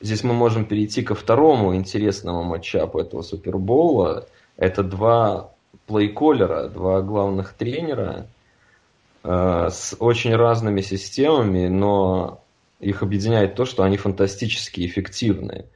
здесь 0.00 0.24
мы 0.24 0.34
можем 0.34 0.64
перейти 0.64 1.02
ко 1.02 1.14
второму 1.14 1.74
интересному 1.74 2.42
матчапу 2.42 2.98
этого 2.98 3.22
Супербола. 3.22 4.26
Это 4.56 4.82
два 4.82 5.50
плейколлера, 5.86 6.68
два 6.68 7.02
главных 7.02 7.54
тренера 7.54 8.26
э, 9.24 9.68
с 9.70 9.96
очень 9.98 10.34
разными 10.34 10.80
системами, 10.80 11.68
но 11.68 12.40
их 12.80 13.02
объединяет 13.02 13.54
то, 13.54 13.64
что 13.64 13.84
они 13.84 13.96
фантастически 13.96 14.84
эффективны. 14.86 15.66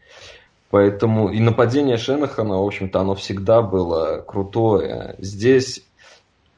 Поэтому 0.70 1.30
и 1.30 1.38
нападение 1.38 1.96
Шенахана, 1.96 2.58
в 2.58 2.66
общем-то, 2.66 3.00
оно 3.00 3.14
всегда 3.14 3.62
было 3.62 4.24
крутое. 4.26 5.14
Здесь 5.18 5.86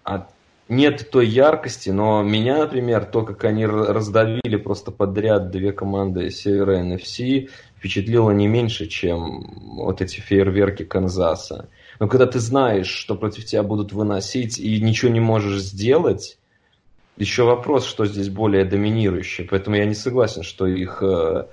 от 0.03 0.31
нет 0.69 1.11
той 1.11 1.27
яркости, 1.27 1.91
но 1.91 2.23
меня, 2.23 2.59
например, 2.59 3.05
то, 3.07 3.23
как 3.23 3.45
они 3.45 3.67
раздавили 3.67 4.57
просто 4.57 4.91
подряд 4.91 5.51
две 5.51 5.73
команды 5.73 6.31
Севера 6.31 6.81
NFC, 6.83 7.51
впечатлило 7.77 8.31
не 8.31 8.47
меньше, 8.47 8.87
чем 8.87 9.77
вот 9.77 10.01
эти 10.01 10.21
фейерверки 10.21 10.85
Канзаса. 10.85 11.69
Но 12.01 12.09
когда 12.09 12.27
ты 12.27 12.39
знаешь, 12.39 12.89
что 12.89 13.15
против 13.15 13.45
тебя 13.45 13.63
будут 13.63 13.93
выносить 13.93 14.59
и 14.59 14.81
ничего 14.81 15.11
не 15.11 15.21
можешь 15.21 15.61
сделать, 15.63 16.39
еще 17.17 17.45
вопрос, 17.45 17.87
что 17.87 18.07
здесь 18.07 18.29
более 18.29 18.65
доминирующее. 18.65 19.47
Поэтому 19.49 19.77
я 19.77 19.85
не 19.85 19.95
согласен, 19.95 20.43
что 20.43 20.67
их 20.67 21.03
э, 21.03 21.47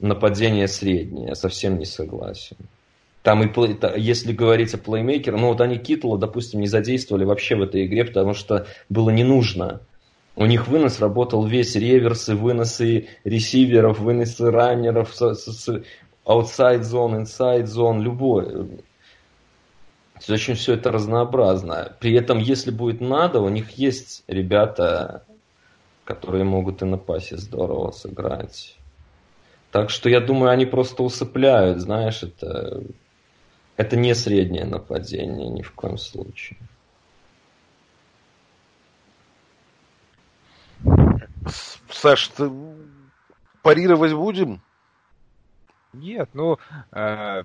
нападение 0.00 0.66
среднее. 0.66 1.28
Я 1.28 1.34
совсем 1.34 1.78
не 1.78 1.84
согласен. 1.84 2.56
Там 3.24 3.42
и 3.42 3.98
если 3.98 4.34
говорить 4.34 4.74
о 4.74 4.78
плеймейкере, 4.78 5.38
ну 5.38 5.48
вот 5.48 5.62
они 5.62 5.78
Китла, 5.78 6.18
допустим, 6.18 6.60
не 6.60 6.66
задействовали 6.66 7.24
вообще 7.24 7.56
в 7.56 7.62
этой 7.62 7.86
игре, 7.86 8.04
потому 8.04 8.34
что 8.34 8.66
было 8.90 9.08
не 9.08 9.24
нужно. 9.24 9.80
У 10.36 10.44
них 10.44 10.68
вынос 10.68 11.00
работал 11.00 11.46
весь, 11.46 11.74
реверсы, 11.74 12.34
выносы 12.34 13.08
ресиверов, 13.24 13.98
выносы 13.98 14.50
раннеров, 14.50 15.18
outside 16.26 16.82
zone, 16.82 17.22
inside 17.22 17.64
zone, 17.64 18.02
любой. 18.02 18.82
Очень 20.28 20.54
все 20.54 20.74
это 20.74 20.92
разнообразно. 20.92 21.96
При 22.00 22.12
этом, 22.12 22.38
если 22.38 22.70
будет 22.70 23.00
надо, 23.00 23.40
у 23.40 23.48
них 23.48 23.70
есть 23.70 24.22
ребята, 24.26 25.24
которые 26.04 26.44
могут 26.44 26.82
и 26.82 26.84
на 26.84 26.98
пасе 26.98 27.38
здорово 27.38 27.90
сыграть. 27.90 28.76
Так 29.70 29.88
что 29.88 30.10
я 30.10 30.20
думаю, 30.20 30.50
они 30.50 30.66
просто 30.66 31.02
усыпляют, 31.02 31.80
знаешь, 31.80 32.22
это 32.22 32.82
это 33.76 33.96
не 33.96 34.14
среднее 34.14 34.64
нападение 34.64 35.48
ни 35.48 35.62
в 35.62 35.72
коем 35.72 35.98
случае. 35.98 36.58
Саш, 41.90 42.28
ты 42.28 42.50
парировать 43.62 44.12
будем? 44.12 44.60
Нет, 45.92 46.28
ну 46.34 46.58
э, 46.92 47.44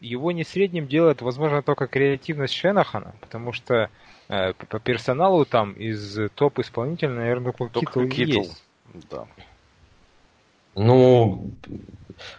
его 0.00 0.32
не 0.32 0.44
средним 0.44 0.86
делает, 0.86 1.22
возможно, 1.22 1.62
только 1.62 1.86
креативность 1.86 2.54
Шенахана, 2.54 3.14
потому 3.20 3.52
что 3.52 3.90
э, 4.28 4.52
по 4.52 4.78
персоналу 4.78 5.44
там 5.44 5.72
из 5.72 6.18
топ-исполнителя, 6.34 7.10
наверное, 7.10 7.52
только 7.52 7.80
Китл 7.80 8.00
есть. 8.00 8.64
Да. 9.10 9.26
Ну, 10.74 11.50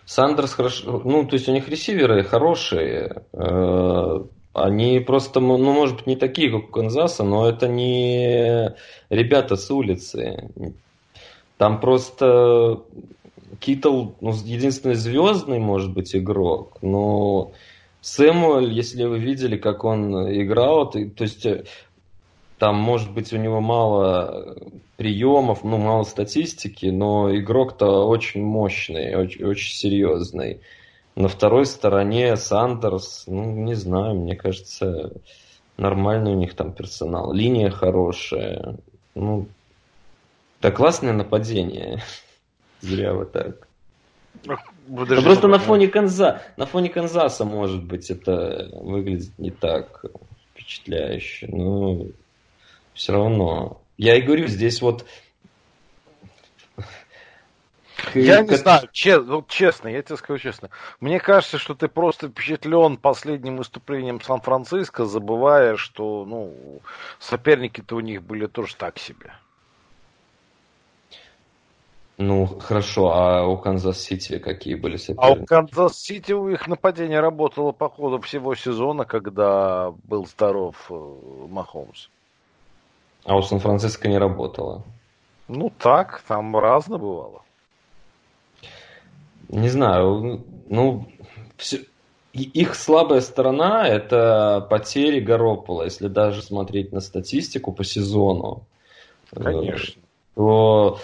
Сандерс 0.05 0.53
хорошо, 0.53 1.01
ну, 1.03 1.25
то 1.25 1.35
есть 1.35 1.47
у 1.49 1.51
них 1.51 1.69
ресиверы 1.69 2.23
хорошие, 2.23 3.23
э, 3.33 4.23
они 4.53 4.99
просто, 4.99 5.39
ну, 5.39 5.57
может 5.57 5.97
быть, 5.97 6.07
не 6.07 6.15
такие, 6.15 6.51
как 6.51 6.69
у 6.69 6.71
Канзаса, 6.71 7.23
но 7.23 7.47
это 7.47 7.67
не 7.67 8.73
ребята 9.09 9.55
с 9.55 9.71
улицы. 9.71 10.49
Там 11.57 11.79
просто 11.79 12.81
Китл, 13.59 14.09
ну, 14.19 14.33
единственный 14.43 14.95
звездный, 14.95 15.59
может 15.59 15.93
быть, 15.93 16.15
игрок, 16.15 16.77
но 16.81 17.51
Сэмуэль, 18.01 18.73
если 18.73 19.03
вы 19.05 19.19
видели, 19.19 19.57
как 19.57 19.83
он 19.83 20.13
играл, 20.33 20.89
то, 20.89 20.99
то 21.09 21.23
есть 21.23 21.45
там, 22.61 22.75
может 22.75 23.11
быть, 23.11 23.33
у 23.33 23.37
него 23.37 23.59
мало 23.59 24.55
приемов, 24.95 25.63
ну, 25.63 25.79
мало 25.79 26.03
статистики, 26.03 26.85
но 26.85 27.35
игрок-то 27.35 28.05
очень 28.05 28.43
мощный, 28.43 29.15
очень, 29.15 29.43
очень 29.45 29.73
серьезный. 29.73 30.61
На 31.15 31.27
второй 31.27 31.65
стороне 31.65 32.37
Сандерс, 32.37 33.23
ну, 33.25 33.45
не 33.45 33.73
знаю, 33.73 34.13
мне 34.13 34.35
кажется, 34.35 35.11
нормальный 35.77 36.33
у 36.33 36.35
них 36.35 36.53
там 36.53 36.71
персонал. 36.71 37.33
Линия 37.33 37.71
хорошая. 37.71 38.77
Ну, 39.15 39.47
да 40.61 40.69
классное 40.69 41.13
нападение. 41.13 42.03
Зря 42.81 43.15
вы 43.15 43.25
так. 43.25 43.67
Ну, 44.43 45.05
просто 45.23 45.47
на 45.47 45.57
фоне, 45.57 45.87
Канза, 45.87 46.43
на 46.57 46.67
фоне 46.67 46.89
Канзаса, 46.89 47.43
может 47.43 47.83
быть, 47.83 48.11
это 48.11 48.69
выглядит 48.71 49.31
не 49.39 49.49
так 49.49 50.05
впечатляюще. 50.53 51.47
Ну, 51.51 52.11
все 52.93 53.13
равно. 53.13 53.81
Я 53.97 54.15
и 54.17 54.21
говорю, 54.21 54.47
здесь 54.47 54.81
вот... 54.81 55.05
Я 58.15 58.41
не 58.41 58.55
знаю, 58.55 58.89
чест, 58.91 59.27
вот 59.27 59.47
честно, 59.47 59.87
я 59.87 60.01
тебе 60.01 60.17
скажу 60.17 60.39
честно. 60.39 60.69
Мне 60.99 61.19
кажется, 61.19 61.59
что 61.59 61.75
ты 61.75 61.87
просто 61.87 62.29
впечатлен 62.29 62.97
последним 62.97 63.57
выступлением 63.57 64.19
Сан-Франциско, 64.19 65.05
забывая, 65.05 65.75
что 65.75 66.25
ну, 66.25 66.81
соперники-то 67.19 67.95
у 67.95 67.99
них 67.99 68.23
были 68.23 68.47
тоже 68.47 68.75
так 68.75 68.97
себе. 68.97 69.33
Ну, 72.21 72.45
хорошо, 72.59 73.11
а 73.13 73.47
у 73.47 73.57
Канзас-Сити 73.57 74.37
какие 74.37 74.75
были 74.75 74.97
соперники? 74.97 75.39
А 75.39 75.41
у 75.41 75.45
Канзас-Сити 75.45 76.33
у 76.33 76.49
их 76.49 76.67
нападение 76.67 77.19
работало 77.19 77.71
по 77.71 77.89
ходу 77.89 78.19
всего 78.21 78.53
сезона, 78.53 79.05
когда 79.05 79.91
был 80.03 80.27
здоров 80.27 80.75
э, 80.89 80.93
Махомс. 81.49 82.09
А 83.25 83.35
у 83.35 83.41
Сан-Франциско 83.41 84.07
не 84.07 84.17
работало. 84.17 84.83
Ну 85.47 85.71
так, 85.77 86.23
там 86.27 86.55
разно 86.57 86.97
бывало. 86.97 87.41
Не 89.49 89.69
знаю, 89.69 90.43
ну, 90.69 91.07
все, 91.57 91.81
их 92.33 92.75
слабая 92.75 93.21
сторона 93.21 93.87
это 93.87 94.65
потери 94.69 95.23
Garoppolo, 95.23 95.83
если 95.83 96.07
даже 96.07 96.41
смотреть 96.41 96.93
на 96.93 97.01
статистику 97.01 97.73
по 97.73 97.83
сезону. 97.83 98.63
Конечно. 99.33 100.01
То 100.35 100.99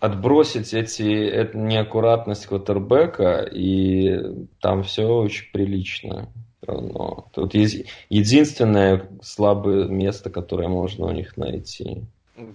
отбросить 0.00 0.74
эти, 0.74 1.26
эту 1.28 1.58
неаккуратность 1.58 2.46
квотербека, 2.46 3.42
и 3.42 4.46
там 4.60 4.82
все 4.82 5.06
очень 5.06 5.50
прилично 5.50 6.28
равно. 6.68 7.26
Тут 7.32 7.54
есть 7.54 7.86
единственное 8.08 9.08
слабое 9.22 9.86
место, 9.86 10.30
которое 10.30 10.68
можно 10.68 11.06
у 11.06 11.10
них 11.10 11.36
найти. 11.36 12.04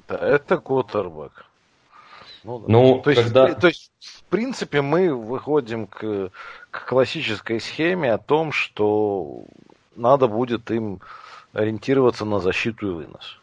Да, 0.07 0.17
это 0.17 0.57
Коттербек. 0.57 1.45
Ну, 2.43 2.59
да. 2.59 2.65
ну 2.67 3.01
то, 3.01 3.13
когда... 3.13 3.47
есть, 3.47 3.59
то 3.59 3.67
есть, 3.67 3.91
в 3.99 4.23
принципе, 4.25 4.81
мы 4.81 5.13
выходим 5.13 5.87
к, 5.87 6.31
к 6.71 6.85
классической 6.87 7.59
схеме 7.59 8.11
о 8.11 8.17
том, 8.17 8.51
что 8.51 9.45
надо 9.95 10.27
будет 10.27 10.69
им 10.71 11.01
ориентироваться 11.53 12.25
на 12.25 12.39
защиту 12.39 12.87
и 12.87 12.91
вынос. 12.91 13.39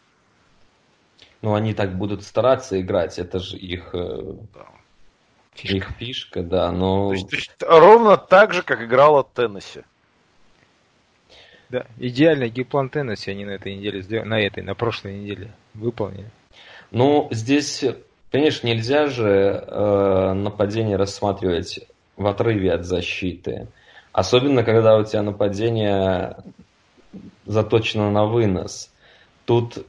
Ну, 1.43 1.55
они 1.55 1.73
так 1.73 1.97
будут 1.97 2.23
стараться 2.23 2.81
играть, 2.81 3.19
это 3.19 3.39
же 3.39 3.57
их... 3.57 3.91
Э, 3.95 4.35
да. 4.55 4.67
Фишка. 5.55 5.77
Их 5.77 5.91
фишка, 5.99 6.43
да, 6.43 6.71
но... 6.71 7.09
То 7.09 7.15
есть, 7.15 7.29
то 7.29 7.37
есть, 7.37 7.51
ровно 7.61 8.17
так 8.17 8.53
же, 8.53 8.63
как 8.63 8.83
играла 8.83 9.25
Теннесси. 9.25 9.83
Да, 11.71 11.87
идеальный 11.99 12.51
геймплан 12.51 12.89
Теннесси 12.89 13.31
они 13.31 13.45
на 13.45 13.53
этой 13.53 13.77
неделе 13.77 14.03
сделали, 14.03 14.29
на 14.29 14.41
этой, 14.41 14.63
на 14.63 14.75
прошлой 14.75 15.21
неделе 15.21 15.53
выполнили. 15.75 16.31
Ну, 16.91 17.29
здесь, 17.31 17.85
конечно, 18.33 18.67
нельзя 18.67 19.07
же 19.07 19.25
э, 19.25 20.33
нападение 20.33 20.97
рассматривать 20.97 21.81
в 22.17 22.27
отрыве 22.27 22.73
от 22.73 22.85
защиты. 22.85 23.69
Особенно, 24.13 24.65
когда 24.65 24.97
у 24.99 25.05
тебя 25.05 25.23
нападение 25.23 26.37
заточено 27.47 28.11
на 28.11 28.25
вынос. 28.27 28.91
Тут 29.45 29.87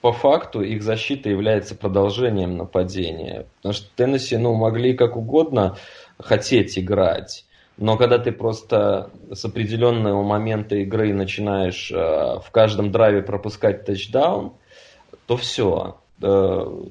по 0.00 0.12
факту 0.12 0.62
их 0.62 0.82
защита 0.82 1.28
является 1.28 1.74
продолжением 1.74 2.56
нападения. 2.56 3.46
Потому 3.56 3.72
что 3.74 3.88
Теннесси 3.96 4.36
ну, 4.36 4.54
могли 4.54 4.94
как 4.94 5.16
угодно 5.16 5.76
хотеть 6.18 6.78
играть. 6.78 7.45
Но 7.76 7.98
когда 7.98 8.18
ты 8.18 8.32
просто 8.32 9.10
с 9.30 9.44
определенного 9.44 10.22
момента 10.22 10.76
игры 10.76 11.12
начинаешь 11.12 11.90
э, 11.92 11.94
в 11.94 12.46
каждом 12.50 12.90
драйве 12.90 13.22
пропускать 13.22 13.84
тачдаун, 13.84 14.54
то 15.26 15.36
все. 15.36 15.98
Э, 16.22 16.84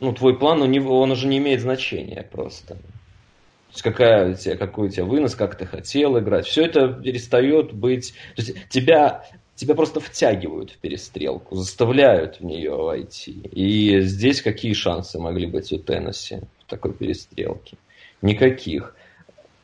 ну, 0.00 0.12
твой 0.12 0.38
план, 0.38 0.70
не, 0.70 0.80
он 0.80 1.10
уже 1.10 1.26
не 1.26 1.38
имеет 1.38 1.60
значения 1.60 2.22
просто. 2.22 2.74
То 2.76 3.72
есть 3.72 3.82
какая 3.82 4.30
у 4.30 4.34
тебя, 4.34 4.56
какой 4.56 4.88
у 4.88 4.90
тебя 4.90 5.04
вынос, 5.04 5.34
как 5.34 5.56
ты 5.56 5.66
хотел 5.66 6.18
играть. 6.18 6.46
Все 6.46 6.64
это 6.64 6.88
перестает 6.88 7.74
быть... 7.74 8.14
То 8.34 8.42
есть 8.42 8.68
тебя, 8.70 9.26
тебя 9.56 9.74
просто 9.74 10.00
втягивают 10.00 10.70
в 10.70 10.78
перестрелку, 10.78 11.54
заставляют 11.54 12.40
в 12.40 12.44
нее 12.44 12.74
войти. 12.74 13.32
И 13.52 14.00
здесь 14.00 14.40
какие 14.40 14.72
шансы 14.72 15.18
могли 15.18 15.46
быть 15.46 15.70
у 15.70 15.78
Теннесси 15.78 16.38
в 16.60 16.70
такой 16.70 16.94
перестрелке? 16.94 17.76
Никаких. 18.22 18.94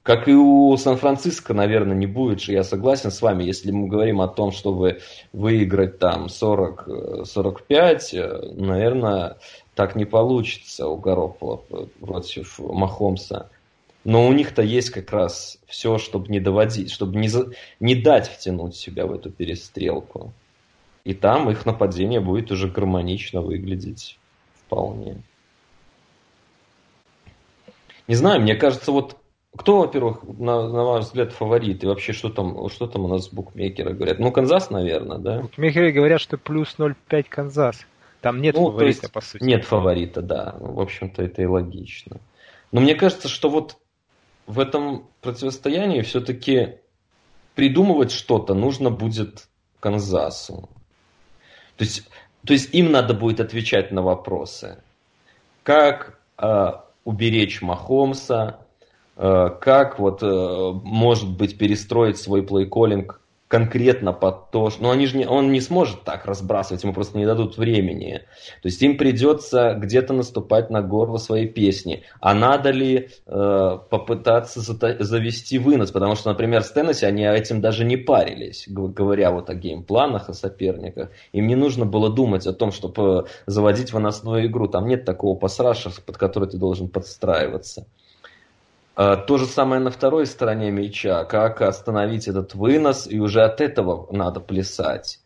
Как 0.04 0.28
и 0.28 0.34
у 0.34 0.76
Сан-Франциско, 0.76 1.54
наверное, 1.54 1.96
не 1.96 2.06
будет 2.06 2.42
я 2.42 2.62
согласен 2.62 3.10
с 3.10 3.22
вами, 3.22 3.42
если 3.42 3.70
мы 3.70 3.88
говорим 3.88 4.20
о 4.20 4.28
том, 4.28 4.52
чтобы 4.52 5.00
выиграть 5.32 5.98
там 5.98 6.26
40-45, 6.26 7.98
э, 8.12 8.52
наверное, 8.52 9.38
так 9.74 9.96
не 9.96 10.04
получится 10.04 10.88
у 10.88 10.98
Гаропола 10.98 11.62
против 12.00 12.58
Махомса. 12.58 13.48
Но 14.04 14.28
у 14.28 14.32
них-то 14.34 14.60
есть 14.60 14.90
как 14.90 15.10
раз 15.10 15.58
все, 15.66 15.96
чтобы 15.96 16.28
не 16.28 16.38
доводить, 16.38 16.90
чтобы 16.90 17.16
не, 17.18 17.28
за... 17.28 17.52
не 17.80 17.94
дать 17.94 18.28
втянуть 18.28 18.76
себя 18.76 19.06
в 19.06 19.12
эту 19.14 19.30
перестрелку. 19.30 20.34
И 21.04 21.14
там 21.14 21.48
их 21.48 21.64
нападение 21.64 22.20
будет 22.20 22.50
уже 22.50 22.68
гармонично 22.68 23.40
выглядеть 23.40 24.18
вполне. 24.66 25.22
Не 28.06 28.16
знаю, 28.16 28.42
мне 28.42 28.54
кажется, 28.54 28.92
вот 28.92 29.16
кто, 29.56 29.78
во-первых, 29.78 30.24
на, 30.24 30.68
на 30.68 30.84
ваш 30.84 31.04
взгляд, 31.04 31.32
фаворит? 31.32 31.84
И 31.84 31.86
вообще, 31.86 32.12
что 32.12 32.28
там, 32.28 32.68
что 32.70 32.86
там 32.86 33.04
у 33.04 33.08
нас 33.08 33.28
букмекеры 33.28 33.94
говорят? 33.94 34.18
Ну, 34.18 34.32
Канзас, 34.32 34.70
наверное, 34.70 35.18
да? 35.18 35.40
Букмекеры 35.42 35.92
говорят, 35.92 36.20
что 36.20 36.38
плюс 36.38 36.74
0,5 36.76 37.26
Канзас. 37.28 37.86
Там 38.20 38.40
нет 38.40 38.56
ну, 38.56 38.70
фаворита, 38.70 39.02
есть, 39.02 39.12
по 39.12 39.20
сути. 39.20 39.44
Нет 39.44 39.64
фаворита, 39.64 40.22
да. 40.22 40.56
В 40.58 40.80
общем-то, 40.80 41.22
это 41.22 41.42
и 41.42 41.46
логично. 41.46 42.16
Но 42.72 42.80
мне 42.80 42.94
кажется, 42.96 43.28
что 43.28 43.48
вот 43.48 43.76
в 44.46 44.58
этом 44.58 45.08
противостоянии 45.20 46.00
все-таки 46.02 46.78
придумывать 47.54 48.10
что-то 48.10 48.54
нужно 48.54 48.90
будет 48.90 49.46
Канзасу. 49.78 50.68
То 51.76 51.84
есть, 51.84 52.08
то 52.44 52.52
есть 52.52 52.74
им 52.74 52.90
надо 52.90 53.14
будет 53.14 53.40
отвечать 53.40 53.92
на 53.92 54.02
вопросы. 54.02 54.82
Как 55.62 56.18
э, 56.38 56.72
уберечь 57.04 57.62
Махомса, 57.62 58.63
как 59.16 59.98
вот 59.98 60.22
э, 60.22 60.72
может 60.82 61.36
быть 61.36 61.56
перестроить 61.56 62.18
свой 62.18 62.42
плейколлинг 62.42 63.20
конкретно 63.54 64.12
под 64.12 64.50
то, 64.50 64.70
что... 64.70 64.82
Ну, 64.82 64.90
они 64.90 65.06
же 65.06 65.16
не, 65.16 65.26
он 65.26 65.52
не 65.52 65.60
сможет 65.60 66.02
так 66.02 66.24
разбрасывать, 66.24 66.82
ему 66.82 66.92
просто 66.92 67.18
не 67.18 67.24
дадут 67.24 67.56
времени. 67.56 68.22
То 68.62 68.68
есть 68.68 68.82
им 68.82 68.96
придется 68.96 69.74
где-то 69.78 70.12
наступать 70.12 70.70
на 70.70 70.82
горло 70.82 71.18
своей 71.18 71.46
песни. 71.46 72.02
А 72.20 72.34
надо 72.34 72.70
ли 72.70 73.10
э, 73.26 73.78
попытаться 73.90 74.60
завести 74.60 75.60
вынос? 75.60 75.92
Потому 75.92 76.16
что, 76.16 76.30
например, 76.30 76.64
с 76.64 76.72
Теннесси 76.72 77.06
они 77.06 77.24
этим 77.24 77.60
даже 77.60 77.84
не 77.84 77.96
парились, 77.96 78.64
говоря 78.66 79.30
вот 79.30 79.48
о 79.50 79.54
геймпланах, 79.54 80.28
о 80.28 80.32
соперниках. 80.32 81.10
Им 81.32 81.46
не 81.46 81.54
нужно 81.54 81.84
было 81.84 82.10
думать 82.10 82.48
о 82.48 82.54
том, 82.54 82.72
чтобы 82.72 83.28
заводить 83.46 83.92
выносную 83.92 84.46
игру. 84.46 84.66
Там 84.66 84.88
нет 84.88 85.04
такого 85.04 85.38
пасраша, 85.38 85.90
под 86.04 86.16
который 86.16 86.48
ты 86.48 86.56
должен 86.56 86.88
подстраиваться. 86.88 87.86
А, 88.96 89.16
то 89.16 89.38
же 89.38 89.46
самое 89.46 89.80
на 89.80 89.90
второй 89.90 90.26
стороне 90.26 90.70
мяча, 90.70 91.24
как 91.24 91.60
остановить 91.62 92.28
этот 92.28 92.54
вынос, 92.54 93.06
и 93.06 93.18
уже 93.18 93.42
от 93.42 93.60
этого 93.60 94.06
надо 94.12 94.40
плясать. 94.40 95.20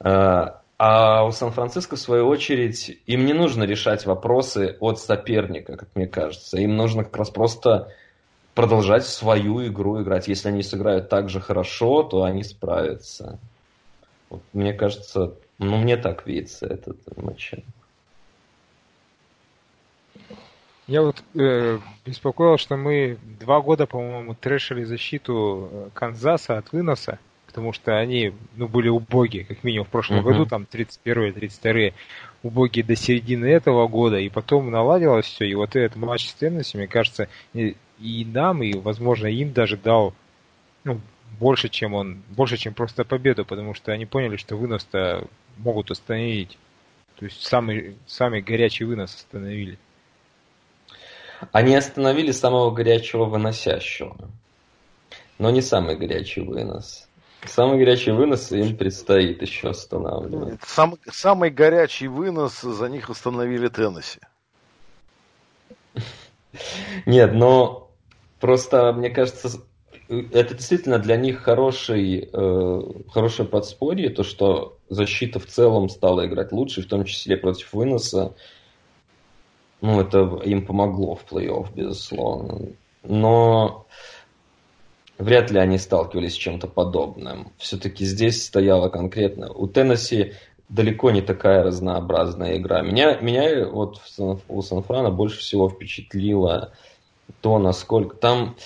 А, 0.00 0.62
а 0.78 1.24
у 1.24 1.30
Сан-Франциско, 1.30 1.96
в 1.96 2.00
свою 2.00 2.26
очередь, 2.28 2.98
им 3.06 3.26
не 3.26 3.32
нужно 3.32 3.64
решать 3.64 4.06
вопросы 4.06 4.76
от 4.80 4.98
соперника, 4.98 5.76
как 5.76 5.88
мне 5.94 6.06
кажется. 6.06 6.58
Им 6.58 6.76
нужно 6.76 7.04
как 7.04 7.16
раз 7.16 7.30
просто 7.30 7.92
продолжать 8.54 9.04
свою 9.04 9.66
игру 9.66 10.02
играть. 10.02 10.28
Если 10.28 10.48
они 10.48 10.62
сыграют 10.62 11.08
так 11.08 11.28
же 11.28 11.40
хорошо, 11.40 12.02
то 12.02 12.24
они 12.24 12.42
справятся. 12.42 13.38
Вот, 14.30 14.42
мне 14.52 14.72
кажется, 14.72 15.34
ну, 15.58 15.76
мне 15.76 15.96
так 15.96 16.26
видится 16.26 16.66
этот 16.66 16.98
матч. 17.16 17.54
Я 20.86 21.02
вот 21.02 21.22
э, 21.34 21.80
беспокоил, 22.04 22.58
что 22.58 22.76
мы 22.76 23.18
два 23.40 23.60
года, 23.60 23.86
по-моему, 23.86 24.34
трэшили 24.34 24.84
защиту 24.84 25.68
э, 25.70 25.88
Канзаса 25.94 26.58
от 26.58 26.70
выноса, 26.70 27.18
потому 27.46 27.72
что 27.72 27.98
они 27.98 28.32
ну, 28.54 28.68
были 28.68 28.88
убогие, 28.88 29.44
как 29.44 29.64
минимум 29.64 29.86
в 29.86 29.90
прошлом 29.90 30.20
uh-huh. 30.20 30.22
году, 30.22 30.46
там 30.46 30.66
31-е, 30.70 31.32
32-е, 31.32 31.94
убогие 32.44 32.84
до 32.84 32.94
середины 32.94 33.46
этого 33.46 33.88
года, 33.88 34.18
и 34.18 34.28
потом 34.28 34.70
наладилось 34.70 35.26
все, 35.26 35.44
и 35.46 35.54
вот 35.54 35.74
этот 35.74 35.96
матч 35.96 36.28
с 36.28 36.34
Теннесси, 36.34 36.78
мне 36.78 36.86
кажется, 36.86 37.28
и, 37.52 37.76
и 37.98 38.24
нам, 38.24 38.62
и, 38.62 38.74
возможно, 38.74 39.26
им 39.26 39.52
даже 39.52 39.76
дал 39.76 40.14
ну, 40.84 41.00
больше, 41.40 41.68
чем 41.68 41.94
он, 41.94 42.22
больше, 42.28 42.56
чем 42.58 42.74
просто 42.74 43.04
победу, 43.04 43.44
потому 43.44 43.74
что 43.74 43.90
они 43.90 44.06
поняли, 44.06 44.36
что 44.36 44.54
вынос-то 44.54 45.26
могут 45.56 45.90
остановить. 45.90 46.56
То 47.16 47.24
есть 47.24 47.42
самый, 47.42 47.96
самый 48.06 48.42
горячий 48.42 48.84
вынос 48.84 49.14
остановили. 49.14 49.78
Они 51.52 51.74
остановили 51.74 52.32
самого 52.32 52.70
горячего 52.70 53.24
выносящего. 53.24 54.16
Но 55.38 55.50
не 55.50 55.60
самый 55.60 55.96
горячий 55.96 56.40
вынос. 56.40 57.08
Самый 57.44 57.78
горячий 57.78 58.10
вынос 58.10 58.50
им 58.52 58.76
предстоит 58.76 59.42
еще 59.42 59.70
останавливать. 59.70 60.58
Сам, 60.66 60.96
самый 61.10 61.50
горячий 61.50 62.08
вынос 62.08 62.60
за 62.60 62.88
них 62.88 63.08
установили 63.08 63.68
Теннесси. 63.68 64.20
Нет, 67.06 67.32
но 67.34 67.90
просто, 68.40 68.92
мне 68.92 69.10
кажется, 69.10 69.60
это 70.08 70.54
действительно 70.54 70.98
для 70.98 71.16
них 71.16 71.42
хороший, 71.42 72.28
э, 72.32 72.80
хорошее 73.10 73.48
подспорье, 73.48 74.10
то, 74.10 74.22
что 74.22 74.78
защита 74.88 75.38
в 75.38 75.46
целом 75.46 75.88
стала 75.88 76.26
играть 76.26 76.52
лучше, 76.52 76.82
в 76.82 76.86
том 76.86 77.04
числе 77.04 77.36
против 77.36 77.72
выноса. 77.72 78.34
Ну, 79.80 80.00
это 80.00 80.40
им 80.44 80.64
помогло 80.64 81.14
в 81.16 81.24
плей-офф, 81.30 81.68
безусловно. 81.74 82.72
Но 83.02 83.86
вряд 85.18 85.50
ли 85.50 85.58
они 85.58 85.78
сталкивались 85.78 86.34
с 86.34 86.36
чем-то 86.36 86.66
подобным. 86.66 87.52
Все-таки 87.58 88.04
здесь 88.04 88.44
стояла 88.44 88.88
конкретно... 88.88 89.52
У 89.52 89.66
Теннесси 89.66 90.32
далеко 90.68 91.10
не 91.10 91.20
такая 91.20 91.62
разнообразная 91.62 92.56
игра. 92.56 92.82
Меня, 92.82 93.16
меня 93.20 93.68
вот 93.68 94.00
у 94.48 94.62
Сан-Франа 94.62 95.10
больше 95.10 95.38
всего 95.40 95.68
впечатлило 95.68 96.72
то, 97.40 97.58
насколько... 97.58 98.16
Там, 98.16 98.56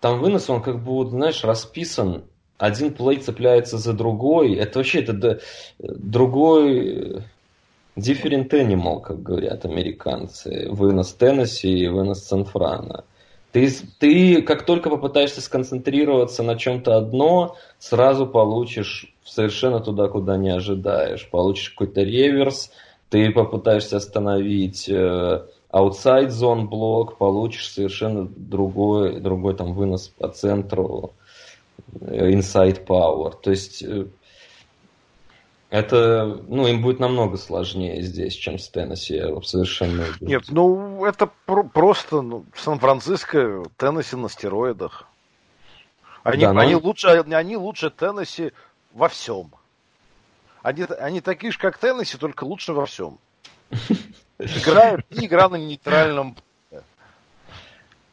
там 0.00 0.18
вынос, 0.18 0.50
он 0.50 0.62
как 0.62 0.82
бы, 0.82 0.92
вот, 0.92 1.10
знаешь, 1.10 1.44
расписан 1.44 2.24
один 2.58 2.92
плей 2.92 3.18
цепляется 3.18 3.78
за 3.78 3.92
другой. 3.92 4.54
Это 4.54 4.78
вообще 4.78 5.00
это 5.02 5.40
другой 5.78 7.22
Different 7.96 8.50
animal, 8.50 9.00
как 9.00 9.22
говорят 9.22 9.64
американцы. 9.64 10.68
Вынос 10.70 11.14
Теннесси 11.14 11.70
и 11.70 11.88
вынос 11.88 12.24
Сан-Франа. 12.24 13.04
Ты, 13.52 13.70
ты 13.98 14.42
как 14.42 14.66
только 14.66 14.90
попытаешься 14.90 15.40
сконцентрироваться 15.40 16.42
на 16.42 16.56
чем-то 16.56 16.98
одно, 16.98 17.56
сразу 17.78 18.26
получишь 18.26 19.14
совершенно 19.24 19.80
туда, 19.80 20.08
куда 20.08 20.36
не 20.36 20.50
ожидаешь. 20.50 21.26
Получишь 21.30 21.70
какой-то 21.70 22.02
реверс, 22.02 22.70
ты 23.08 23.30
попытаешься 23.30 23.96
остановить 23.96 24.90
э, 24.90 25.46
outside 25.72 26.28
zone 26.28 26.66
блок, 26.66 27.16
получишь 27.16 27.70
совершенно 27.70 28.28
другой, 28.28 29.20
другой 29.20 29.56
там 29.56 29.72
вынос 29.72 30.08
по 30.08 30.28
центру, 30.28 31.12
э, 32.00 32.32
inside 32.32 32.84
power. 32.84 33.32
То 33.40 33.50
есть 33.52 33.82
э, 33.82 34.04
Это, 35.76 36.40
ну, 36.48 36.66
им 36.66 36.80
будет 36.80 37.00
намного 37.00 37.36
сложнее 37.36 38.00
здесь, 38.00 38.34
чем 38.34 38.58
с 38.58 38.70
Теннесси, 38.70 39.16
я 39.16 39.40
совершенно 39.42 40.04
уверен. 40.04 40.26
Нет, 40.26 40.44
ну, 40.48 41.04
это 41.04 41.28
про- 41.44 41.64
просто 41.64 42.22
ну, 42.22 42.46
Сан-Франциско, 42.56 43.62
Теннесси 43.76 44.16
на 44.16 44.30
стероидах. 44.30 45.06
Они, 46.22 46.44
да, 46.44 46.54
но... 46.54 46.60
они, 46.60 46.76
лучше, 46.76 47.08
они 47.08 47.58
лучше 47.58 47.90
Теннесси 47.90 48.52
во 48.94 49.10
всем. 49.10 49.52
Они, 50.62 50.84
они 50.98 51.20
такие 51.20 51.52
же, 51.52 51.58
как 51.58 51.76
Теннесси, 51.76 52.16
только 52.16 52.44
лучше 52.44 52.72
во 52.72 52.86
всем. 52.86 53.18
Играют 54.38 55.04
и 55.10 55.26
игра 55.26 55.50
на 55.50 55.56
нейтральном 55.56 56.36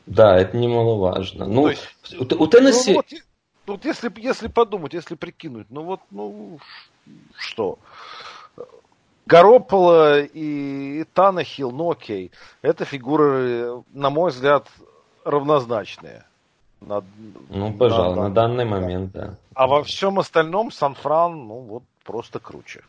да, 0.05 0.37
это 0.37 0.57
немаловажно. 0.57 1.45
Ну, 1.45 1.69
есть, 1.69 1.79
у, 2.19 2.23
у 2.23 2.47
Теннесси... 2.47 2.91
Ну, 2.91 2.97
вот, 2.97 3.05
вот 3.65 3.85
если, 3.85 4.11
если 4.17 4.47
подумать, 4.49 4.93
если 4.93 5.15
прикинуть, 5.15 5.67
ну 5.69 5.83
вот, 5.83 6.01
ну, 6.11 6.59
что? 7.37 7.79
Garoppolo 9.27 10.29
и 10.33 11.05
Танахил, 11.13 11.71
ну 11.71 11.91
окей. 11.91 12.31
Это 12.61 12.85
фигуры, 12.85 13.83
на 13.93 14.09
мой 14.09 14.31
взгляд, 14.31 14.67
равнозначные. 15.23 16.25
На, 16.81 17.01
ну, 17.49 17.73
пожалуй, 17.73 18.15
на, 18.15 18.27
на 18.27 18.33
данный 18.33 18.65
момент, 18.65 19.13
да. 19.13 19.37
А 19.55 19.67
во 19.67 19.83
всем 19.83 20.19
остальном 20.19 20.71
Сан-Фран, 20.71 21.47
ну 21.47 21.59
вот, 21.59 21.83
просто 22.03 22.39
круче. 22.39 22.81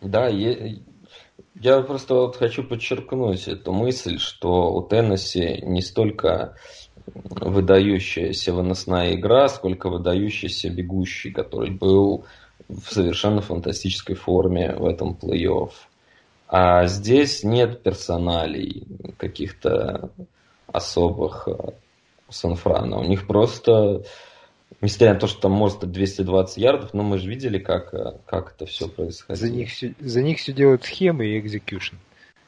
Да, 0.00 0.26
е- 0.26 0.82
я 1.54 1.80
просто 1.82 2.14
вот 2.14 2.36
хочу 2.36 2.64
подчеркнуть 2.64 3.46
эту 3.46 3.72
мысль, 3.72 4.18
что 4.18 4.72
у 4.72 4.82
Теннесси 4.82 5.60
не 5.62 5.80
столько 5.80 6.56
выдающаяся 7.06 8.52
выносная 8.52 9.14
игра, 9.14 9.48
сколько 9.48 9.88
выдающийся 9.88 10.70
бегущий, 10.70 11.30
который 11.30 11.70
был 11.70 12.26
в 12.68 12.92
совершенно 12.92 13.40
фантастической 13.40 14.14
форме 14.14 14.74
в 14.74 14.86
этом 14.86 15.16
плей-офф. 15.20 15.70
А 16.48 16.86
здесь 16.86 17.42
нет 17.42 17.82
персоналей 17.82 18.86
каких-то 19.16 20.10
особых 20.66 21.48
э, 21.48 21.72
Санфрана. 22.28 22.98
У 22.98 23.04
них 23.04 23.26
просто, 23.26 24.04
несмотря 24.80 25.14
на 25.14 25.20
то, 25.20 25.26
что 25.26 25.40
там 25.42 25.52
может 25.52 25.80
220 25.80 26.56
ярдов, 26.58 26.94
но 26.94 27.02
мы 27.02 27.18
же 27.18 27.28
видели, 27.28 27.58
как, 27.58 27.94
э, 27.94 28.18
как 28.26 28.54
это 28.54 28.66
все 28.66 28.88
происходит. 28.88 29.40
За 29.40 29.50
них, 29.50 29.70
за 30.00 30.22
них 30.22 30.38
все 30.38 30.52
делают 30.52 30.84
схемы 30.84 31.26
и 31.26 31.38
execution. 31.38 31.96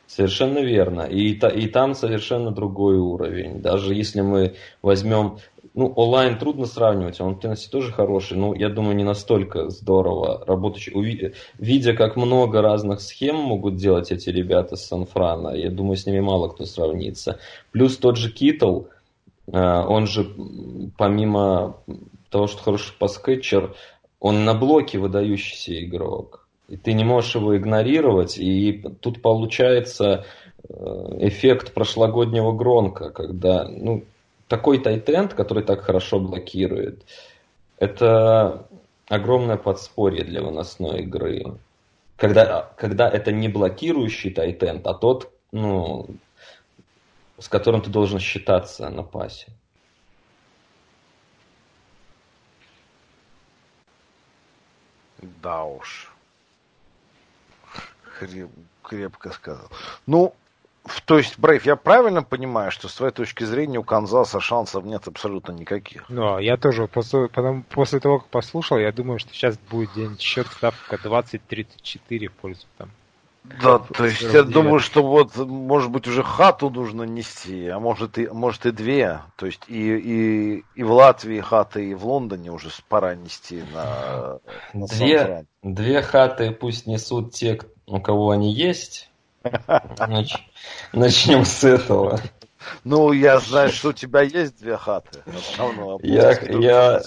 Совершенно 0.07 0.61
верно. 0.61 1.03
И, 1.03 1.33
и 1.33 1.69
там 1.69 1.95
совершенно 1.95 2.51
другой 2.51 2.97
уровень. 2.97 3.61
Даже 3.61 3.95
если 3.95 4.21
мы 4.21 4.55
возьмем... 4.83 5.39
Ну, 5.75 5.93
O-line 5.95 6.39
трудно 6.39 6.65
сравнивать, 6.65 7.21
он 7.21 7.35
в 7.35 7.41
Теннесси 7.41 7.69
тоже 7.71 7.93
хороший, 7.93 8.39
но 8.39 8.55
я 8.55 8.71
думаю, 8.71 8.97
не 8.97 9.05
настолько 9.05 9.69
здорово 9.69 10.43
работающий. 10.47 10.95
Уви... 10.95 11.35
Видя, 11.59 11.93
как 11.93 12.17
много 12.17 12.63
разных 12.63 13.03
схем 13.03 13.37
могут 13.37 13.77
делать 13.77 14.11
эти 14.11 14.31
ребята 14.31 14.77
с 14.77 14.87
Сан-Франа, 14.87 15.55
я 15.55 15.71
думаю, 15.71 15.97
с 15.97 16.07
ними 16.07 16.21
мало 16.21 16.49
кто 16.49 16.65
сравнится. 16.65 17.41
Плюс 17.73 17.99
тот 17.99 18.17
же 18.17 18.33
Китл, 18.33 18.85
э, 19.49 19.53
он 19.53 20.07
же 20.07 20.27
помимо 20.97 21.77
того, 22.31 22.47
что 22.47 22.63
хороший 22.63 22.95
pass 22.99 23.24
catcher, 23.24 23.75
он 24.19 24.47
на 24.47 24.55
блоке 24.55 24.99
выдающийся 24.99 25.85
игрок. 25.85 26.46
И 26.69 26.77
ты 26.77 26.95
не 26.95 27.05
можешь 27.05 27.35
его 27.35 27.57
игнорировать. 27.57 28.39
И 28.39 28.83
тут 29.01 29.23
получается 29.23 30.25
э, 30.69 30.75
эффект 31.21 31.73
прошлогоднего 31.73 32.53
Гронка, 32.53 33.11
когда 33.11 33.69
ну, 33.69 34.05
такой 34.49 34.79
тайтенд, 34.79 35.35
который 35.35 35.62
так 35.62 35.83
хорошо 35.83 36.19
блокирует, 36.19 37.05
это 37.79 38.67
огромное 39.09 39.57
подспорье 39.57 40.25
для 40.25 40.43
выносной 40.43 41.03
игры. 41.03 41.59
Когда, 42.17 42.73
когда 42.77 43.09
это 43.09 43.31
не 43.31 43.49
блокирующий 43.49 44.33
тайтенд, 44.33 44.87
а 44.87 44.95
тот, 44.95 45.31
ну, 45.53 46.09
с 47.39 47.49
которым 47.49 47.83
ты 47.83 47.91
должен 47.91 48.19
считаться 48.19 48.89
на 48.89 49.03
пасе. 49.03 49.53
Да 55.43 55.64
уж 55.64 56.16
креп, 58.19 58.51
крепко 58.83 59.31
сказал. 59.31 59.69
Ну, 60.07 60.35
то 61.05 61.19
есть, 61.19 61.39
Брейв, 61.39 61.67
я 61.67 61.77
правильно 61.77 62.23
понимаю, 62.23 62.71
что 62.71 62.89
с 62.89 62.95
твоей 62.95 63.12
точки 63.12 63.45
зрения 63.45 63.79
у 63.79 63.83
Канзаса 63.83 64.41
шансов 64.41 64.85
нет 64.85 65.07
абсолютно 65.09 65.53
никаких? 65.53 66.09
Ну, 66.09 66.39
я 66.39 66.57
тоже 66.57 66.87
после, 66.87 67.29
потом, 67.29 67.62
после 67.64 68.01
того, 68.01 68.21
как 68.21 68.29
послушал, 68.29 68.79
я 68.79 68.93
думаю, 68.93 69.19
что 69.19 69.33
сейчас 69.33 69.59
будет 69.59 69.93
день 69.95 70.19
счет 70.19 70.47
ставка 70.47 70.97
20-34 70.97 72.29
в 72.29 72.33
пользу 72.33 72.67
там 72.79 72.91
да, 73.62 73.79
то 73.79 74.05
есть 74.05 74.23
я 74.23 74.43
думаю, 74.43 74.81
что 74.81 75.03
вот, 75.03 75.37
может 75.37 75.91
быть, 75.91 76.07
уже 76.09 76.23
хату 76.23 76.71
нужно 76.71 77.05
нести, 77.05 77.69
а 77.69 77.79
может 77.79 78.19
и, 78.19 78.27
может 78.29 78.67
и 78.67 78.71
две. 78.73 79.21
То 79.37 79.47
есть 79.47 79.62
и, 79.69 79.97
и, 79.97 80.64
и 80.75 80.83
в 80.83 80.93
Латвии 80.93 81.41
хаты, 81.41 81.91
и 81.91 81.95
в 81.95 82.07
Лондоне 82.07 82.51
уже 82.51 82.71
пора 82.89 83.14
нести 83.14 83.62
на, 83.73 84.41
на 84.73 84.87
две, 84.87 85.47
две 85.62 86.03
хаты 86.03 86.51
пусть 86.51 86.87
несут 86.87 87.35
те, 87.35 87.59
у 87.87 88.01
кого 88.01 88.30
они 88.30 88.53
есть. 88.53 89.11
Начнем 90.93 91.45
с 91.45 91.64
этого. 91.64 92.20
Ну, 92.82 93.12
я 93.12 93.39
знаю, 93.39 93.70
что 93.70 93.91
у 93.91 93.93
тебя 93.93 94.22
есть 94.22 94.59
две 94.59 94.76
хаты. 94.76 95.22
Я, 96.03 96.32
я, 96.41 97.03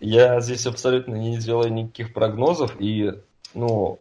я 0.00 0.40
здесь 0.40 0.66
абсолютно 0.66 1.14
не 1.14 1.36
делаю 1.36 1.72
никаких 1.72 2.12
прогнозов, 2.12 2.74
и, 2.80 3.12
ну, 3.54 4.00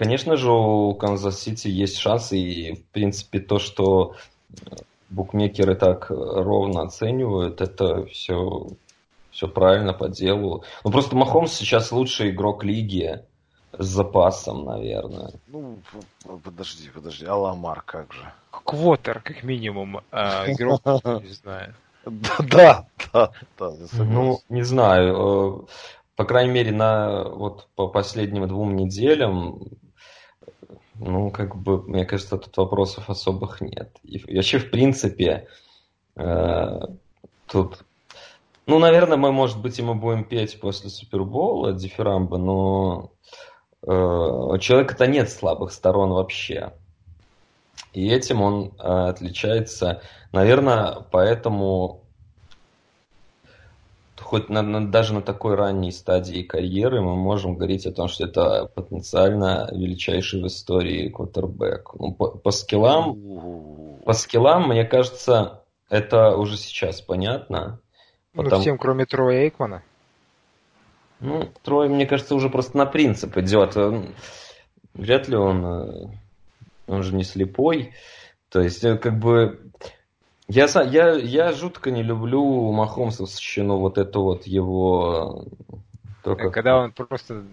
Конечно 0.00 0.38
же, 0.38 0.50
у 0.50 0.94
Канзас-Сити 0.94 1.68
есть 1.68 1.98
шансы, 1.98 2.38
и, 2.38 2.74
в 2.74 2.86
принципе, 2.86 3.38
то, 3.38 3.58
что 3.58 4.16
букмекеры 5.10 5.74
так 5.74 6.06
ровно 6.08 6.84
оценивают, 6.84 7.60
это 7.60 8.06
все, 8.06 8.68
все 9.30 9.46
правильно 9.46 9.92
по 9.92 10.08
делу. 10.08 10.64
Ну, 10.84 10.90
просто 10.90 11.16
Махомс 11.16 11.52
сейчас 11.52 11.92
лучший 11.92 12.30
игрок 12.30 12.64
лиги 12.64 13.20
с 13.78 13.86
запасом, 13.86 14.64
наверное. 14.64 15.32
Ну, 15.48 15.78
подожди, 16.44 16.88
подожди, 16.92 17.26
Аламар 17.26 17.82
как 17.82 18.12
же? 18.12 18.32
Квотер, 18.50 19.20
как 19.20 19.42
минимум, 19.42 20.00
а 20.10 20.44
игрок, 20.52 20.82
не 20.84 21.32
знаю. 21.32 21.74
Да, 22.04 22.86
да, 23.12 23.30
да. 23.58 23.76
Ну, 23.92 24.40
не 24.48 24.62
знаю. 24.62 25.14
Э, 25.14 25.66
по 26.16 26.24
крайней 26.24 26.52
мере, 26.52 26.72
на 26.72 27.24
вот 27.24 27.68
по 27.74 27.88
последним 27.88 28.48
двум 28.48 28.74
неделям 28.74 29.62
ну, 31.00 31.30
как 31.30 31.56
бы, 31.56 31.82
мне 31.82 32.04
кажется, 32.04 32.36
тут 32.36 32.56
вопросов 32.56 33.08
особых 33.08 33.60
нет. 33.62 33.96
И 34.02 34.22
вообще, 34.34 34.58
в 34.58 34.70
принципе, 34.70 35.48
э, 36.14 36.80
тут... 37.46 37.84
Ну, 38.66 38.78
наверное, 38.78 39.16
мы, 39.16 39.32
может 39.32 39.60
быть, 39.60 39.78
и 39.78 39.82
мы 39.82 39.94
будем 39.94 40.24
петь 40.24 40.60
после 40.60 40.90
Супербола 40.90 41.72
дифирамбы, 41.72 42.38
но 42.38 43.12
у 43.82 44.58
человека-то 44.58 45.06
нет 45.06 45.30
слабых 45.30 45.72
сторон 45.72 46.10
вообще. 46.10 46.72
И 47.92 48.08
этим 48.08 48.42
он 48.42 48.72
э, 48.78 48.82
отличается. 48.82 50.02
Наверное, 50.32 51.04
поэтому 51.10 52.04
хоть 54.30 54.48
на, 54.48 54.62
на, 54.62 54.86
даже 54.86 55.12
на 55.12 55.22
такой 55.22 55.56
ранней 55.56 55.90
стадии 55.90 56.42
карьеры 56.42 57.00
мы 57.00 57.16
можем 57.16 57.56
говорить 57.56 57.86
о 57.86 57.92
том, 57.92 58.06
что 58.06 58.26
это 58.26 58.70
потенциально 58.74 59.68
величайший 59.72 60.40
в 60.40 60.46
истории 60.46 61.08
квотербек. 61.08 61.90
Ну, 61.98 62.12
по, 62.12 62.28
по 62.28 62.50
скиллам, 62.52 63.98
по 64.04 64.12
скиллам, 64.12 64.68
мне 64.68 64.84
кажется, 64.84 65.64
это 65.88 66.36
уже 66.36 66.56
сейчас 66.56 67.00
понятно. 67.00 67.80
Ну, 68.34 68.44
потому... 68.44 68.62
всем, 68.62 68.78
кроме 68.78 69.04
Троя 69.04 69.42
Эйкмана. 69.44 69.82
Ну, 71.20 71.48
Трой, 71.62 71.88
мне 71.88 72.06
кажется, 72.06 72.34
уже 72.34 72.48
просто 72.48 72.76
на 72.78 72.86
принцип 72.86 73.36
идет. 73.36 73.76
Вряд 74.94 75.28
ли 75.28 75.36
он... 75.36 75.64
Э, 75.64 76.06
он 76.86 77.02
же 77.02 77.14
не 77.14 77.24
слепой. 77.24 77.92
То 78.50 78.60
есть, 78.60 78.84
э, 78.84 78.96
как 78.98 79.18
бы 79.18 79.60
я, 80.48 80.66
я, 80.82 81.12
я 81.12 81.52
жутко 81.52 81.90
не 81.90 82.02
люблю 82.02 82.42
у 82.42 82.72
Махомса 82.72 83.26
сочину 83.26 83.78
вот 83.78 83.98
это 83.98 84.18
вот 84.18 84.46
его... 84.46 85.46
Только... 86.24 86.50
Когда 86.50 86.78
он 86.78 86.92
просто 86.92 87.44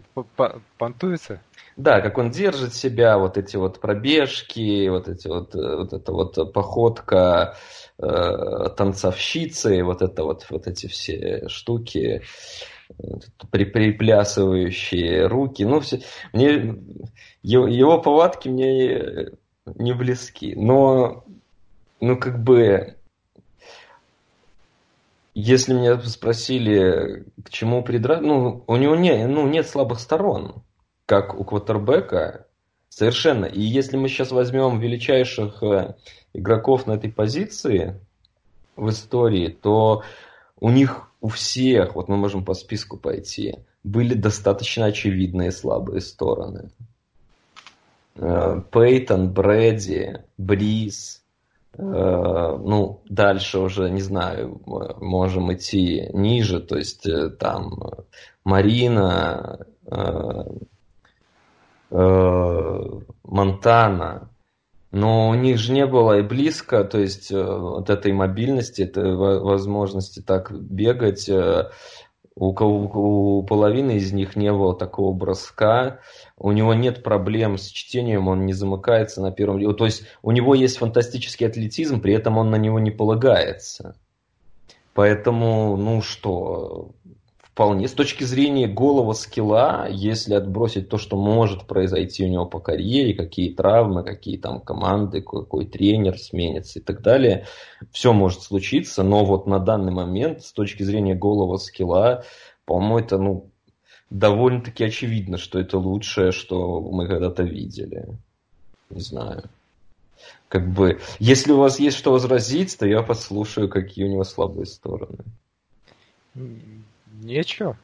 понтуется? 0.78 1.40
Да, 1.78 2.02
как 2.02 2.18
он 2.18 2.32
держит 2.32 2.74
себя, 2.74 3.18
вот 3.20 3.38
эти 3.38 3.56
вот 3.56 3.80
пробежки, 3.80 4.90
вот 4.90 5.08
эти 5.08 5.28
вот, 5.28 5.54
э, 5.54 5.76
вот 5.78 5.94
эта 5.94 6.12
вот 6.12 6.54
походка 6.54 7.56
э, 8.00 8.70
танцовщицы, 8.76 9.84
вот 9.84 10.02
это 10.02 10.24
вот, 10.24 10.48
вот 10.50 10.66
эти 10.66 10.88
все 10.88 11.48
штуки, 11.50 12.24
при, 13.52 13.66
приплясывающие 13.66 15.28
руки, 15.28 15.64
ну 15.64 15.80
все, 15.80 16.02
мне 16.34 16.76
его, 17.42 17.68
его 17.68 18.02
повадки 18.02 18.50
мне 18.50 19.32
не 19.66 19.94
близки, 19.94 20.56
но 20.56 21.26
ну, 22.00 22.18
как 22.18 22.44
бы, 22.44 22.96
если 25.34 25.74
меня 25.74 26.00
спросили, 26.02 27.26
к 27.44 27.50
чему 27.50 27.84
придрать, 27.84 28.22
ну, 28.22 28.64
у 28.68 28.76
него 28.76 28.96
не, 28.96 29.26
ну, 29.28 29.48
нет 29.48 29.68
слабых 29.68 30.00
сторон, 30.00 30.64
как 31.06 31.40
у 31.40 31.44
квотербека, 31.44 32.48
совершенно. 32.90 33.46
И 33.46 33.62
если 33.62 33.98
мы 33.98 34.10
сейчас 34.10 34.32
возьмем 34.32 34.80
величайших 34.80 35.62
э, 35.64 35.96
игроков 36.34 36.86
на 36.86 36.94
этой 36.94 37.12
позиции 37.12 38.00
в 38.76 38.90
истории, 38.90 39.50
то 39.50 40.04
у 40.60 40.70
них 40.70 41.07
у 41.22 41.28
всех, 41.30 41.96
вот 41.96 42.08
мы 42.10 42.18
можем 42.18 42.46
по 42.46 42.54
списку 42.54 42.98
пойти, 42.98 43.56
были 43.84 44.14
достаточно 44.14 44.86
очевидные 44.86 45.52
слабые 45.52 46.02
стороны. 46.02 46.72
Э, 48.16 48.62
Пейтон, 48.72 49.32
Брэди, 49.32 50.24
Бриз, 50.38 51.24
э, 51.74 51.82
ну, 51.82 53.02
дальше 53.10 53.60
уже, 53.60 53.90
не 53.90 54.02
знаю, 54.02 54.62
можем 55.00 55.54
идти 55.54 56.10
ниже, 56.14 56.60
то 56.60 56.78
есть 56.78 57.06
э, 57.08 57.30
там 57.30 57.80
Марина, 58.44 59.66
Монтана, 63.24 64.30
но 64.92 65.30
у 65.30 65.34
них 65.34 65.58
же 65.58 65.74
не 65.74 65.86
было 65.86 66.20
и 66.20 66.22
близко, 66.22 66.84
то 66.84 66.98
есть 67.00 67.32
вот 67.32 67.90
этой 67.90 68.14
мобильности, 68.14 68.84
этой 68.84 69.16
возможности 69.16 70.22
так 70.22 70.52
бегать, 70.52 71.30
у, 72.40 73.40
у 73.40 73.44
половины 73.44 73.98
из 73.98 74.14
них 74.14 74.36
не 74.36 74.52
было 74.52 74.78
такого 74.78 75.14
броска, 75.14 76.00
у 76.38 76.52
него 76.52 76.74
нет 76.74 77.04
проблем 77.04 77.58
с 77.58 77.68
чтением, 77.68 78.28
он 78.28 78.46
не 78.46 78.54
замыкается 78.54 79.22
на 79.22 79.32
первом... 79.32 79.76
То 79.76 79.86
есть 79.86 80.04
у 80.22 80.32
него 80.32 80.54
есть 80.54 80.78
фантастический 80.78 81.48
атлетизм, 81.48 82.00
при 82.00 82.14
этом 82.14 82.38
он 82.38 82.52
на 82.52 82.58
него 82.58 82.80
не 82.80 82.92
полагается. 82.92 83.96
Поэтому, 84.94 85.78
ну 85.78 86.02
что, 86.02 86.92
вполне 87.58 87.88
с 87.88 87.94
точки 87.94 88.24
зрения 88.24 88.68
голого 88.68 89.14
скилла, 89.14 89.88
если 89.90 90.36
отбросить 90.36 90.90
то, 90.90 91.00
что 91.00 91.18
может 91.18 91.66
произойти 91.66 92.24
у 92.24 92.28
него 92.28 92.46
по 92.46 92.60
карьере, 92.60 93.16
какие 93.16 93.52
травмы, 93.52 94.04
какие 94.04 94.38
там 94.38 94.62
команды, 94.62 95.24
какой 95.24 95.66
тренер 95.66 96.20
сменится 96.20 96.78
и 96.78 96.84
так 96.84 97.02
далее, 97.02 97.48
все 97.92 98.14
может 98.14 98.44
случиться, 98.44 99.02
но 99.02 99.26
вот 99.26 99.48
на 99.48 99.58
данный 99.58 99.92
момент 99.92 100.44
с 100.44 100.54
точки 100.54 100.84
зрения 100.84 101.16
голого 101.16 101.58
скилла, 101.58 102.24
по-моему, 102.66 103.00
это 103.00 103.18
ну, 103.18 103.50
довольно-таки 104.12 104.84
очевидно, 104.84 105.40
что 105.40 105.60
это 105.60 105.80
лучшее, 105.80 106.32
что 106.32 106.80
мы 106.80 107.08
когда-то 107.08 107.42
видели. 107.42 108.06
Не 108.92 109.02
знаю. 109.02 109.46
Как 110.48 110.72
бы, 110.72 111.00
если 111.18 111.54
у 111.54 111.58
вас 111.58 111.80
есть 111.80 111.98
что 111.98 112.12
возразить, 112.12 112.78
то 112.78 112.86
я 112.86 113.02
послушаю, 113.02 113.68
какие 113.68 114.06
у 114.06 114.12
него 114.12 114.26
слабые 114.26 114.68
стороны. 114.68 115.26
Нечего. 117.24 117.78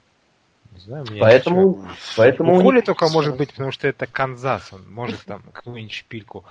Не 0.72 0.80
знаю, 0.80 1.06
мне 1.10 1.20
поэтому, 1.20 1.70
ничего. 1.70 1.88
поэтому 2.18 2.58
у 2.58 2.62
Коли 2.62 2.82
только 2.82 3.08
может 3.10 3.38
быть, 3.38 3.52
потому 3.52 3.72
что 3.72 3.88
это 3.88 4.08
Канзас, 4.08 4.74
он 4.74 4.90
может 4.92 5.24
там 5.26 5.44
какую-нибудь 5.54 5.94
шпильку. 5.94 6.46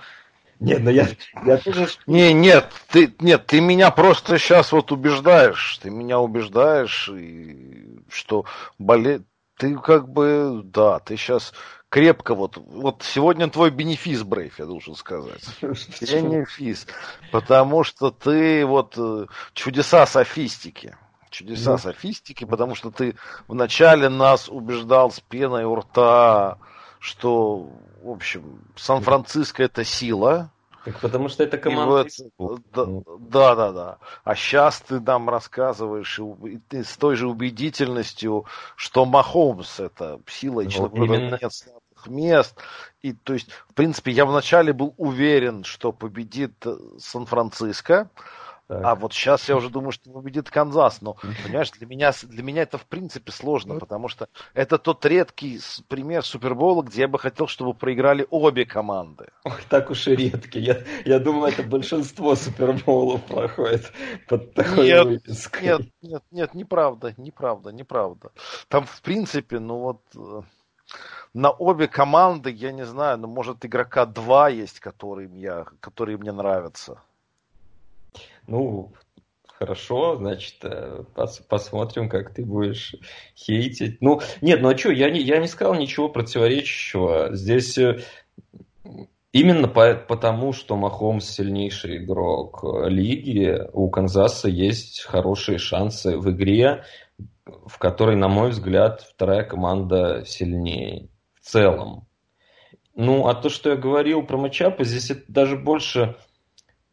Нет, 0.59 0.81
но 0.81 0.91
я, 0.91 1.09
я 1.45 1.57
тоже... 1.57 1.89
Не, 2.07 2.31
нет, 2.31 2.71
ты, 2.89 3.13
нет, 3.19 3.45
ты 3.47 3.59
меня 3.59 3.91
просто 3.91 4.37
сейчас 4.37 4.71
вот 4.71 4.91
убеждаешь, 4.91 5.77
ты 5.81 5.89
меня 5.89 6.19
убеждаешь, 6.19 7.09
и, 7.09 7.99
что 8.09 8.45
болеет, 8.77 9.23
ты 9.57 9.75
как 9.77 10.07
бы, 10.07 10.61
да, 10.63 10.99
ты 10.99 11.17
сейчас 11.17 11.53
крепко 11.89 12.33
вот, 12.33 12.57
вот 12.57 13.03
сегодня 13.03 13.49
твой 13.49 13.71
бенефис, 13.71 14.23
Брейв, 14.23 14.57
я 14.57 14.65
должен 14.65 14.95
сказать. 14.95 15.43
Бенефис, 15.61 16.87
потому 17.31 17.83
что 17.83 18.09
ты 18.09 18.65
вот 18.65 18.93
э, 18.97 19.25
чудеса 19.53 20.05
софистики 20.05 20.95
чудеса 21.33 21.71
ну. 21.71 21.77
софистики, 21.77 22.45
потому 22.45 22.75
что 22.75 22.91
ты 22.91 23.15
вначале 23.47 24.07
нас 24.09 24.47
убеждал 24.47 25.11
с 25.11 25.19
пеной 25.19 25.65
у 25.65 25.75
рта, 25.75 26.57
что, 26.99 27.69
в 28.01 28.09
общем, 28.09 28.61
Сан-Франциско 28.75 29.63
это 29.63 29.83
сила. 29.83 30.49
Так 30.85 30.99
потому 30.99 31.29
что 31.29 31.43
это 31.43 31.57
команда. 31.57 32.07
Вот, 32.37 32.61
да, 32.73 32.85
да, 33.19 33.55
да, 33.55 33.71
да. 33.71 33.97
А 34.23 34.35
сейчас 34.35 34.81
ты 34.81 34.99
нам 34.99 35.29
рассказываешь 35.29 36.19
и, 36.19 36.59
ты 36.67 36.83
с 36.83 36.97
той 36.97 37.15
же 37.15 37.27
убедительностью, 37.27 38.45
что 38.75 39.05
Махомс 39.05 39.79
это 39.79 40.19
сила, 40.27 40.61
и 40.61 40.69
человек, 40.69 40.97
ну, 40.97 41.05
именно... 41.05 41.39
нет 41.41 41.53
слабых 41.53 42.07
мест. 42.07 42.55
И 43.01 43.13
то 43.13 43.33
есть, 43.33 43.49
в 43.69 43.73
принципе, 43.73 44.11
я 44.11 44.25
вначале 44.25 44.73
был 44.73 44.93
уверен, 44.97 45.63
что 45.63 45.91
победит 45.93 46.53
Сан-Франциско. 46.99 48.09
Так. 48.67 48.81
А 48.83 48.95
вот 48.95 49.13
сейчас 49.13 49.49
я 49.49 49.57
уже 49.57 49.69
думаю, 49.69 49.91
что 49.91 50.09
победит 50.09 50.49
Канзас. 50.49 51.01
Но, 51.01 51.15
понимаешь, 51.43 51.71
для 51.71 51.85
меня, 51.85 52.13
для 52.23 52.43
меня 52.43 52.61
это 52.61 52.77
в 52.77 52.85
принципе 52.85 53.31
сложно, 53.31 53.77
потому 53.77 54.07
что 54.07 54.29
это 54.53 54.77
тот 54.77 55.05
редкий 55.05 55.59
пример 55.89 56.23
Супербола, 56.23 56.83
где 56.83 57.01
я 57.01 57.07
бы 57.07 57.19
хотел, 57.19 57.47
чтобы 57.47 57.73
проиграли 57.73 58.25
обе 58.29 58.65
команды. 58.65 59.27
Ох, 59.43 59.61
так 59.63 59.89
уж 59.89 60.07
и 60.07 60.15
редкий. 60.15 60.61
Я, 60.61 60.83
я 61.03 61.19
думаю, 61.19 61.51
это 61.51 61.63
большинство 61.63 62.35
Суперболов 62.35 63.23
проходит 63.23 63.91
под 64.27 64.53
такой 64.53 64.85
нет, 64.87 65.05
выпиской. 65.05 65.61
Нет, 65.63 65.81
нет, 66.01 66.23
нет, 66.31 66.53
неправда, 66.53 67.13
неправда, 67.17 67.71
неправда. 67.71 68.31
Там, 68.69 68.85
в 68.85 69.01
принципе, 69.01 69.59
ну 69.59 69.79
вот 69.79 70.01
э, 70.15 70.41
на 71.33 71.51
обе 71.51 71.87
команды, 71.87 72.51
я 72.51 72.71
не 72.71 72.85
знаю, 72.85 73.17
ну, 73.17 73.27
может, 73.27 73.65
игрока 73.65 74.05
два 74.05 74.49
есть, 74.49 74.79
которые, 74.79 75.29
я, 75.39 75.65
которые 75.79 76.17
мне 76.17 76.31
нравятся. 76.31 77.01
Ну, 78.47 78.93
хорошо, 79.45 80.17
значит, 80.17 80.55
э, 80.63 81.03
пос 81.15 81.39
посмотрим, 81.39 82.09
как 82.09 82.33
ты 82.33 82.43
будешь 82.45 82.95
хейтить. 83.35 84.01
Ну, 84.01 84.21
нет, 84.41 84.61
ну 84.61 84.69
а 84.69 84.77
что, 84.77 84.91
я 84.91 85.09
не, 85.09 85.21
я 85.21 85.37
не 85.37 85.47
сказал 85.47 85.75
ничего 85.75 86.09
противоречащего. 86.09 87.29
Здесь 87.33 87.77
э, 87.77 88.01
именно 89.31 89.67
по, 89.67 89.95
потому, 89.95 90.53
что 90.53 90.75
Махомс 90.75 91.29
сильнейший 91.29 91.97
игрок 91.97 92.63
лиги, 92.87 93.61
у 93.71 93.89
Канзаса 93.89 94.49
есть 94.49 95.03
хорошие 95.03 95.57
шансы 95.57 96.17
в 96.17 96.29
игре, 96.31 96.83
в 97.45 97.77
которой, 97.77 98.15
на 98.15 98.27
мой 98.27 98.49
взгляд, 98.49 99.01
вторая 99.01 99.43
команда 99.43 100.23
сильнее 100.25 101.09
в 101.35 101.41
целом. 101.41 102.07
Ну, 102.95 103.27
а 103.27 103.33
то, 103.33 103.49
что 103.49 103.71
я 103.71 103.75
говорил 103.75 104.23
про 104.23 104.37
матчапы, 104.37 104.83
здесь 104.83 105.09
это 105.09 105.23
даже 105.27 105.57
больше 105.57 106.15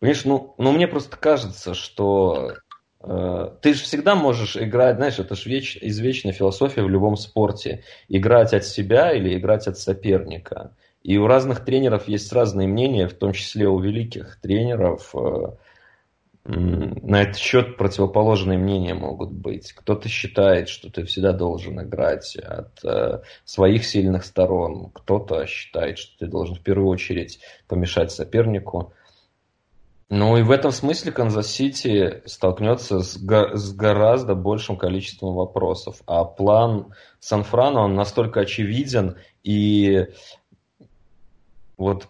Понимаешь, 0.01 0.25
ну, 0.25 0.55
ну 0.59 0.73
мне 0.73 0.89
просто 0.89 1.17
кажется, 1.19 1.75
что 1.75 2.55
э, 3.03 3.51
ты 3.61 3.75
же 3.75 3.83
всегда 3.83 4.15
можешь 4.15 4.57
играть, 4.57 4.97
знаешь, 4.97 5.19
это 5.19 5.37
же 5.37 5.49
веч, 5.49 5.79
извечная 5.81 6.33
философия 6.33 6.83
в 6.83 6.89
любом 6.89 7.17
спорте. 7.17 7.85
Играть 8.09 8.55
от 8.55 8.65
себя 8.65 9.13
или 9.13 9.37
играть 9.37 9.69
от 9.69 9.79
соперника. 9.79 10.75
И 11.03 11.19
у 11.19 11.27
разных 11.27 11.65
тренеров 11.65 12.09
есть 12.09 12.33
разные 12.33 12.67
мнения, 12.67 13.09
в 13.09 13.15
том 13.15 13.33
числе 13.33 13.69
у 13.69 13.79
великих 13.79 14.41
тренеров. 14.41 15.15
Э, 15.15 15.53
на 16.45 17.23
этот 17.23 17.37
счет 17.37 17.77
противоположные 17.77 18.59
мнения 18.59 18.95
могут 18.95 19.31
быть. 19.31 19.73
Кто-то 19.75 20.09
считает, 20.09 20.71
что 20.71 20.91
ты 20.91 21.05
всегда 21.05 21.33
должен 21.33 21.81
играть 21.83 22.37
от 22.37 22.83
э, 22.85 23.21
своих 23.45 23.85
сильных 23.85 24.25
сторон, 24.25 24.91
кто-то 24.95 25.47
считает, 25.47 25.99
что 25.99 26.19
ты 26.19 26.27
должен 26.27 26.57
в 26.57 26.63
первую 26.63 26.89
очередь 26.89 27.41
помешать 27.69 28.11
сопернику. 28.11 28.95
Ну 30.11 30.37
и 30.37 30.43
в 30.43 30.51
этом 30.51 30.73
смысле 30.73 31.13
Канзас-Сити 31.13 32.23
столкнется 32.27 32.99
с, 32.99 33.17
го- 33.17 33.57
с 33.57 33.73
гораздо 33.73 34.35
большим 34.35 34.77
количеством 34.77 35.37
вопросов. 35.37 36.03
А 36.07 36.25
план 36.25 36.93
Сан-Франо, 37.21 37.83
он 37.83 37.95
настолько 37.95 38.41
очевиден, 38.41 39.19
и 39.45 40.09
вот 41.77 42.09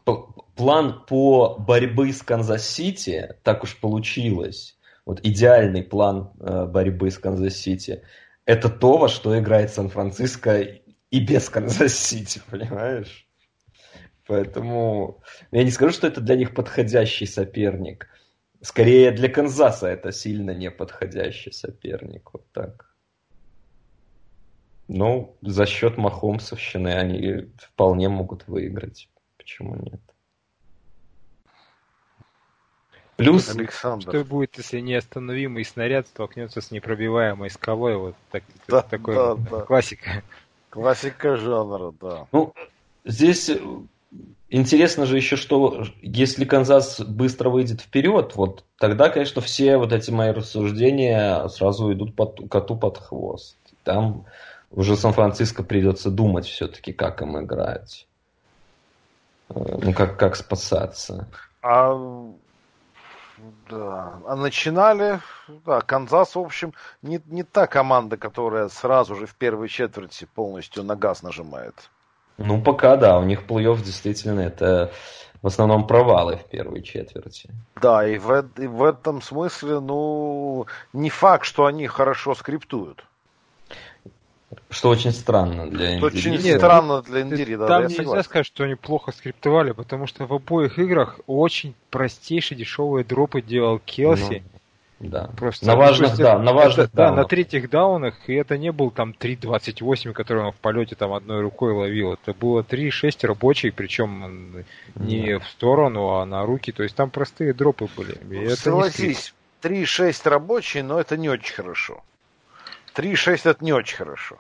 план 0.57 1.05
по 1.07 1.57
борьбе 1.59 2.15
с 2.15 2.23
Канзас-Сити, 2.23 3.35
так 3.43 3.65
уж 3.65 3.79
получилось, 3.79 4.79
вот 5.05 5.21
идеальный 5.23 5.83
план 5.83 6.33
э, 6.41 6.65
борьбы 6.65 7.11
с 7.11 7.19
Канзас-Сити, 7.19 8.03
это 8.47 8.71
то, 8.71 8.97
во 8.97 9.09
что 9.09 9.39
играет 9.39 9.75
Сан-Франциско 9.75 10.59
и 11.11 11.21
без 11.21 11.51
Канзас-Сити, 11.51 12.41
понимаешь? 12.51 13.30
Поэтому 14.31 15.21
я 15.51 15.65
не 15.65 15.73
скажу, 15.73 15.93
что 15.93 16.07
это 16.07 16.21
для 16.21 16.37
них 16.37 16.55
подходящий 16.55 17.27
соперник. 17.27 18.07
Скорее 18.63 19.11
для 19.11 19.29
Канзаса 19.29 19.89
это 19.89 20.13
сильно 20.13 20.53
неподходящий 20.53 21.51
соперник. 21.51 22.31
Вот 22.33 22.47
так. 22.53 22.95
Но 24.87 25.35
за 25.43 25.67
счет 25.67 25.97
Махомсовщины 25.99 26.91
они 26.91 27.51
вполне 27.59 28.09
могут 28.09 28.47
выиграть. 28.47 29.09
Почему 29.37 29.75
нет? 29.75 30.01
Плюс, 33.17 33.51
Александр. 33.51 34.11
что 34.11 34.25
будет, 34.25 34.57
если 34.59 34.79
неостановимый 34.79 35.65
снаряд 35.65 36.07
столкнется 36.07 36.61
с 36.61 36.71
непробиваемой 36.71 37.51
скалой? 37.51 37.97
Вот 37.97 38.15
так, 38.31 38.45
да, 38.69 38.83
такой 38.83 39.17
да, 39.17 39.35
да. 39.35 39.61
классика. 39.63 40.23
Классика 40.69 41.37
жанра, 41.37 41.93
да. 42.01 42.29
Ну, 42.31 42.55
здесь 43.05 43.51
интересно 44.51 45.07
же 45.07 45.17
еще, 45.17 45.37
что 45.37 45.85
если 46.03 46.45
Канзас 46.45 47.01
быстро 47.01 47.49
выйдет 47.49 47.81
вперед, 47.81 48.35
вот 48.35 48.65
тогда, 48.79 49.09
конечно, 49.09 49.41
все 49.41 49.79
вот 49.79 49.93
эти 49.93 50.11
мои 50.11 50.31
рассуждения 50.31 51.49
сразу 51.49 51.93
идут 51.93 52.15
под, 52.15 52.51
коту 52.51 52.77
под 52.77 52.99
хвост. 52.99 53.57
Там 53.85 54.27
уже 54.71 54.97
Сан-Франциско 54.97 55.63
придется 55.63 56.11
думать 56.11 56.47
все-таки, 56.47 56.93
как 56.93 57.23
им 57.23 57.41
играть. 57.43 58.07
Э, 59.49 59.79
ну, 59.83 59.93
как, 59.93 60.19
как 60.19 60.37
спасаться. 60.37 61.27
А, 61.63 61.95
да. 63.69 64.21
а 64.27 64.37
начинали, 64.37 65.21
да, 65.67 65.81
Канзас, 65.81 66.35
в 66.35 66.41
общем, 66.41 66.75
не, 67.03 67.21
не 67.27 67.43
та 67.43 67.67
команда, 67.67 68.17
которая 68.17 68.69
сразу 68.69 69.15
же 69.17 69.27
в 69.27 69.35
первой 69.35 69.69
четверти 69.69 70.27
полностью 70.35 70.85
на 70.85 70.97
газ 70.97 71.23
нажимает. 71.23 71.91
Ну, 72.41 72.61
пока 72.61 72.97
да, 72.97 73.19
у 73.19 73.25
них 73.25 73.43
плей-офф 73.47 73.83
действительно 73.83 74.41
это 74.41 74.91
в 75.43 75.47
основном 75.47 75.87
провалы 75.87 76.37
в 76.37 76.45
первой 76.45 76.83
четверти. 76.83 77.51
Да, 77.81 78.07
и 78.07 78.19
в, 78.19 78.47
и 78.59 78.67
в 78.67 78.83
этом 78.83 79.23
смысле, 79.23 79.81
ну, 79.81 80.67
не 80.93 81.11
факт, 81.11 81.45
что 81.45 81.67
они 81.67 81.87
хорошо 81.87 82.35
скриптуют. 82.35 83.05
Что 84.69 84.89
очень 84.89 85.13
странно 85.13 85.69
для 85.69 85.95
Индири. 85.95 86.07
Очень 86.07 86.43
Нет, 86.43 86.59
странно 86.59 87.03
для 87.03 87.23
Индири, 87.23 87.57
да. 87.57 87.67
Там 87.67 87.83
нельзя 87.85 87.97
согласен. 87.97 88.25
сказать, 88.25 88.47
что 88.47 88.65
они 88.65 88.75
плохо 88.75 89.13
скриптовали, 89.13 89.73
потому 89.73 90.07
что 90.07 90.27
в 90.27 90.33
обоих 90.33 90.79
играх 90.79 91.21
очень 91.27 91.75
простейшие 91.91 92.59
дешевые 92.59 93.05
дропы 93.05 93.43
делал 93.43 93.79
Келси. 93.79 94.43
Ну, 94.53 94.60
да. 95.01 95.31
Просто, 95.37 95.67
на 95.67 95.77
важных, 95.77 96.17
да, 96.17 96.39
на 96.39 96.53
важных 96.53 96.89
это, 96.89 96.97
Да, 96.97 97.13
на 97.13 97.25
третьих 97.25 97.71
даунах, 97.71 98.15
и 98.27 98.35
это 98.35 98.59
не 98.59 98.71
был 98.71 98.91
там 98.91 99.15
3.28, 99.19 100.13
который 100.13 100.45
он 100.45 100.53
в 100.53 100.57
полете 100.57 100.95
там 100.95 101.15
одной 101.15 101.41
рукой 101.41 101.73
ловил. 101.73 102.13
Это 102.13 102.35
было 102.35 102.61
3.6 102.61 103.27
рабочий, 103.27 103.71
причем 103.71 104.65
не 104.97 105.33
да. 105.33 105.39
в 105.39 105.49
сторону, 105.49 106.11
а 106.11 106.27
на 106.27 106.45
руки. 106.45 106.71
То 106.71 106.83
есть 106.83 106.95
там 106.95 107.11
простые 107.11 107.55
дропы 107.55 107.89
были. 107.97 108.13
И 108.31 108.49
ну, 108.51 108.57
Согласись, 108.57 109.35
3.6 109.63 110.29
рабочий, 110.29 110.83
но 110.83 111.01
это 111.01 111.17
не 111.17 111.31
очень 111.31 111.55
хорошо. 111.55 112.03
3.6 112.95 113.51
это 113.51 113.65
не 113.65 113.73
очень 113.73 113.97
хорошо. 113.97 114.37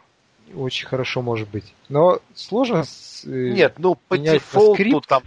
Очень 0.54 0.88
хорошо 0.88 1.22
может 1.22 1.48
быть. 1.48 1.74
Но 1.88 2.20
сложно... 2.34 2.84
Э, 3.24 3.28
Нет, 3.28 3.74
ну 3.78 3.94
по 4.08 4.18
дефолту 4.18 5.00
там 5.00 5.22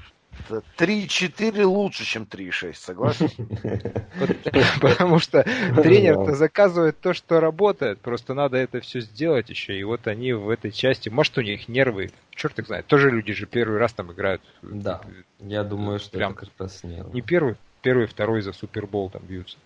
3-4 0.78 1.64
лучше, 1.64 2.06
чем 2.06 2.24
3-6, 2.24 2.74
согласен? 2.74 3.30
Потому 4.82 5.20
что 5.20 5.44
тренер-то 5.44 6.36
заказывает 6.36 7.00
то, 7.00 7.14
что 7.14 7.40
работает. 7.40 8.00
Просто 8.00 8.34
надо 8.34 8.58
это 8.58 8.82
все 8.82 9.00
сделать 9.02 9.50
еще. 9.50 9.78
И 9.78 9.84
вот 9.84 10.08
они 10.08 10.34
в 10.34 10.50
этой 10.50 10.72
части... 10.72 11.10
Может, 11.10 11.38
у 11.38 11.42
них 11.42 11.68
нервы. 11.68 12.12
Черт 12.32 12.60
их 12.60 12.68
знает. 12.68 12.86
Тоже 12.88 13.10
люди 13.10 13.34
же 13.34 13.46
первый 13.46 13.78
раз 13.78 13.94
там 13.94 14.12
играют. 14.12 14.42
Да. 14.62 15.02
Я 15.40 15.64
думаю, 15.64 16.00
что 16.00 16.18
прям 16.18 16.34
как 16.34 16.50
раз 16.58 16.84
нервы. 16.84 17.12
Не 17.14 17.22
первый, 17.22 17.56
первый, 17.82 18.08
второй 18.08 18.42
за 18.42 18.54
Супербол 18.54 19.10
там 19.10 19.22
бьются. 19.24 19.58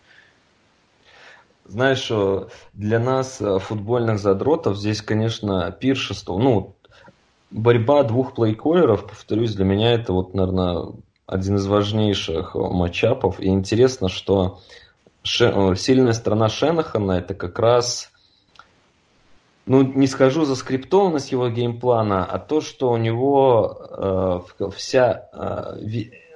Знаешь, 1.66 2.10
для 2.72 2.98
нас, 2.98 3.42
э, 3.42 3.60
футбольных 3.60 4.20
задротов, 4.20 4.78
здесь, 4.78 5.02
конечно, 5.02 5.70
пиршество. 5.72 6.38
Ну, 6.38 6.77
борьба 7.52 8.04
двух 8.04 8.34
play-caller 8.34 8.92
ов, 8.92 9.08
повторюсь, 9.08 9.56
для 9.56 9.66
меня 9.66 9.94
это 9.94 10.14
вот, 10.14 10.34
наверное, 10.34 10.94
один 11.26 11.58
из 11.58 11.68
важнейших 11.68 12.56
matchup 12.56 13.15
ов. 13.15 13.40
И 13.40 13.48
интересно, 13.48 14.10
что 14.10 14.60
Ше... 15.24 15.76
сильная 15.78 16.14
сторона 16.14 16.50
Шенахана 16.50 17.14
это 17.14 17.34
как 17.34 17.60
раз, 17.60 18.12
ну, 19.66 19.82
не 19.82 20.08
скажу 20.08 20.46
за 20.46 20.56
скриптованность 20.56 21.32
его 21.32 21.50
game 21.50 21.80
plan 21.80 22.11
а, 22.11 22.26
а 22.26 22.40
то, 22.40 22.62
что 22.62 22.92
у 22.92 22.98
него 22.98 24.44
э, 24.60 24.70
вся... 24.76 25.30
Э, 25.34 25.78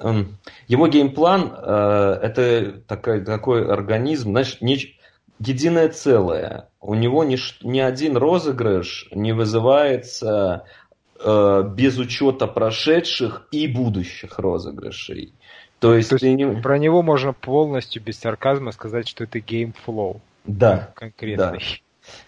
э, 0.01 0.23
его 0.67 0.87
game 0.87 1.20
plan 1.20 1.53
э, 1.55 2.19
это 2.21 2.81
такой, 2.87 3.23
такой 3.23 3.65
организм, 3.71 4.31
знаешь, 4.31 4.57
не, 4.59 4.97
единое 5.39 5.89
целое. 5.89 6.69
У 6.81 6.93
него 6.93 7.23
ни, 7.23 7.37
ни 7.63 7.79
один 7.79 8.17
розыгрыш 8.17 9.07
не 9.13 9.33
вызывается 9.33 10.65
э, 11.23 11.63
без 11.75 11.97
учета 11.97 12.47
прошедших 12.47 13.47
и 13.51 13.67
будущих 13.67 14.39
розыгрышей. 14.39 15.33
То 15.79 15.95
есть, 15.95 16.09
То 16.09 16.15
есть 16.15 16.25
не... 16.25 16.61
про 16.61 16.77
него 16.77 17.01
можно 17.01 17.33
полностью 17.33 18.03
без 18.03 18.19
сарказма 18.19 18.71
сказать, 18.71 19.07
что 19.07 19.23
это 19.23 19.39
game 19.39 19.76
flow. 19.76 20.21
Да. 20.45 20.91
Конкретный. 20.95 21.59
Да. 21.59 21.59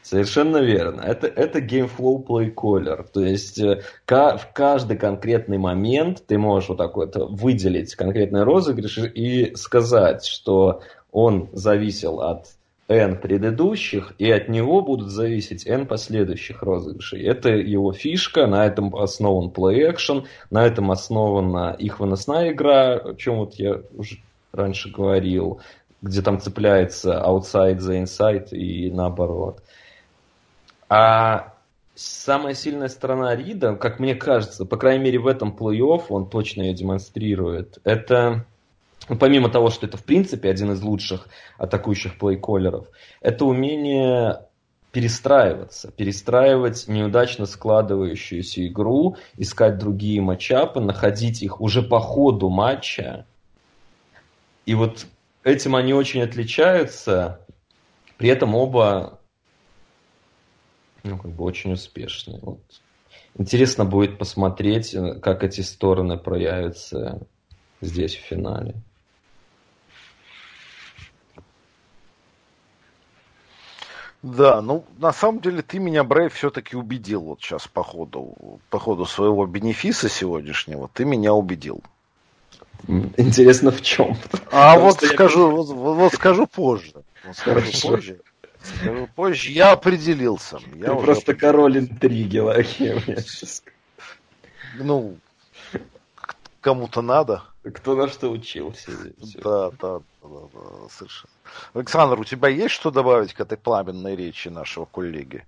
Совершенно 0.02 0.58
верно. 0.58 1.02
Это, 1.02 1.28
это 1.28 1.60
game 1.60 1.93
flow 1.93 2.26
playcaller. 2.26 3.06
То 3.12 3.22
есть 3.22 3.60
э, 3.60 3.82
в 4.08 4.50
каждый 4.54 4.98
конкретный 4.98 5.58
момент 5.58 6.24
ты 6.28 6.38
можешь 6.38 6.70
вот 6.70 6.78
так 6.78 6.96
вот 6.96 7.16
выделить 7.16 7.96
конкретный 7.96 8.44
розыгрыш 8.44 9.00
и 9.00 9.56
сказать, 9.56 10.26
что 10.26 10.82
он 11.12 11.50
зависел 11.54 12.22
от 12.22 12.48
N 12.94 13.18
предыдущих, 13.18 14.14
и 14.18 14.30
от 14.32 14.50
него 14.50 14.82
будут 14.82 15.10
зависеть 15.10 15.68
N 15.68 15.86
последующих 15.86 16.62
розыгрышей. 16.62 17.24
Это 17.24 17.50
его 17.50 17.92
фишка, 17.94 18.48
на 18.48 18.66
этом 18.66 18.96
основан 18.96 19.50
play 19.50 19.92
action, 19.92 20.26
на 20.50 20.66
этом 20.66 20.92
основана 20.92 21.76
их 21.78 22.00
выносная 22.00 22.52
игра, 22.52 22.96
о 22.96 23.16
чем 23.16 23.38
вот 23.38 23.56
я 23.56 23.82
уже 23.96 24.18
раньше 24.52 24.90
говорил, 24.92 25.60
где 26.02 26.22
там 26.22 26.40
цепляется 26.40 27.22
outside 27.26 27.80
за 27.80 27.98
inside 27.98 28.50
и 28.52 28.92
наоборот. 28.92 29.64
А 30.90 31.54
самая 31.96 32.54
сильная 32.54 32.88
сторона 32.88 33.36
Рида, 33.36 33.76
как 33.76 34.00
мне 34.00 34.16
кажется, 34.16 34.66
по 34.66 34.78
крайней 34.78 35.04
мере 35.04 35.20
в 35.20 35.28
этом 35.28 35.56
плей-офф 35.58 36.06
он 36.10 36.30
точно 36.30 36.64
ее 36.64 36.74
демонстрирует, 36.74 37.80
это 37.84 38.46
помимо 39.08 39.50
того, 39.50 39.70
что 39.70 39.86
это 39.86 39.98
в 39.98 40.04
принципе 40.04 40.50
один 40.50 40.72
из 40.72 40.82
лучших 40.82 41.28
атакующих 41.58 42.18
плейколеров, 42.18 42.88
это 43.22 43.46
умение 43.46 44.46
перестраиваться, 44.92 45.92
перестраивать 45.92 46.88
неудачно 46.88 47.46
складывающуюся 47.48 48.68
игру, 48.68 49.18
искать 49.38 49.80
другие 49.80 50.22
матчапы, 50.22 50.80
находить 50.80 51.42
их 51.42 51.60
уже 51.60 51.82
по 51.82 52.00
ходу 52.00 52.50
матча. 52.50 53.26
И 54.66 54.76
вот 54.76 55.08
этим 55.44 55.76
они 55.76 55.94
очень 55.94 56.22
отличаются, 56.22 57.40
при 58.18 58.30
этом 58.30 58.54
оба 58.54 59.20
ну, 61.04 61.18
как 61.18 61.32
бы 61.32 61.44
очень 61.44 61.74
успешные. 61.74 62.40
Вот. 62.42 62.62
Интересно 63.36 63.84
будет 63.84 64.18
посмотреть, 64.18 64.96
как 65.22 65.44
эти 65.44 65.62
стороны 65.62 66.18
проявятся 66.18 67.28
здесь 67.82 68.16
в 68.16 68.20
финале. 68.20 68.76
Да, 74.24 74.62
ну 74.62 74.86
на 74.98 75.12
самом 75.12 75.42
деле 75.42 75.62
ты 75.62 75.80
меня, 75.80 76.06
Брейв, 76.06 76.34
все-таки 76.34 76.78
убедил 76.78 77.22
вот 77.22 77.42
сейчас 77.42 77.68
по 77.68 77.84
ходу, 77.84 78.60
по 78.70 78.80
ходу 78.80 79.06
своего 79.06 79.46
бенефиса 79.46 80.08
сегодняшнего, 80.08 80.90
ты 80.94 81.04
меня 81.04 81.34
убедил. 81.34 81.84
Интересно 82.88 83.72
в 83.72 83.82
чем? 83.82 84.16
А 84.50 84.80
вот 84.80 85.02
скажу, 85.02 85.52
вот, 85.52 85.68
вот 85.68 86.14
скажу 86.14 86.48
позже. 86.48 86.94
Вот 87.26 87.36
скажу 87.36 87.72
позже. 87.82 88.22
Скажу 88.62 89.10
позже. 89.14 89.52
Я 89.52 89.72
определился. 89.72 90.60
Я 90.76 90.88
Ты 90.88 90.96
просто 90.96 91.36
король 91.36 91.80
интриги, 91.80 92.40
Лахим. 92.40 93.02
Ну, 94.80 95.18
кому-то 96.64 97.02
надо. 97.02 97.44
Кто 97.64 97.96
на 97.96 98.08
что 98.08 98.30
учился. 98.30 98.92
Да, 99.44 99.70
да, 99.72 100.00
да, 100.22 100.40
да, 100.54 100.90
совершенно. 100.90 101.32
Александр, 101.74 102.20
у 102.20 102.24
тебя 102.24 102.48
есть 102.48 102.74
что 102.74 102.90
добавить 102.90 103.34
к 103.34 103.40
этой 103.40 103.58
пламенной 103.58 104.16
речи 104.16 104.48
нашего 104.48 104.86
коллеги? 104.86 105.46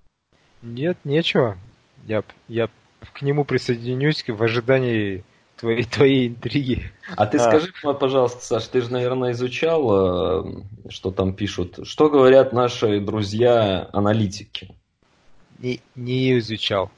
Нет, 0.61 0.97
нечего. 1.03 1.57
Я, 2.05 2.23
я 2.47 2.69
к 3.13 3.21
нему 3.21 3.45
присоединюсь 3.45 4.23
в 4.27 4.43
ожидании 4.43 5.23
твоей, 5.57 5.83
твоей 5.85 6.27
интриги. 6.27 6.91
А 7.15 7.25
ты 7.25 7.37
а. 7.37 7.39
скажи, 7.39 7.71
пожалуйста, 7.81 8.41
Саш, 8.41 8.67
ты 8.67 8.81
же, 8.81 8.91
наверное, 8.91 9.31
изучал, 9.31 10.43
э, 10.45 10.63
что 10.89 11.11
там 11.11 11.33
пишут. 11.33 11.79
Что 11.87 12.09
говорят 12.09 12.51
наши 12.51 12.99
друзья-аналитики? 12.99 14.75
Не, 15.59 15.79
не 15.95 16.37
изучал. 16.39 16.91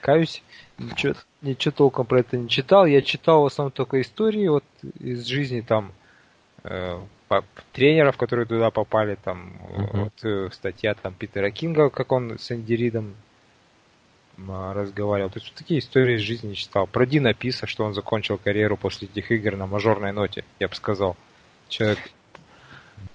Каюсь, 0.00 0.42
ничего, 0.78 1.14
ничего 1.42 1.72
толком 1.72 2.06
про 2.06 2.20
это 2.20 2.36
не 2.36 2.48
читал. 2.48 2.86
Я 2.86 3.02
читал 3.02 3.42
в 3.42 3.46
основном 3.46 3.72
только 3.72 4.00
истории 4.00 4.48
вот 4.48 4.64
из 4.98 5.26
жизни 5.26 5.60
там 5.60 5.92
э, 6.64 7.00
тренеров, 7.72 8.16
которые 8.16 8.46
туда 8.46 8.70
попали, 8.70 9.16
там 9.22 9.56
uh-huh. 9.70 10.04
вот 10.04 10.24
э, 10.24 10.48
статья 10.52 10.94
там 10.94 11.14
Питера 11.14 11.50
Кинга, 11.50 11.90
как 11.90 12.12
он 12.12 12.38
с 12.38 12.50
Энди 12.52 12.74
Ридом 12.74 13.14
разговаривал. 14.38 15.30
То 15.30 15.38
есть 15.38 15.50
вот 15.50 15.58
такие 15.58 15.80
истории 15.80 16.16
из 16.16 16.22
жизни 16.22 16.54
читал. 16.54 16.86
Про 16.86 17.06
Ди 17.06 17.20
написано, 17.20 17.68
что 17.68 17.84
он 17.84 17.94
закончил 17.94 18.38
карьеру 18.38 18.76
после 18.76 19.08
этих 19.08 19.30
игр 19.30 19.56
на 19.56 19.66
мажорной 19.66 20.12
ноте, 20.12 20.44
я 20.58 20.68
бы 20.68 20.74
сказал. 20.74 21.16
Человек... 21.68 21.98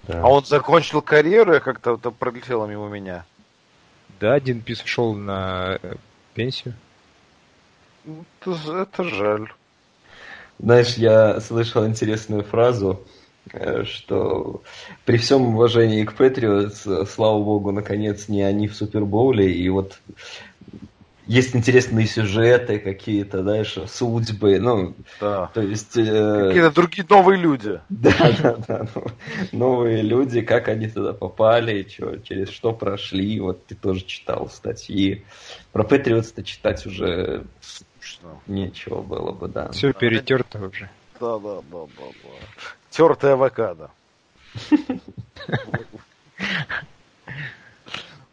Да. 0.06 0.22
А 0.22 0.28
он 0.28 0.44
закончил 0.44 1.02
карьеру, 1.02 1.54
я 1.54 1.60
как-то 1.60 1.94
это 1.94 2.10
пролетело 2.10 2.66
мимо 2.66 2.88
меня. 2.88 3.24
Да, 4.20 4.38
Дин 4.38 4.60
Пис 4.60 4.82
ушел 4.82 5.14
на 5.14 5.78
э, 5.82 5.94
пенсию. 6.34 6.74
Это, 8.40 8.82
это 8.82 9.04
жаль. 9.04 9.48
Знаешь, 10.58 10.94
я 10.94 11.40
слышал 11.40 11.86
интересную 11.86 12.42
фразу, 12.42 13.00
э, 13.52 13.84
что 13.84 14.62
при 15.04 15.18
всем 15.18 15.54
уважении 15.54 16.04
к 16.04 16.14
Патриотс, 16.14 16.86
слава 17.10 17.42
богу, 17.42 17.70
наконец 17.70 18.28
не 18.28 18.42
они 18.42 18.66
в 18.66 18.74
Супербоуле, 18.74 19.52
и 19.52 19.68
вот 19.68 20.00
есть 21.26 21.54
интересные 21.54 22.06
сюжеты 22.06 22.78
какие-то, 22.78 23.42
знаешь, 23.42 23.76
судьбы, 23.86 24.58
ну, 24.58 24.94
Да. 25.20 25.50
то 25.52 25.60
есть... 25.60 25.94
э, 25.96 26.46
Какие-то 26.46 26.70
другие 26.74 27.06
новые 27.08 27.38
люди. 27.38 27.80
Да, 27.90 28.12
да, 28.42 28.56
да. 28.66 28.86
ну, 28.94 29.04
новые 29.52 30.00
люди, 30.00 30.40
как 30.40 30.68
они 30.68 30.88
туда 30.88 31.12
попали, 31.12 31.82
чё, 31.82 32.16
через 32.16 32.48
что 32.48 32.72
прошли. 32.72 33.38
Вот 33.40 33.66
ты 33.66 33.74
тоже 33.74 34.04
читал 34.06 34.48
статьи. 34.48 35.22
Про 35.72 35.84
Патриотс-то 35.84 36.42
читать 36.42 36.86
уже 36.86 37.44
Скучно. 38.20 38.40
нечего 38.46 39.02
было 39.02 39.32
бы, 39.32 39.48
да. 39.48 39.70
Все 39.70 39.92
перетерто 39.92 40.58
уже. 40.66 40.90
Да, 41.20 41.38
да, 41.38 41.56
да, 41.70 41.86
да, 41.96 42.04
да. 42.22 42.30
Тертая 42.90 43.32
авокадо. 43.34 43.90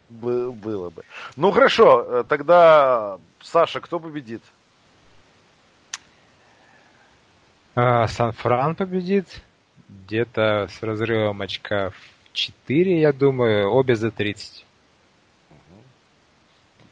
Бы- 0.08 0.52
Было 0.52 0.90
бы. 0.90 1.02
Ну 1.36 1.50
хорошо, 1.50 2.04
э, 2.20 2.24
тогда 2.28 3.18
Саша, 3.40 3.80
кто 3.80 3.98
победит? 3.98 4.42
А, 7.74 8.06
Сан-Фран 8.08 8.74
победит. 8.76 9.42
Где-то 9.88 10.68
с 10.70 10.82
разрывом 10.82 11.42
очка 11.42 11.90
в 11.90 12.32
4, 12.32 13.00
я 13.00 13.12
думаю. 13.12 13.68
Обе 13.70 13.94
за 13.96 14.10
30. 14.10 14.64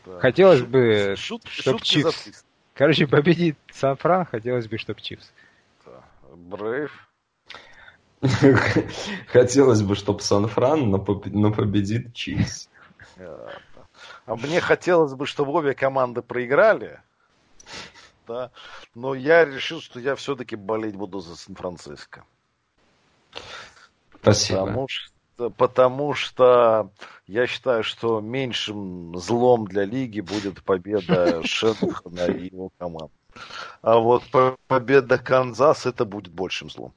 Да. 0.05 0.19
Хотелось 0.21 0.61
Шут- 0.61 0.67
бы, 0.69 1.15
шут- 1.17 1.49
чтоб 1.49 1.79
шутки 1.79 2.03
за 2.03 2.13
Чивс. 2.13 2.44
300. 2.75 2.79
Короче, 2.79 3.07
победит 3.07 3.59
Сан-Фран. 3.73 4.27
Хотелось 4.27 4.67
бы, 4.69 4.79
чтоб 4.79 5.01
Чивс. 5.01 5.33
Брейв. 6.35 7.09
Хотелось 9.29 9.83
бы, 9.83 9.95
чтобы 9.95 10.21
Сан-Фран, 10.21 10.91
но, 10.91 10.99
поб- 10.99 11.29
но 11.31 11.53
победит 11.53 12.15
Чивс. 12.15 12.69
А 14.27 14.37
мне 14.37 14.61
хотелось 14.61 15.15
бы, 15.15 15.27
чтобы 15.27 15.53
обе 15.53 15.75
команды 15.75 16.23
проиграли. 16.23 17.01
Да. 18.27 18.51
Но 18.95 19.15
я 19.15 19.45
решил, 19.45 19.81
что 19.81 20.01
я 20.01 20.17
все-таки 20.17 20.57
болеть 20.57 20.97
буду 20.97 21.21
за 21.21 21.37
Сан-Франциско. 21.37 22.25
Спасибо. 24.21 24.67
Потому 24.67 24.89
что, 24.89 25.14
потому 25.57 26.15
что 26.15 26.91
я 27.27 27.47
считаю, 27.47 27.83
что 27.83 28.21
меньшим 28.21 29.17
злом 29.19 29.67
для 29.67 29.85
лиги 29.85 30.21
будет 30.21 30.63
победа 30.63 31.43
Шенхана 31.47 32.27
и 32.27 32.51
его 32.53 32.71
команды. 32.79 33.13
А 33.83 33.99
вот 33.99 34.25
по- 34.31 34.57
победа 34.69 35.19
Канзас 35.19 35.87
это 35.87 36.05
будет 36.05 36.33
большим 36.33 36.71
злом. 36.71 36.95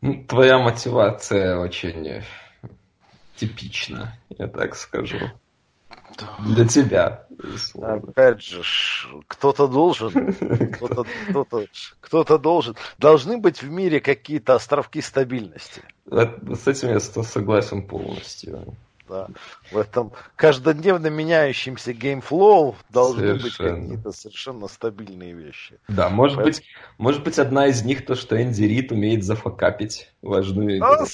Ну, 0.00 0.24
Твоя 0.24 0.58
мотивация 0.58 1.58
очень 1.58 2.22
типична, 3.36 4.18
я 4.28 4.48
так 4.48 4.76
скажу. 4.76 5.18
Для 6.40 6.66
тебя. 6.66 7.26
Опять 7.80 8.42
же, 8.42 8.62
кто-то 9.26 9.66
должен, 9.66 10.32
кто-то, 10.74 11.04
кто-то, 11.28 11.66
кто-то 12.00 12.38
должен. 12.38 12.76
Должны 12.98 13.38
быть 13.38 13.62
в 13.62 13.68
мире 13.70 14.00
какие-то 14.00 14.54
островки 14.54 15.00
стабильности. 15.00 15.82
Это- 16.10 16.54
С 16.54 16.66
этим 16.68 16.88
я 16.90 17.00
согласен 17.00 17.86
полностью. 17.86 18.76
Да. 19.08 19.28
В 19.70 19.76
этом 19.76 20.12
каждодневно 20.34 21.08
меняющемся 21.08 21.92
game 21.92 22.33
flow 22.33 22.74
должны 22.88 23.38
Совершенно. 23.38 23.72
быть 23.72 23.82
какие-то 23.82 24.12
совершенно 24.12 24.66
стабильные 24.68 25.34
вещи. 25.34 25.78
Да, 25.88 26.08
может 26.08 26.36
Поэтому- 26.36 26.54
быть, 26.56 26.64
может 26.96 27.22
быть, 27.24 27.38
одна 27.38 27.66
из 27.66 27.82
них 27.84 28.06
то, 28.06 28.14
что 28.14 28.40
Энди 28.42 28.62
Рид 28.64 28.92
умеет 28.92 29.22
зафакапить 29.22 30.10
важную 30.22 30.82
А, 30.82 30.94
игру. 30.96 31.06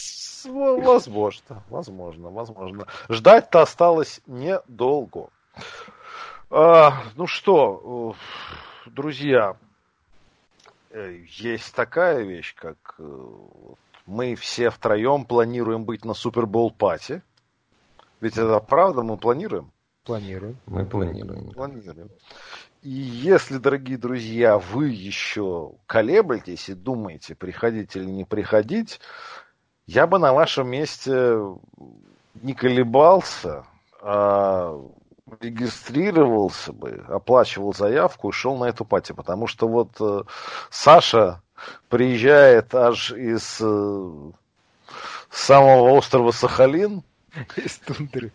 во- 0.54 0.80
возможно, 0.80 1.64
возможно, 1.68 2.30
возможно. 2.30 2.86
Ждать-то 3.08 3.60
осталось 3.62 4.20
недолго. 4.26 5.28
А, 6.50 7.02
ну 7.16 7.26
что, 7.26 8.14
друзья, 8.86 9.56
э, 10.90 11.22
есть 11.28 11.74
такая 11.74 12.22
вещь, 12.22 12.54
как 12.54 12.76
э, 12.98 13.26
мы 14.06 14.34
все 14.34 14.70
втроем 14.70 15.24
планируем 15.24 15.84
быть 15.84 16.04
на 16.04 16.14
Супербол 16.14 16.70
пати. 16.72 17.22
Ведь 18.20 18.36
это 18.36 18.60
правда, 18.60 19.02
мы 19.02 19.16
планируем. 19.16 19.72
Планируем. 20.04 20.58
Мы 20.66 20.84
планируем. 20.84 21.50
Планируем. 21.50 22.10
И 22.82 22.90
если, 22.90 23.58
дорогие 23.58 23.98
друзья, 23.98 24.58
вы 24.58 24.88
еще 24.88 25.72
колеблетесь 25.86 26.68
и 26.70 26.74
думаете, 26.74 27.34
приходить 27.34 27.94
или 27.94 28.06
не 28.06 28.24
приходить, 28.24 29.00
я 29.86 30.06
бы 30.06 30.18
на 30.18 30.32
вашем 30.32 30.68
месте 30.68 31.38
не 32.34 32.54
колебался, 32.54 33.66
а 34.00 34.80
регистрировался 35.40 36.72
бы, 36.72 37.04
оплачивал 37.08 37.74
заявку 37.74 38.30
и 38.30 38.32
шел 38.32 38.56
на 38.56 38.64
эту 38.64 38.84
пати. 38.84 39.12
Потому 39.12 39.46
что 39.46 39.68
вот 39.68 39.90
э, 40.00 40.22
Саша 40.70 41.42
приезжает 41.88 42.74
аж 42.74 43.12
из 43.12 43.58
э, 43.60 44.32
самого 45.30 45.90
острова 45.90 46.30
Сахалин, 46.30 47.04
Из 47.56 47.78
тундры. 47.78 48.32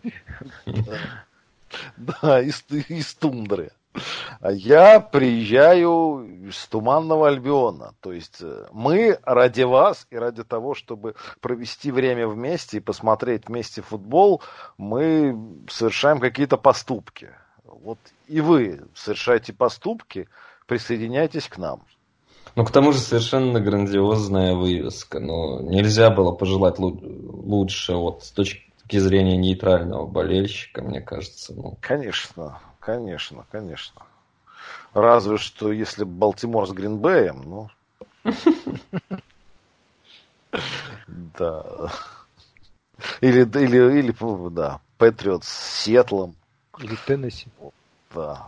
Да, 1.96 2.40
из, 2.40 2.64
из 2.70 3.14
тундры. 3.14 3.70
А 4.40 4.52
я 4.52 5.00
приезжаю 5.00 6.48
из 6.48 6.66
Туманного 6.66 7.28
Альбиона. 7.28 7.94
То 8.00 8.12
есть 8.12 8.38
э, 8.40 8.66
мы 8.72 9.18
ради 9.24 9.62
вас 9.62 10.06
и 10.10 10.16
ради 10.16 10.44
того, 10.44 10.74
чтобы 10.74 11.14
провести 11.40 11.90
время 11.90 12.28
вместе 12.28 12.76
и 12.76 12.80
посмотреть 12.80 13.48
вместе 13.48 13.82
футбол, 13.82 14.42
мы 14.76 15.36
совершаем 15.68 16.20
какие-то 16.20 16.56
поступки. 16.58 17.30
Вот 17.64 17.98
и 18.28 18.40
вы 18.40 18.82
совершаете 18.94 19.52
поступки, 19.52 20.28
присоединяйтесь 20.66 21.48
к 21.48 21.56
нам. 21.58 21.82
Ну, 22.54 22.64
к 22.64 22.70
тому 22.70 22.92
же 22.92 22.98
совершенно 22.98 23.60
грандиозная 23.60 24.54
вывеска. 24.54 25.20
Но 25.20 25.60
нельзя 25.60 26.10
было 26.10 26.32
пожелать 26.32 26.78
лу- 26.78 27.00
лучше 27.02 27.94
вот 27.94 28.24
с 28.24 28.30
точки 28.30 28.65
зрения 28.90 29.36
нейтрального 29.36 30.06
болельщика, 30.06 30.82
мне 30.82 31.00
кажется. 31.00 31.52
Ну, 31.54 31.76
Конечно, 31.80 32.60
конечно, 32.80 33.44
конечно. 33.50 34.02
Разве 34.94 35.36
что 35.38 35.72
если 35.72 36.04
Балтимор 36.04 36.66
с 36.66 36.72
Гринбеем, 36.72 37.42
ну... 37.42 37.70
Да. 41.38 41.92
Или, 43.20 43.42
или, 43.42 43.98
или, 43.98 44.48
да, 44.50 44.80
Патриот 44.98 45.44
с 45.44 45.82
Сетлом. 45.82 46.34
Или 46.78 46.96
Теннесси. 47.06 47.48
Да. 48.14 48.46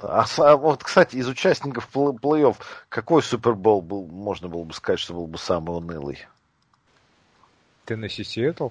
Да. 0.00 0.24
А, 0.24 0.26
а 0.38 0.56
вот, 0.56 0.84
кстати, 0.84 1.16
из 1.16 1.28
участников 1.28 1.88
плей- 1.92 2.18
плей-офф, 2.18 2.56
какой 2.88 3.22
Супербол 3.22 3.82
был, 3.82 4.06
можно 4.06 4.48
было 4.48 4.64
бы 4.64 4.72
сказать, 4.72 5.00
что 5.00 5.14
был 5.14 5.26
бы 5.26 5.38
самый 5.38 5.76
унылый? 5.76 6.18
Теннесси 7.88 8.22
Сиэтл? 8.24 8.68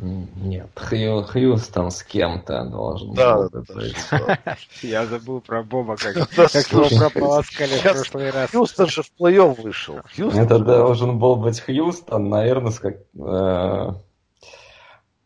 нет, 0.00 0.70
Хью- 0.74 1.22
Хьюстон 1.24 1.90
с 1.90 2.02
кем-то 2.02 2.64
должен 2.64 3.12
Да, 3.12 3.36
был 3.36 3.50
да, 3.50 3.74
быть. 3.74 3.94
да. 4.10 4.38
Я 4.82 5.04
забыл 5.06 5.40
про 5.42 5.62
Боба, 5.62 5.96
как, 5.96 6.14
как 6.34 6.54
его 6.72 6.88
прополоскали 6.98 7.68
в 7.68 7.72
сейчас 7.76 7.92
прошлый 8.08 8.30
раз. 8.30 8.50
Хьюстон 8.50 8.88
же 8.88 9.02
в 9.02 9.10
плей-офф 9.20 9.60
вышел. 9.62 10.00
Хьюстон 10.16 10.40
Это 10.42 10.58
же- 10.58 10.64
должен 10.64 11.18
был 11.18 11.36
быть 11.36 11.60
Хьюстон, 11.60 12.30
наверное, 12.30 12.72
с, 12.72 12.78
как, 12.78 12.96
э, 13.14 13.92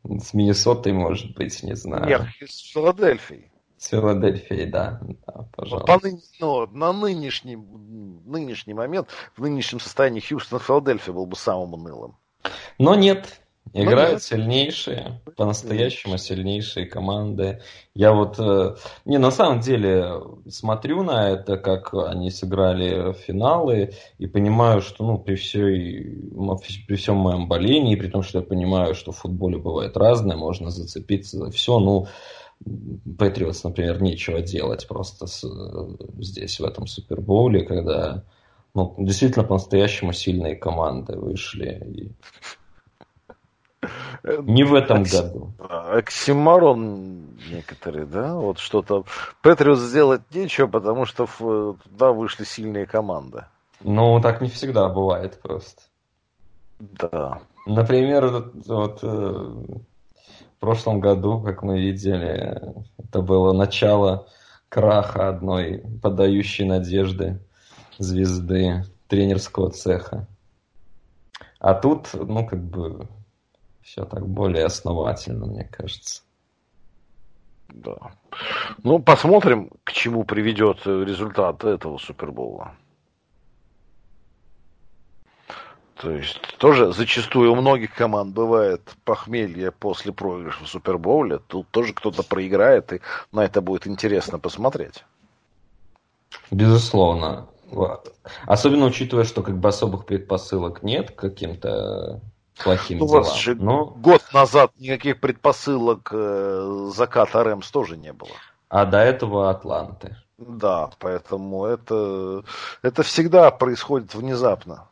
с 0.05 0.35
Миннесотой, 0.35 0.93
может 0.93 1.35
быть, 1.37 1.63
не 1.63 1.77
знаю. 1.77 2.07
Нет, 2.07 2.23
из 2.41 2.59
Филадельфии. 2.73 3.49
С 3.79 3.89
Филадельфией, 3.89 4.67
да. 4.67 5.01
да 5.27 5.47
пожалуйста. 5.57 5.87
по 5.87 6.05
ны- 6.05 6.21
ну, 6.41 6.67
на 6.67 6.93
нынешний, 6.93 7.57
нынешний 7.57 8.75
момент, 8.75 9.09
в 9.37 9.41
нынешнем 9.43 9.81
состоянии 9.81 10.21
Хьюстон 10.21 10.59
Филадельфия 10.59 11.15
был 11.15 11.27
бы 11.27 11.37
самым 11.37 11.75
унылым. 11.75 12.17
Но 12.79 12.95
нет, 12.95 13.41
играют 13.73 14.15
нет. 14.15 14.23
сильнейшие, 14.23 15.21
по-настоящему 15.37 16.19
сильнейшие 16.19 16.87
команды. 16.87 17.61
Я 17.95 18.13
вот, 18.13 18.37
э, 18.39 18.75
не, 19.05 19.19
на 19.19 19.31
самом 19.31 19.61
деле, 19.61 20.21
смотрю 20.49 21.03
на 21.03 21.31
это, 21.31 21.57
как 21.57 21.95
они 21.95 22.31
сыграли 22.31 23.13
финалы, 23.13 23.93
и 24.19 24.27
понимаю, 24.27 24.83
что, 24.83 25.05
ну, 25.05 25.19
при 25.19 25.37
всей, 25.37 26.21
при 26.87 26.97
всем 26.97 27.17
моем 27.17 27.49
болении, 27.49 27.97
при 27.97 28.09
том, 28.09 28.23
что 28.23 28.39
я 28.39 28.45
понимаю, 28.45 28.95
что 28.95 29.13
в 29.13 29.19
футболе 29.19 29.59
бывает 29.59 29.97
разное, 29.97 30.37
можно 30.37 30.71
зацепиться 30.71 31.39
за 31.39 31.51
все, 31.51 31.79
ну, 31.79 32.07
Патриотс, 33.19 33.65
например, 33.65 34.01
нечего 34.01 34.41
делать 34.41 34.87
просто 34.87 35.27
с- 35.27 35.45
здесь, 36.19 36.61
в 36.61 36.65
этом 36.65 36.87
Супербоуле, 36.87 37.65
когда 37.65 38.25
ну, 38.75 38.95
действительно 38.99 39.45
по-настоящему 39.45 40.13
сильные 40.13 40.57
команды 40.57 41.19
вышли. 41.19 42.13
И 43.83 43.89
Не 44.43 44.65
в 44.65 44.75
этом 44.75 45.03
Окси... 45.03 45.19
году. 45.19 45.53
Оксимарон 45.59 47.37
некоторые, 47.51 48.07
да? 48.07 48.35
Вот 48.35 48.59
что-то. 48.59 49.05
Патриот 49.43 49.79
сделать 49.79 50.23
нечего, 50.33 50.69
потому 50.69 51.05
что 51.05 51.27
туда 51.85 52.13
вышли 52.13 52.45
сильные 52.45 52.87
команды. 52.87 53.45
Ну, 53.81 54.21
так 54.21 54.41
не 54.41 54.49
всегда 54.49 54.89
бывает 54.89 55.41
просто. 55.43 55.83
Да. 56.79 57.41
Например, 57.67 58.27
вот, 58.29 58.53
вот 58.67 58.99
э, 59.03 59.07
в 59.07 60.61
прошлом 60.61 61.01
году, 61.01 61.41
как 61.41 61.63
мы 61.63 61.81
видели, 61.81 62.61
это 62.99 63.23
было 63.23 63.53
начало 63.53 64.27
краха 64.69 65.29
одной 65.29 65.85
подающей 66.01 66.65
надежды 66.65 67.41
звезды 68.03 68.85
тренерского 69.09 69.71
цеха. 69.71 70.27
А 71.59 71.75
тут, 71.75 72.09
ну, 72.15 72.47
как 72.47 72.63
бы, 72.63 73.09
все 73.83 74.05
так 74.05 74.27
более 74.27 74.65
основательно, 74.65 75.47
мне 75.47 75.65
кажется. 75.65 76.23
Да. 77.69 77.97
Ну, 78.83 78.99
посмотрим, 78.99 79.71
к 79.85 79.93
чему 79.93 80.25
приведет 80.25 80.87
результат 80.87 81.65
этого 81.65 81.99
Супербола. 81.99 82.75
То 86.03 86.11
есть 86.11 86.41
тоже 86.59 86.93
зачастую 86.93 87.53
у 87.53 87.55
многих 87.55 87.95
команд 87.95 88.35
бывает 88.35 88.83
похмелье 89.05 89.71
после 89.71 90.13
проигрыша 90.13 90.65
в 90.65 90.69
Супербоуле. 90.69 91.39
Тут 91.47 91.69
тоже 91.69 91.93
кто-то 91.93 92.25
проиграет, 92.25 92.93
и 92.93 93.01
на 93.31 93.45
это 93.45 93.61
будет 93.61 93.87
интересно 93.87 94.41
посмотреть. 94.41 95.05
Безусловно. 96.51 97.47
Особенно 98.47 98.87
учитывая, 98.87 99.25
что 99.25 99.43
как 99.43 99.59
бы 99.59 99.69
особых 99.69 100.07
предпосылок 100.07 100.83
нет 100.83 101.11
к 101.11 101.17
каким-то 101.17 102.21
плохим 102.63 102.99
ну, 102.99 103.07
делам. 103.07 103.21
У 103.21 103.25
вас 103.25 103.37
же 103.37 103.55
Но... 103.55 103.87
год 103.87 104.23
назад 104.33 104.73
никаких 104.79 105.21
предпосылок 105.21 106.11
э, 106.13 106.91
заката 106.95 107.43
Рэмс 107.43 107.71
тоже 107.71 107.97
не 107.97 108.13
было. 108.13 108.33
А 108.69 108.85
до 108.87 108.99
этого 108.99 109.51
Атланты. 109.51 110.17
Да, 110.39 110.91
поэтому 110.99 111.67
это, 111.67 112.43
это 112.83 113.03
всегда 113.03 113.51
происходит 113.51 114.15
внезапно. 114.15 114.89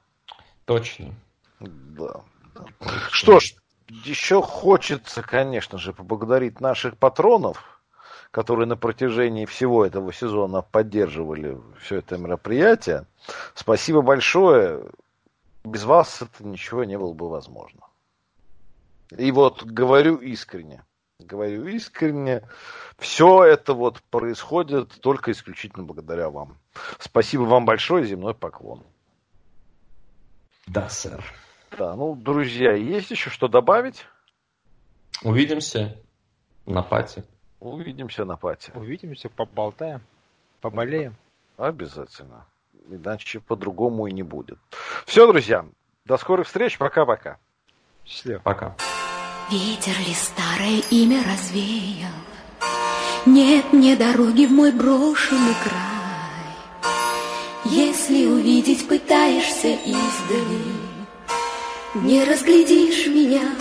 Точно. 0.64 1.14
Да. 1.58 2.20
Что 3.10 3.40
ж, 3.40 3.54
еще 3.88 4.42
хочется, 4.42 5.22
конечно 5.22 5.78
же, 5.78 5.92
поблагодарить 5.92 6.60
наших 6.60 6.96
патронов, 6.96 7.79
которые 8.30 8.66
на 8.66 8.76
протяжении 8.76 9.44
всего 9.44 9.84
этого 9.84 10.12
сезона 10.12 10.62
поддерживали 10.62 11.60
все 11.80 11.96
это 11.96 12.16
мероприятие. 12.16 13.06
Спасибо 13.54 14.02
большое. 14.02 14.84
Без 15.64 15.84
вас 15.84 16.22
это 16.22 16.46
ничего 16.46 16.84
не 16.84 16.96
было 16.96 17.12
бы 17.12 17.28
возможно. 17.28 17.80
И 19.16 19.32
вот 19.32 19.64
говорю 19.64 20.16
искренне, 20.16 20.84
говорю 21.18 21.66
искренне, 21.66 22.42
все 22.98 23.44
это 23.44 23.74
вот 23.74 24.00
происходит 24.10 25.00
только 25.00 25.32
исключительно 25.32 25.84
благодаря 25.84 26.30
вам. 26.30 26.56
Спасибо 26.98 27.42
вам 27.42 27.64
большое, 27.64 28.06
земной 28.06 28.34
поклон. 28.34 28.84
Да, 30.68 30.88
сэр. 30.88 31.24
Да, 31.76 31.96
ну, 31.96 32.14
друзья, 32.14 32.72
есть 32.72 33.10
еще 33.10 33.30
что 33.30 33.48
добавить? 33.48 34.06
Увидимся 35.22 35.98
на 36.66 36.82
пати. 36.82 37.24
Увидимся 37.60 38.24
на 38.24 38.36
пати. 38.36 38.72
Увидимся, 38.74 39.28
поболтаем, 39.28 40.00
поболеем. 40.60 41.14
Обязательно. 41.56 42.46
Иначе 42.90 43.40
по-другому 43.40 44.06
и 44.06 44.12
не 44.12 44.22
будет. 44.22 44.58
Все, 45.06 45.26
друзья, 45.26 45.66
до 46.06 46.16
скорых 46.16 46.46
встреч. 46.46 46.78
Пока-пока. 46.78 47.38
Счастливо. 48.06 48.40
Пока. 48.40 48.74
Ветер 49.50 49.98
ли 49.98 50.14
старое 50.14 50.80
имя 50.90 51.22
развеял? 51.24 52.10
Нет 53.26 53.72
мне 53.72 53.96
дороги 53.96 54.46
в 54.46 54.52
мой 54.52 54.72
брошенный 54.72 55.54
край. 55.62 55.90
Если 57.66 58.26
увидеть 58.26 58.88
пытаешься 58.88 59.68
издали, 59.68 60.80
Не 61.94 62.24
разглядишь 62.24 63.06
меня, 63.08 63.54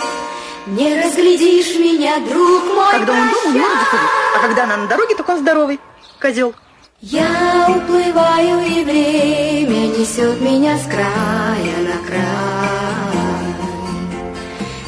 не 0.66 1.02
разглядишь 1.02 1.76
меня, 1.76 2.18
друг 2.20 2.64
мой. 2.74 2.92
Когда 2.92 3.12
он 3.12 3.30
дома, 3.30 3.52
не 3.52 3.58
может 3.60 3.78
заходить, 3.78 4.10
а 4.34 4.38
когда 4.40 4.64
она 4.64 4.76
на 4.76 4.86
дороге, 4.86 5.14
только 5.14 5.30
он 5.30 5.38
здоровый, 5.38 5.80
козел. 6.20 6.54
Я 7.00 7.66
уплываю, 7.68 8.60
и 8.60 8.84
время 8.84 9.86
несет 9.86 10.40
меня 10.40 10.76
с 10.76 10.84
края 10.84 11.76
на 11.78 12.06
край. 12.06 12.20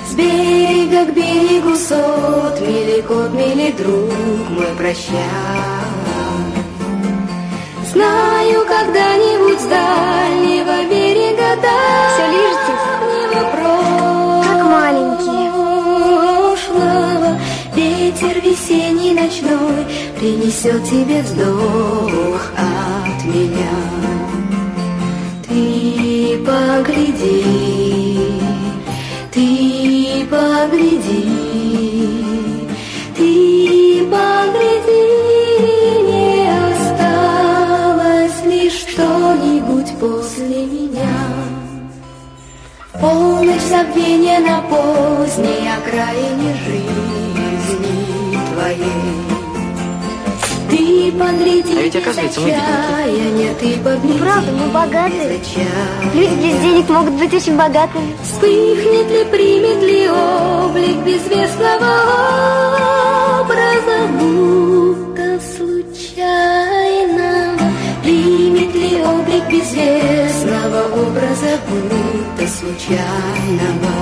С 0.09 0.15
берега 0.15 1.07
к 1.07 1.15
берегу 1.15 1.75
сот 1.75 2.61
мили, 2.61 3.01
кот 3.01 3.33
мили, 3.33 3.73
друг 3.73 4.51
мой, 4.51 4.75
прощай. 4.77 5.73
Знаю, 7.93 8.67
когда-нибудь 8.67 9.61
с 9.61 9.65
дальнего 9.65 10.85
берега 10.91 11.57
до 11.61 11.69
Все 12.13 12.27
лежите, 12.31 12.52
ветер 18.23 18.41
весенний 18.43 19.15
ночной 19.15 19.87
принесет 20.19 20.85
тебе 20.85 21.23
вздох 21.23 22.53
от 22.57 23.25
меня. 23.25 23.71
Ты 25.49 26.39
погляди, 26.45 27.45
ты 29.33 30.27
погляди, 30.31 31.29
ты 33.17 34.07
погляди. 34.07 35.03
после 40.03 40.67
меня. 40.67 41.17
Полночь 43.01 43.63
забвения 43.63 44.41
на 44.41 44.61
поздней 44.63 45.69
окраине 45.79 46.57
жизни 46.67 46.82
а 51.79 51.83
ведь 51.83 51.97
оказывается, 51.97 52.41
мы 52.41 52.49
бедняки. 52.49 53.77
Погляди, 53.83 54.19
Правда, 54.19 54.53
мы 54.53 54.67
богатые. 54.69 55.41
Люди 56.15 56.35
без 56.35 56.61
денег 56.61 56.89
могут 56.89 57.15
быть 57.15 57.35
очень 57.35 57.57
богатыми. 57.57 58.15
Вспыхнет 58.23 59.11
ли, 59.11 59.25
примет 59.31 59.83
ли 59.83 60.09
облик 60.09 60.97
безвестного 61.05 61.93
образа, 63.41 64.07
будто 64.19 65.41
случайно 65.57 67.33
примет 68.03 68.75
ли 68.75 69.03
облик 69.03 69.45
безвестного 69.49 70.83
образа, 71.03 71.59
будто 71.69 72.47
случайного. 72.49 73.95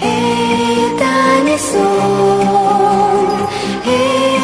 Это 0.00 1.42
не 1.44 1.58
сон, 1.58 3.28
это 3.84 4.37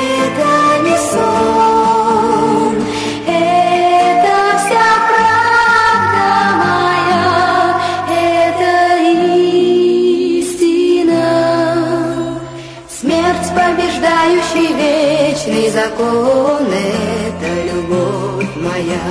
закон, 15.84 16.66
это 16.66 17.72
любовь 17.72 18.56
моя, 18.56 19.06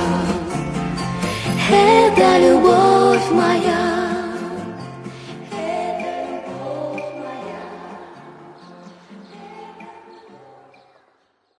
это 1.70 2.38
любовь 2.38 3.30
моя. 3.30 3.93